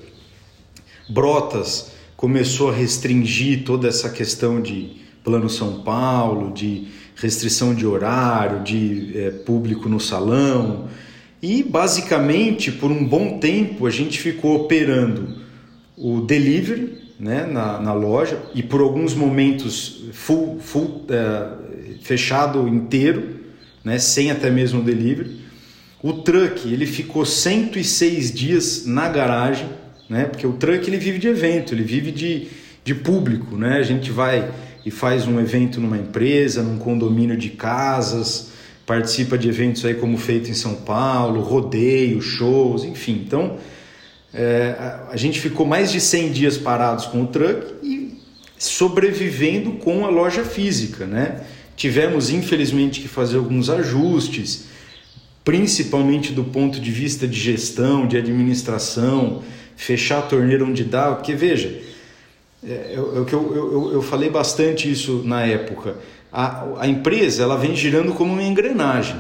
Brotas 1.08 1.92
começou 2.18 2.70
a 2.70 2.74
restringir 2.74 3.64
toda 3.64 3.88
essa 3.88 4.10
questão 4.10 4.60
de 4.60 4.98
plano 5.24 5.50
São 5.50 5.82
Paulo, 5.82 6.52
de 6.52 6.88
restrição 7.16 7.74
de 7.74 7.86
horário, 7.86 8.64
de 8.64 9.12
é, 9.16 9.30
público 9.32 9.88
no 9.88 10.00
salão. 10.00 10.88
E 11.48 11.62
basicamente, 11.62 12.72
por 12.72 12.90
um 12.90 13.06
bom 13.06 13.38
tempo, 13.38 13.86
a 13.86 13.92
gente 13.92 14.20
ficou 14.20 14.56
operando 14.64 15.36
o 15.96 16.22
delivery 16.22 16.98
né, 17.20 17.46
na, 17.46 17.80
na 17.80 17.94
loja 17.94 18.42
e 18.56 18.64
por 18.64 18.82
alguns 18.82 19.14
momentos 19.14 20.06
full, 20.12 20.58
full 20.60 21.06
é, 21.08 22.00
fechado 22.02 22.68
inteiro, 22.68 23.42
né, 23.84 24.00
sem 24.00 24.32
até 24.32 24.50
mesmo 24.50 24.82
delivery. 24.82 25.42
O 26.02 26.14
truck 26.14 26.68
ele 26.68 26.88
ficou 26.88 27.24
106 27.24 28.34
dias 28.34 28.88
na 28.88 29.08
garagem, 29.08 29.70
né, 30.10 30.26
porque 30.26 30.48
o 30.48 30.54
truck 30.54 30.90
ele 30.90 30.98
vive 30.98 31.20
de 31.20 31.28
evento, 31.28 31.76
ele 31.76 31.84
vive 31.84 32.12
de, 32.12 32.48
de 32.84 32.96
público. 32.96 33.56
Né? 33.56 33.78
A 33.78 33.84
gente 33.84 34.10
vai 34.10 34.52
e 34.84 34.90
faz 34.90 35.28
um 35.28 35.40
evento 35.40 35.80
numa 35.80 36.00
empresa, 36.00 36.64
num 36.64 36.80
condomínio 36.80 37.38
de 37.38 37.52
casas, 37.52 38.55
participa 38.86 39.38
de 39.38 39.50
eventos 39.50 39.84
aí 39.84 39.96
como 39.96 40.18
feito 40.18 40.50
em 40.50 40.54
São 40.54 40.76
Paulo, 40.76 41.42
rodeio, 41.42 42.22
shows, 42.22 42.84
enfim. 42.84 43.24
Então, 43.26 43.58
é, 44.34 44.76
a 45.10 45.18
gente 45.18 45.40
ficou 45.40 45.66
mais 45.66 45.92
de 45.92 46.00
100 46.00 46.32
dias 46.32 46.58
parados 46.58 47.06
com 47.06 47.24
o 47.24 47.28
truck 47.28 47.74
e 47.84 48.20
sobrevivendo 48.58 49.74
com 49.74 50.06
a 50.06 50.10
loja 50.10 50.44
física, 50.44 51.06
né? 51.06 51.42
Tivemos, 51.76 52.30
infelizmente, 52.30 53.02
que 53.02 53.08
fazer 53.08 53.38
alguns 53.38 53.70
ajustes, 53.70 54.66
principalmente 55.44 56.32
do 56.32 56.44
ponto 56.44 56.80
de 56.80 56.92
vista 56.92 57.28
de 57.28 57.40
gestão, 57.40 58.08
de 58.08 58.18
administração, 58.18 59.44
fechar 59.76 60.20
a 60.20 60.22
torneira 60.22 60.64
onde 60.64 60.84
dá, 60.84 61.14
porque 61.14 61.34
veja, 61.34 61.82
é, 62.64 62.94
eu, 62.96 63.16
eu, 63.16 63.56
eu, 63.56 63.94
eu 63.94 64.02
falei 64.02 64.30
bastante 64.30 64.90
isso 64.90 65.22
na 65.26 65.44
época 65.44 65.96
a, 66.36 66.82
a 66.82 66.88
empresa 66.88 67.44
ela 67.44 67.56
vem 67.56 67.74
girando 67.74 68.14
como 68.14 68.34
uma 68.34 68.44
engrenagem. 68.44 69.16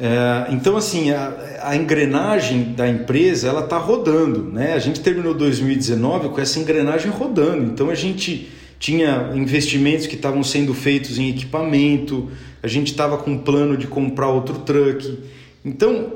É, 0.00 0.46
então, 0.50 0.74
assim, 0.74 1.10
a, 1.10 1.32
a, 1.62 1.76
engrenagem 1.76 2.72
da 2.72 2.88
empresa 2.88 3.48
ela 3.48 3.60
está 3.60 3.76
rodando. 3.76 4.42
Né? 4.44 4.72
A 4.72 4.78
gente 4.78 5.00
terminou 5.00 5.34
2019 5.34 6.30
com 6.30 6.40
essa 6.40 6.58
engrenagem 6.58 7.10
rodando. 7.10 7.64
Então, 7.64 7.90
a 7.90 7.94
gente 7.94 8.50
tinha 8.78 9.32
investimentos 9.34 10.06
que 10.06 10.14
estavam 10.14 10.42
sendo 10.42 10.72
feitos 10.72 11.18
em 11.18 11.28
equipamento, 11.28 12.30
a 12.62 12.68
gente 12.68 12.90
estava 12.90 13.18
com 13.18 13.32
um 13.32 13.38
plano 13.38 13.76
de 13.76 13.86
comprar 13.86 14.28
outro 14.28 14.60
truck. 14.60 15.18
Então, 15.64 16.14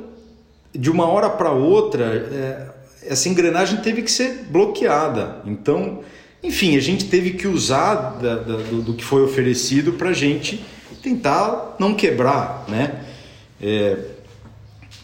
de 0.74 0.90
uma 0.90 1.06
hora 1.06 1.28
para 1.28 1.52
outra, 1.52 2.04
é, 2.04 2.66
essa 3.06 3.28
engrenagem 3.28 3.78
teve 3.80 4.02
que 4.02 4.10
ser 4.10 4.46
bloqueada. 4.50 5.36
Então, 5.44 6.00
enfim, 6.42 6.76
a 6.76 6.80
gente 6.80 7.06
teve 7.06 7.32
que 7.32 7.46
usar 7.46 8.18
da, 8.20 8.36
da, 8.36 8.56
do, 8.56 8.82
do, 8.82 8.94
que 8.94 9.04
foi 9.04 9.22
oferecido 9.22 9.92
para 9.92 10.10
a 10.10 10.12
gente 10.12 10.64
tentar 11.02 11.76
não 11.78 11.94
quebrar, 11.94 12.64
né? 12.68 13.00
É, 13.60 13.96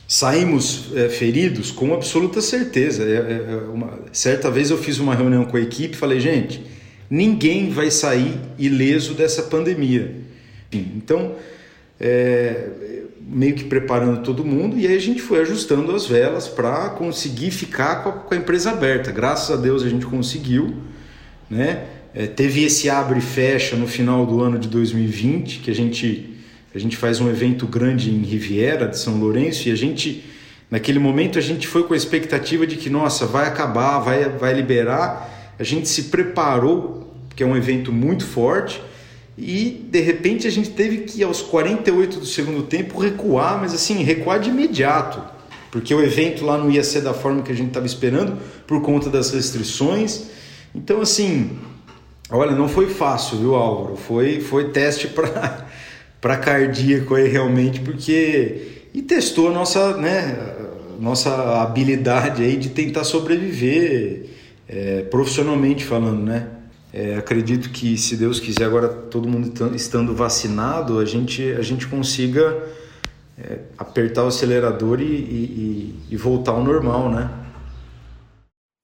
saímos 0.09 0.93
é, 0.95 1.09
feridos 1.09 1.71
com 1.71 1.93
absoluta 1.93 2.41
certeza. 2.41 3.03
É, 3.03 3.07
é, 3.07 3.53
é 3.53 3.57
uma, 3.73 3.99
certa 4.13 4.51
vez 4.51 4.71
eu 4.71 4.79
fiz 4.79 4.99
uma 4.99 5.15
reunião 5.15 5.45
com 5.45 5.57
a 5.57 5.61
equipe 5.61 5.95
e 5.95 5.99
falei, 5.99 6.21
gente, 6.21 6.65
ninguém 7.11 7.71
vai 7.71 7.91
sair 7.91 8.39
ileso 8.59 9.15
dessa 9.15 9.43
pandemia. 9.45 10.15
Então, 10.73 11.35
é, 12.01 12.69
meio 13.21 13.55
que 13.55 13.65
preparando 13.65 14.23
todo 14.23 14.45
mundo, 14.45 14.79
e 14.79 14.87
aí 14.87 14.97
a 14.97 15.01
gente 15.01 15.21
foi 15.21 15.41
ajustando 15.41 15.95
as 15.95 16.07
velas 16.07 16.47
para 16.47 16.91
conseguir 16.91 17.51
ficar 17.51 18.03
com 18.03 18.09
a, 18.09 18.13
com 18.13 18.35
a, 18.35 18.37
empresa 18.37 18.71
aberta. 18.71 19.11
Graças 19.11 19.51
a 19.51 19.61
Deus 19.61 19.83
a 19.83 19.89
gente 19.89 20.07
conseguiu, 20.07 20.75
né? 21.51 21.85
É, 22.15 22.27
teve 22.27 22.65
esse 22.65 22.89
abre 22.89 23.19
e 23.19 23.23
fecha 23.23 23.77
no 23.77 23.87
final 23.87 24.25
do 24.25 24.41
ano 24.43 24.59
de 24.59 24.69
2020, 24.69 25.59
que 25.59 25.71
a 25.71 25.75
gente, 25.75 26.35
a 26.75 26.79
gente 26.79 26.97
faz 26.97 27.21
um 27.21 27.29
evento 27.29 27.67
grande 27.67 28.11
em 28.11 28.23
Riviera 28.23 28.89
de 28.89 28.99
São 28.99 29.19
Lourenço, 29.19 29.69
e 29.69 29.73
a 29.73 29.77
gente, 29.77 30.25
naquele 30.71 30.99
momento, 30.99 31.39
a 31.39 31.43
gente 31.43 31.69
foi 31.69 31.83
com 31.85 31.93
a 31.93 31.97
expectativa 31.97 32.67
de 32.67 32.77
que, 32.77 32.89
nossa, 32.89 33.27
vai 33.27 33.47
acabar, 33.47 33.99
vai, 33.99 34.31
vai 34.31 34.55
liberar. 34.55 35.55
A 35.59 35.63
gente 35.63 35.89
se 35.89 36.05
preparou, 36.05 37.15
que 37.35 37.43
é 37.43 37.47
um 37.47 37.57
evento 37.57 37.93
muito 37.93 38.25
forte, 38.25 38.81
e 39.37 39.87
de 39.91 40.01
repente 40.01 40.47
a 40.47 40.51
gente 40.51 40.71
teve 40.71 40.99
que, 40.99 41.23
aos 41.23 41.43
48 41.43 42.21
do 42.21 42.27
segundo 42.27 42.63
tempo, 42.63 42.99
recuar, 42.99 43.61
mas 43.61 43.75
assim, 43.75 44.03
recuar 44.03 44.41
de 44.41 44.49
imediato, 44.49 45.23
porque 45.71 45.95
o 45.95 46.03
evento 46.03 46.45
lá 46.45 46.57
não 46.57 46.71
ia 46.71 46.83
ser 46.83 47.03
da 47.03 47.13
forma 47.13 47.43
que 47.43 47.53
a 47.53 47.55
gente 47.55 47.69
estava 47.69 47.85
esperando 47.85 48.39
por 48.67 48.81
conta 48.81 49.11
das 49.11 49.31
restrições. 49.33 50.29
Então, 50.77 51.01
assim, 51.01 51.59
olha, 52.31 52.53
não 52.53 52.69
foi 52.69 52.89
fácil, 52.89 53.39
viu, 53.39 53.55
Álvaro? 53.55 53.97
Foi, 53.97 54.41
foi 54.41 54.71
teste 54.71 55.09
para 55.09 56.37
cardíaco 56.37 57.15
aí 57.15 57.27
realmente, 57.29 57.81
porque. 57.81 58.75
E 58.93 59.03
testou 59.03 59.49
a 59.49 59.53
nossa, 59.53 59.97
né, 59.97 60.57
nossa 60.99 61.63
habilidade 61.63 62.43
aí 62.43 62.57
de 62.57 62.71
tentar 62.71 63.05
sobreviver 63.05 64.27
é, 64.69 65.03
profissionalmente 65.03 65.85
falando, 65.85 66.23
né? 66.23 66.49
É, 66.93 67.17
acredito 67.17 67.71
que, 67.71 67.99
se 67.99 68.17
Deus 68.17 68.41
quiser, 68.41 68.65
agora 68.65 68.89
todo 68.89 69.29
mundo 69.29 69.75
estando 69.75 70.15
vacinado, 70.15 70.99
a 70.99 71.05
gente, 71.05 71.43
a 71.53 71.61
gente 71.61 71.87
consiga 71.87 72.57
é, 73.39 73.59
apertar 73.77 74.25
o 74.25 74.29
acelerador 74.29 75.01
e, 75.01 75.05
e, 75.05 76.01
e, 76.11 76.17
voltar 76.17 76.53
ao 76.53 76.65
normal, 76.65 77.11
né? 77.11 77.31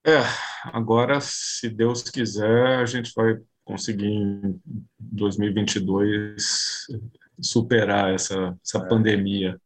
É, 0.07 0.23
agora, 0.65 1.21
se 1.21 1.69
Deus 1.69 2.03
quiser, 2.03 2.79
a 2.79 2.87
gente 2.87 3.13
vai 3.15 3.39
conseguir 3.65 4.07
em 4.07 4.61
2022 4.99 6.87
superar 7.41 8.15
essa, 8.15 8.57
essa 8.65 8.79
é. 8.79 8.89
pandemia. 8.89 9.61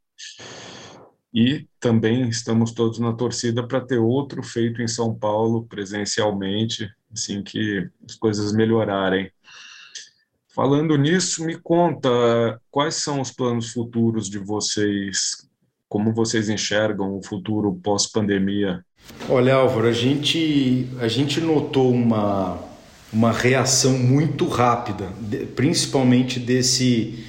E 1.34 1.68
também 1.78 2.28
estamos 2.28 2.72
todos 2.72 2.98
na 2.98 3.12
torcida 3.12 3.66
para 3.66 3.84
ter 3.84 3.98
outro 3.98 4.42
feito 4.42 4.80
em 4.80 4.88
São 4.88 5.14
Paulo 5.14 5.66
presencialmente, 5.66 6.88
assim 7.12 7.42
que 7.42 7.90
as 8.08 8.14
coisas 8.14 8.54
melhorarem. 8.54 9.30
Falando 10.54 10.96
nisso, 10.96 11.44
me 11.44 11.58
conta 11.58 12.08
quais 12.70 12.94
são 12.94 13.20
os 13.20 13.30
planos 13.30 13.72
futuros 13.72 14.30
de 14.30 14.38
vocês, 14.38 15.46
como 15.86 16.14
vocês 16.14 16.48
enxergam 16.48 17.18
o 17.18 17.22
futuro 17.22 17.74
pós-pandemia? 17.82 18.82
Olha, 19.28 19.54
Álvaro, 19.56 19.88
a 19.88 19.92
gente, 19.92 20.86
a 21.00 21.08
gente 21.08 21.40
notou 21.40 21.92
uma, 21.92 22.60
uma 23.12 23.32
reação 23.32 23.98
muito 23.98 24.46
rápida, 24.46 25.08
principalmente 25.56 26.38
desse, 26.38 27.24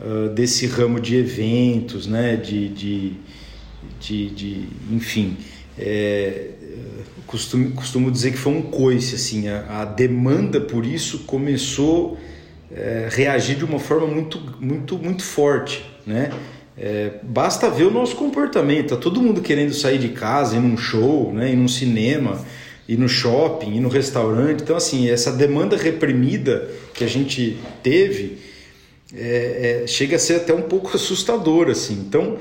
uh, 0.00 0.30
desse 0.30 0.66
ramo 0.66 0.98
de 0.98 1.14
eventos, 1.14 2.08
né? 2.08 2.34
de, 2.34 2.68
de, 2.70 3.12
de, 4.00 4.30
de 4.30 4.68
enfim. 4.90 5.36
É, 5.78 6.50
costumo, 7.24 7.70
costumo 7.70 8.10
dizer 8.10 8.32
que 8.32 8.38
foi 8.38 8.54
um 8.54 8.62
coice, 8.62 9.14
assim, 9.14 9.46
a, 9.46 9.82
a 9.82 9.84
demanda 9.84 10.60
por 10.60 10.84
isso 10.84 11.20
começou 11.20 12.18
a 12.68 12.80
é, 12.80 13.08
reagir 13.12 13.56
de 13.56 13.64
uma 13.64 13.78
forma 13.78 14.08
muito, 14.08 14.40
muito, 14.58 14.98
muito 14.98 15.22
forte, 15.22 15.88
né? 16.04 16.32
É, 16.80 17.14
basta 17.24 17.68
ver 17.68 17.84
o 17.84 17.90
nosso 17.90 18.14
comportamento, 18.14 18.90
tá 18.90 18.96
todo 18.96 19.20
mundo 19.20 19.40
querendo 19.40 19.74
sair 19.74 19.98
de 19.98 20.10
casa, 20.10 20.56
ir 20.56 20.60
num 20.60 20.76
show, 20.76 21.32
né, 21.32 21.52
ir 21.52 21.56
num 21.56 21.66
cinema, 21.66 22.40
ir 22.88 22.96
no 22.96 23.08
shopping, 23.08 23.74
ir 23.74 23.80
no 23.80 23.88
restaurante. 23.88 24.62
Então, 24.62 24.76
assim, 24.76 25.10
essa 25.10 25.32
demanda 25.32 25.76
reprimida 25.76 26.70
que 26.94 27.02
a 27.02 27.08
gente 27.08 27.58
teve 27.82 28.38
é, 29.12 29.82
é, 29.82 29.86
chega 29.86 30.16
a 30.16 30.18
ser 30.18 30.36
até 30.36 30.54
um 30.54 30.62
pouco 30.62 30.90
assustador, 30.94 31.68
assim. 31.68 31.94
Então, 31.94 32.38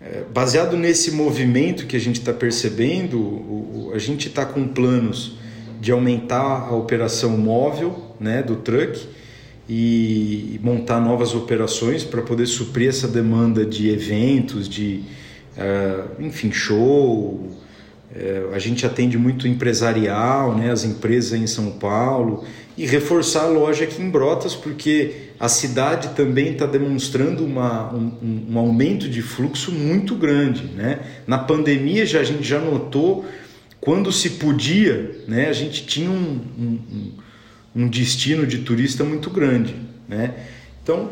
é, 0.00 0.22
baseado 0.32 0.76
nesse 0.76 1.12
movimento 1.12 1.86
que 1.86 1.96
a 1.96 2.00
gente 2.00 2.18
está 2.18 2.32
percebendo, 2.32 3.18
o, 3.18 3.88
o, 3.88 3.92
a 3.94 3.98
gente 3.98 4.26
está 4.26 4.44
com 4.44 4.66
planos 4.66 5.36
de 5.80 5.92
aumentar 5.92 6.68
a 6.68 6.74
operação 6.74 7.36
móvel 7.36 8.16
né, 8.18 8.42
do 8.42 8.56
truck 8.56 9.06
e 9.68 10.60
montar 10.62 11.00
novas 11.00 11.34
operações 11.34 12.04
para 12.04 12.22
poder 12.22 12.46
suprir 12.46 12.88
essa 12.88 13.08
demanda 13.08 13.64
de 13.64 13.90
eventos, 13.90 14.68
de 14.68 15.02
uh, 15.56 16.22
enfim, 16.22 16.52
show. 16.52 17.50
Uh, 18.14 18.54
a 18.54 18.58
gente 18.58 18.86
atende 18.86 19.18
muito 19.18 19.48
empresarial, 19.48 20.54
né, 20.54 20.70
as 20.70 20.84
empresas 20.84 21.32
em 21.32 21.46
São 21.46 21.72
Paulo 21.72 22.44
e 22.78 22.86
reforçar 22.86 23.44
a 23.44 23.48
loja 23.48 23.84
aqui 23.84 24.00
em 24.00 24.08
Brotas, 24.08 24.54
porque 24.54 25.14
a 25.40 25.48
cidade 25.48 26.10
também 26.10 26.52
está 26.52 26.66
demonstrando 26.66 27.44
uma, 27.44 27.92
um, 27.92 28.46
um, 28.50 28.58
aumento 28.58 29.08
de 29.08 29.22
fluxo 29.22 29.72
muito 29.72 30.14
grande. 30.14 30.64
Né? 30.74 31.00
Na 31.26 31.38
pandemia 31.38 32.06
já, 32.06 32.20
a 32.20 32.24
gente 32.24 32.42
já 32.42 32.60
notou, 32.60 33.24
quando 33.80 34.12
se 34.12 34.30
podia, 34.30 35.22
né, 35.26 35.48
a 35.48 35.52
gente 35.52 35.86
tinha 35.86 36.10
um, 36.10 36.40
um, 36.58 36.78
um 36.92 37.12
destino 37.88 38.46
de 38.46 38.58
turista 38.58 39.04
muito 39.04 39.28
grande. 39.28 39.74
Né? 40.08 40.34
Então, 40.82 41.10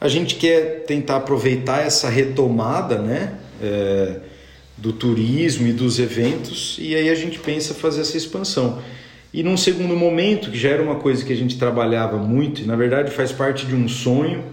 a 0.00 0.08
gente 0.08 0.36
quer 0.36 0.84
tentar 0.86 1.16
aproveitar 1.16 1.84
essa 1.84 2.08
retomada 2.08 2.98
né, 2.98 3.34
é, 3.60 4.16
do 4.76 4.92
turismo 4.92 5.66
e 5.66 5.72
dos 5.72 5.98
eventos, 5.98 6.76
e 6.80 6.94
aí 6.94 7.10
a 7.10 7.14
gente 7.14 7.38
pensa 7.38 7.74
fazer 7.74 8.02
essa 8.02 8.16
expansão. 8.16 8.80
E 9.32 9.42
num 9.42 9.56
segundo 9.56 9.96
momento, 9.96 10.50
que 10.50 10.58
já 10.58 10.70
era 10.70 10.82
uma 10.82 10.96
coisa 10.96 11.24
que 11.24 11.32
a 11.32 11.36
gente 11.36 11.58
trabalhava 11.58 12.16
muito, 12.16 12.62
e 12.62 12.64
na 12.64 12.76
verdade 12.76 13.10
faz 13.10 13.32
parte 13.32 13.66
de 13.66 13.74
um 13.74 13.88
sonho, 13.88 14.44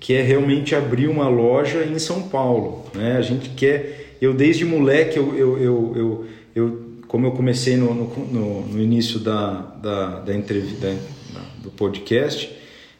que 0.00 0.12
é 0.12 0.22
realmente 0.22 0.74
abrir 0.74 1.08
uma 1.08 1.28
loja 1.28 1.84
em 1.84 1.98
São 1.98 2.22
Paulo. 2.28 2.86
Né? 2.94 3.16
A 3.16 3.22
gente 3.22 3.50
quer. 3.50 4.16
Eu, 4.20 4.34
desde 4.34 4.64
moleque, 4.64 5.16
eu, 5.16 5.36
eu, 5.36 5.58
eu, 5.96 6.26
eu 6.54 6.83
como 7.08 7.26
eu 7.26 7.32
comecei 7.32 7.76
no, 7.76 7.94
no, 7.94 8.66
no 8.66 8.80
início 8.80 9.18
da, 9.18 9.52
da, 9.82 10.20
da 10.20 10.34
entrevista, 10.34 10.94
do 11.62 11.70
podcast, 11.70 12.50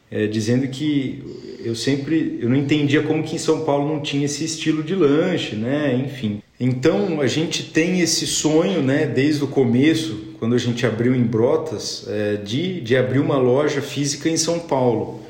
é, 0.09 0.27
dizendo 0.27 0.67
que 0.67 1.23
eu 1.63 1.75
sempre 1.75 2.37
eu 2.41 2.49
não 2.49 2.55
entendia 2.55 3.01
como 3.03 3.23
que 3.23 3.35
em 3.35 3.39
São 3.39 3.65
Paulo 3.65 3.87
não 3.87 3.99
tinha 3.99 4.25
esse 4.25 4.43
estilo 4.43 4.83
de 4.83 4.95
lanche, 4.95 5.55
né? 5.55 5.95
Enfim. 6.05 6.41
Então 6.59 7.21
a 7.21 7.27
gente 7.27 7.63
tem 7.63 7.99
esse 7.99 8.25
sonho, 8.25 8.81
né? 8.81 9.05
Desde 9.05 9.43
o 9.43 9.47
começo 9.47 10.35
quando 10.39 10.53
a 10.53 10.59
gente 10.59 10.85
abriu 10.85 11.15
em 11.15 11.23
Brotas, 11.23 12.05
é, 12.07 12.35
de, 12.35 12.81
de 12.81 12.95
abrir 12.95 13.19
uma 13.19 13.37
loja 13.37 13.81
física 13.81 14.29
em 14.29 14.37
São 14.37 14.59
Paulo, 14.59 15.21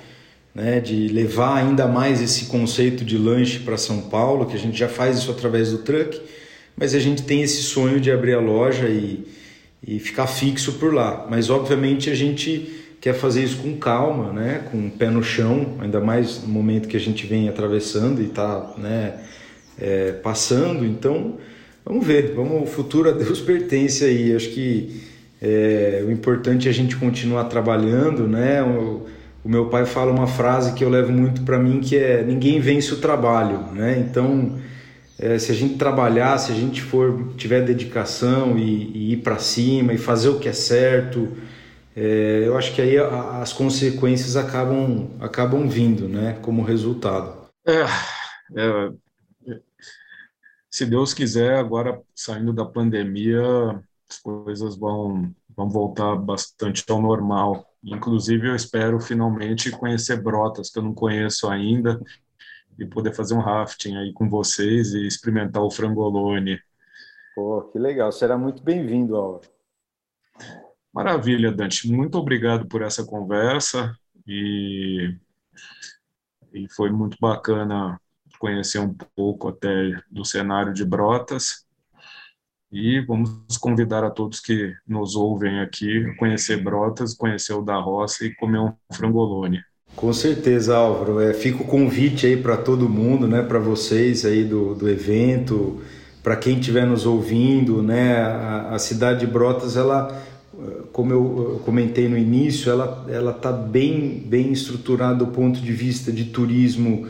né, 0.54 0.80
de 0.80 1.08
levar 1.08 1.56
ainda 1.56 1.88
mais 1.88 2.22
esse 2.22 2.46
conceito 2.46 3.06
de 3.06 3.18
lanche 3.18 3.60
para 3.60 3.78
São 3.78 4.02
Paulo, 4.02 4.46
que 4.46 4.56
a 4.56 4.60
gente 4.60 4.78
já 4.78 4.88
faz 4.88 5.20
isso 5.20 5.32
através 5.32 5.72
do 5.72 5.80
truck, 5.80 6.20
mas 6.76 6.94
a 6.94 7.00
gente 7.00 7.24
tem 7.24 7.42
esse 7.42 7.64
sonho 7.64 8.00
de 8.00 8.12
abrir 8.12 8.34
a 8.34 8.40
loja 8.40 8.88
e, 8.88 9.26
e 9.86 10.00
ficar 10.00 10.28
fixo 10.28 10.74
por 10.74 10.94
lá. 10.94 11.28
Mas 11.30 11.50
obviamente 11.50 12.10
a 12.10 12.16
gente 12.16 12.84
quer 13.00 13.14
fazer 13.14 13.44
isso 13.44 13.58
com 13.58 13.78
calma, 13.78 14.34
né, 14.34 14.68
com 14.72 14.88
o 14.88 14.92
pé 14.92 15.10
no 15.10 15.24
chão, 15.24 15.76
ainda 15.80 16.00
mais 16.00 16.42
no 16.42 16.50
momento 16.50 16.88
que 16.88 16.98
a 16.98 17.00
gente 17.00 17.26
vem 17.26 17.48
atravessando 17.48 18.22
e 18.22 18.26
está 18.26 18.74
né, 18.78 19.14
é, 19.80 20.12
passando. 20.12 20.86
Então 20.86 21.38
Vamos 21.86 22.04
ver, 22.04 22.34
vamos, 22.34 22.64
o 22.64 22.66
futuro 22.66 23.10
a 23.10 23.12
Deus 23.12 23.40
pertence 23.42 24.04
aí. 24.04 24.36
Acho 24.36 24.50
que 24.50 25.02
é, 25.40 26.04
o 26.06 26.12
importante 26.12 26.68
é 26.68 26.72
a 26.72 26.74
gente 26.74 26.96
continuar 26.96 27.44
trabalhando, 27.44 28.28
né? 28.28 28.64
O, 28.64 29.06
o 29.44 29.48
meu 29.50 29.68
pai 29.68 29.86
fala 29.86 30.12
uma 30.12 30.26
frase 30.26 30.74
que 30.74 30.84
eu 30.84 30.90
levo 30.90 31.12
muito 31.12 31.44
para 31.44 31.60
mim 31.60 31.80
que 31.80 31.96
é 31.96 32.24
ninguém 32.24 32.60
vence 32.60 32.92
o 32.92 32.98
trabalho, 32.98 33.60
né? 33.72 34.00
Então, 34.00 34.58
é, 35.18 35.40
se 35.40 35.52
a 35.52 35.56
gente 35.56 35.78
trabalhar, 35.78 36.38
se 36.38 36.52
a 36.52 36.56
gente 36.56 36.82
for 36.82 37.34
tiver 37.36 37.62
dedicação 37.62 38.58
e, 38.58 38.92
e 38.92 39.14
ir 39.14 39.18
para 39.18 39.40
cima 39.40 39.94
e 39.94 39.98
fazer 39.98 40.30
o 40.30 40.40
que 40.40 40.50
é 40.50 40.54
certo, 40.54 41.36
é, 41.96 42.44
eu 42.46 42.58
acho 42.58 42.74
que 42.74 42.82
aí 42.82 42.98
a, 42.98 43.42
as 43.42 43.54
consequências 43.54 44.36
acabam 44.36 45.10
acabam 45.20 45.68
vindo, 45.68 46.10
né? 46.10 46.38
Como 46.42 46.64
resultado. 46.64 47.48
É, 47.66 47.82
é 48.56 48.92
se 50.76 50.86
Deus 50.86 51.14
quiser, 51.14 51.56
agora 51.56 52.02
saindo 52.14 52.52
da 52.52 52.66
pandemia, 52.66 53.42
as 54.10 54.18
coisas 54.18 54.76
vão, 54.76 55.34
vão 55.56 55.70
voltar 55.70 56.18
bastante 56.18 56.84
ao 56.90 57.02
normal. 57.02 57.66
Inclusive, 57.82 58.50
eu 58.50 58.56
espero 58.58 59.00
finalmente 59.00 59.72
conhecer 59.72 60.22
Brotas, 60.22 60.70
que 60.70 60.78
eu 60.78 60.84
não 60.84 60.94
conheço 60.94 61.48
ainda, 61.48 62.02
e 62.78 62.86
poder 62.86 63.14
fazer 63.14 63.34
um 63.34 63.40
rafting 63.40 63.96
aí 63.96 64.14
com 64.14 64.30
vocês 64.30 64.94
e 64.94 65.06
experimentar 65.06 65.64
o 65.64 65.72
frangolone. 65.72 66.60
Pô, 67.36 67.62
que 67.64 67.80
legal. 67.80 68.12
Será 68.12 68.38
muito 68.38 68.64
bem-vindo, 68.64 69.16
Álvaro. 69.16 69.50
Maravilha, 70.94 71.52
Dante. 71.52 71.92
Muito 71.92 72.18
obrigado 72.18 72.68
por 72.68 72.82
essa 72.82 73.06
conversa 73.06 73.94
e 74.26 75.18
e 76.56 76.74
foi 76.74 76.90
muito 76.90 77.18
bacana 77.20 78.00
conhecer 78.40 78.80
um 78.80 78.94
pouco 79.14 79.50
até 79.50 80.00
do 80.10 80.24
cenário 80.24 80.74
de 80.74 80.86
Brotas. 80.86 81.66
E 82.72 83.02
vamos 83.02 83.58
convidar 83.58 84.04
a 84.06 84.10
todos 84.10 84.40
que 84.40 84.74
nos 84.88 85.16
ouvem 85.16 85.60
aqui 85.60 86.06
a 86.06 86.18
conhecer 86.18 86.64
Brotas, 86.64 87.14
conhecer 87.14 87.54
o 87.54 87.62
da 87.62 87.78
Roça 87.78 88.26
e 88.26 88.36
comer 88.36 88.60
um 88.60 88.74
frangolone. 88.94 89.62
Com 89.96 90.12
certeza, 90.12 90.76
Álvaro. 90.76 91.22
É, 91.22 91.34
fica 91.34 91.64
o 91.64 91.66
convite 91.66 92.26
aí 92.26 92.36
para 92.36 92.58
todo 92.58 92.90
mundo, 92.90 93.28
né, 93.28 93.42
para 93.42 93.60
vocês 93.60 94.26
aí 94.26 94.44
do, 94.44 94.76
do 94.76 94.90
evento, 94.90 95.80
para 96.22 96.36
quem 96.36 96.60
estiver 96.60 96.86
nos 96.86 97.06
ouvindo, 97.06 97.82
né, 97.82 98.18
a, 98.18 98.70
a, 98.72 98.80
cidade 98.80 99.22
de 99.22 99.28
Brotas, 99.28 99.78
ela, 99.78 100.22
como 100.92 101.14
eu 101.14 101.62
comentei 101.64 102.10
no 102.10 102.18
início, 102.18 102.70
ela 102.70 103.06
ela 103.10 103.32
está 103.32 103.52
bem 103.52 104.24
bem 104.26 104.52
estruturada 104.52 105.16
do 105.16 105.28
ponto 105.28 105.62
de 105.62 105.72
vista 105.72 106.12
de 106.12 106.26
turismo, 106.26 107.08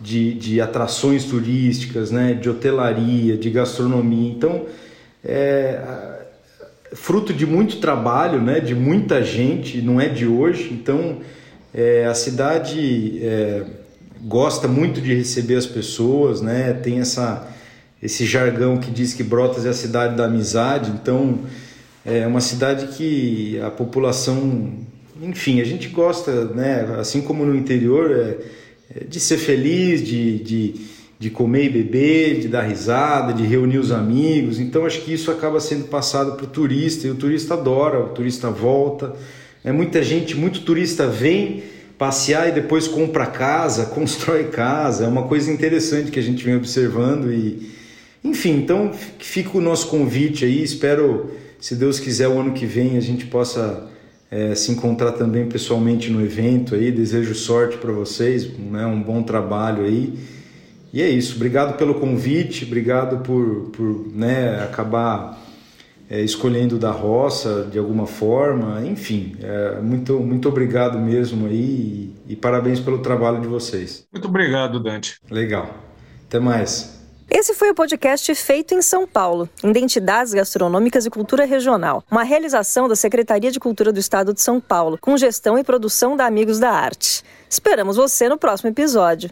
de, 0.00 0.34
de 0.34 0.60
atrações 0.60 1.24
turísticas, 1.24 2.12
né, 2.12 2.34
de 2.34 2.48
hotelaria, 2.48 3.36
de 3.36 3.50
gastronomia. 3.50 4.30
Então, 4.30 4.66
é 5.24 6.16
fruto 6.92 7.32
de 7.32 7.46
muito 7.46 7.78
trabalho, 7.78 8.40
né, 8.40 8.60
de 8.60 8.74
muita 8.74 9.22
gente, 9.22 9.82
não 9.82 10.00
é 10.00 10.08
de 10.08 10.26
hoje. 10.26 10.70
Então 10.72 11.18
é, 11.78 12.06
a 12.06 12.14
cidade 12.14 13.20
é, 13.22 13.62
gosta 14.22 14.66
muito 14.66 15.00
de 15.00 15.14
receber 15.14 15.54
as 15.54 15.66
pessoas, 15.66 16.40
né? 16.40 16.72
Tem 16.72 16.98
essa 16.98 17.48
esse 18.02 18.26
jargão 18.26 18.78
que 18.78 18.90
diz 18.90 19.14
que 19.14 19.22
Brotas 19.22 19.64
é 19.64 19.68
a 19.68 19.72
cidade 19.72 20.16
da 20.16 20.24
amizade. 20.24 20.90
Então 20.90 21.38
é 22.04 22.26
uma 22.26 22.40
cidade 22.40 22.96
que 22.96 23.60
a 23.60 23.70
população, 23.70 24.72
enfim, 25.22 25.60
a 25.60 25.64
gente 25.64 25.88
gosta, 25.88 26.46
né? 26.46 26.96
Assim 26.98 27.20
como 27.20 27.46
no 27.46 27.54
interior, 27.54 28.10
é, 28.10 28.38
é 28.96 29.04
de 29.04 29.20
ser 29.20 29.38
feliz, 29.38 30.04
de, 30.04 30.38
de, 30.40 30.74
de 31.16 31.30
comer 31.30 31.66
e 31.66 31.68
beber, 31.68 32.40
de 32.40 32.48
dar 32.48 32.62
risada, 32.62 33.32
de 33.32 33.44
reunir 33.44 33.78
os 33.78 33.92
amigos. 33.92 34.58
Então 34.58 34.84
acho 34.84 35.02
que 35.02 35.12
isso 35.12 35.30
acaba 35.30 35.60
sendo 35.60 35.84
passado 35.84 36.32
para 36.32 36.44
o 36.44 36.48
turista 36.48 37.06
e 37.06 37.10
o 37.10 37.14
turista 37.14 37.54
adora, 37.54 38.00
o 38.00 38.08
turista 38.08 38.50
volta. 38.50 39.14
É, 39.68 39.72
muita 39.72 40.02
gente, 40.02 40.34
muito 40.34 40.62
turista 40.62 41.06
vem 41.06 41.62
passear 41.98 42.48
e 42.48 42.52
depois 42.52 42.88
compra 42.88 43.26
casa, 43.26 43.84
constrói 43.92 44.44
casa. 44.44 45.04
É 45.04 45.06
uma 45.06 45.24
coisa 45.24 45.52
interessante 45.52 46.10
que 46.10 46.18
a 46.18 46.22
gente 46.22 46.42
vem 46.42 46.56
observando 46.56 47.30
e 47.30 47.70
enfim, 48.24 48.52
então 48.52 48.90
fica 49.18 49.58
o 49.58 49.60
nosso 49.60 49.88
convite 49.88 50.46
aí. 50.46 50.62
Espero, 50.62 51.32
se 51.60 51.74
Deus 51.74 52.00
quiser, 52.00 52.28
o 52.28 52.40
ano 52.40 52.52
que 52.52 52.64
vem 52.64 52.96
a 52.96 53.00
gente 53.00 53.26
possa 53.26 53.86
é, 54.30 54.54
se 54.54 54.72
encontrar 54.72 55.12
também 55.12 55.46
pessoalmente 55.46 56.10
no 56.10 56.24
evento 56.24 56.74
aí. 56.74 56.90
Desejo 56.90 57.34
sorte 57.34 57.76
para 57.76 57.92
vocês, 57.92 58.48
né? 58.58 58.86
um 58.86 59.02
bom 59.02 59.22
trabalho 59.22 59.84
aí. 59.84 60.14
E 60.94 61.02
é 61.02 61.10
isso. 61.10 61.36
Obrigado 61.36 61.76
pelo 61.76 61.96
convite, 61.96 62.64
obrigado 62.64 63.22
por, 63.22 63.68
por 63.70 64.06
né, 64.14 64.62
acabar 64.64 65.46
é, 66.10 66.20
escolhendo 66.22 66.78
da 66.78 66.90
roça 66.90 67.68
de 67.70 67.78
alguma 67.78 68.06
forma, 68.06 68.84
enfim, 68.86 69.36
é, 69.40 69.80
muito, 69.80 70.18
muito 70.20 70.48
obrigado 70.48 70.98
mesmo 70.98 71.46
aí 71.46 72.14
e, 72.26 72.32
e 72.32 72.36
parabéns 72.36 72.80
pelo 72.80 72.98
trabalho 72.98 73.40
de 73.40 73.46
vocês. 73.46 74.06
Muito 74.12 74.28
obrigado, 74.28 74.80
Dante. 74.80 75.20
Legal. 75.30 75.68
Até 76.26 76.38
mais. 76.38 76.98
Esse 77.30 77.52
foi 77.52 77.70
o 77.70 77.74
podcast 77.74 78.34
Feito 78.34 78.74
em 78.74 78.80
São 78.80 79.06
Paulo, 79.06 79.50
Identidades 79.62 80.32
Gastronômicas 80.32 81.04
e 81.04 81.10
Cultura 81.10 81.44
Regional, 81.44 82.02
uma 82.10 82.22
realização 82.22 82.88
da 82.88 82.96
Secretaria 82.96 83.50
de 83.50 83.60
Cultura 83.60 83.92
do 83.92 84.00
Estado 84.00 84.32
de 84.32 84.40
São 84.40 84.58
Paulo, 84.58 84.96
com 84.98 85.14
gestão 85.14 85.58
e 85.58 85.62
produção 85.62 86.16
da 86.16 86.24
Amigos 86.24 86.58
da 86.58 86.70
Arte. 86.70 87.22
Esperamos 87.48 87.96
você 87.96 88.30
no 88.30 88.38
próximo 88.38 88.70
episódio. 88.70 89.30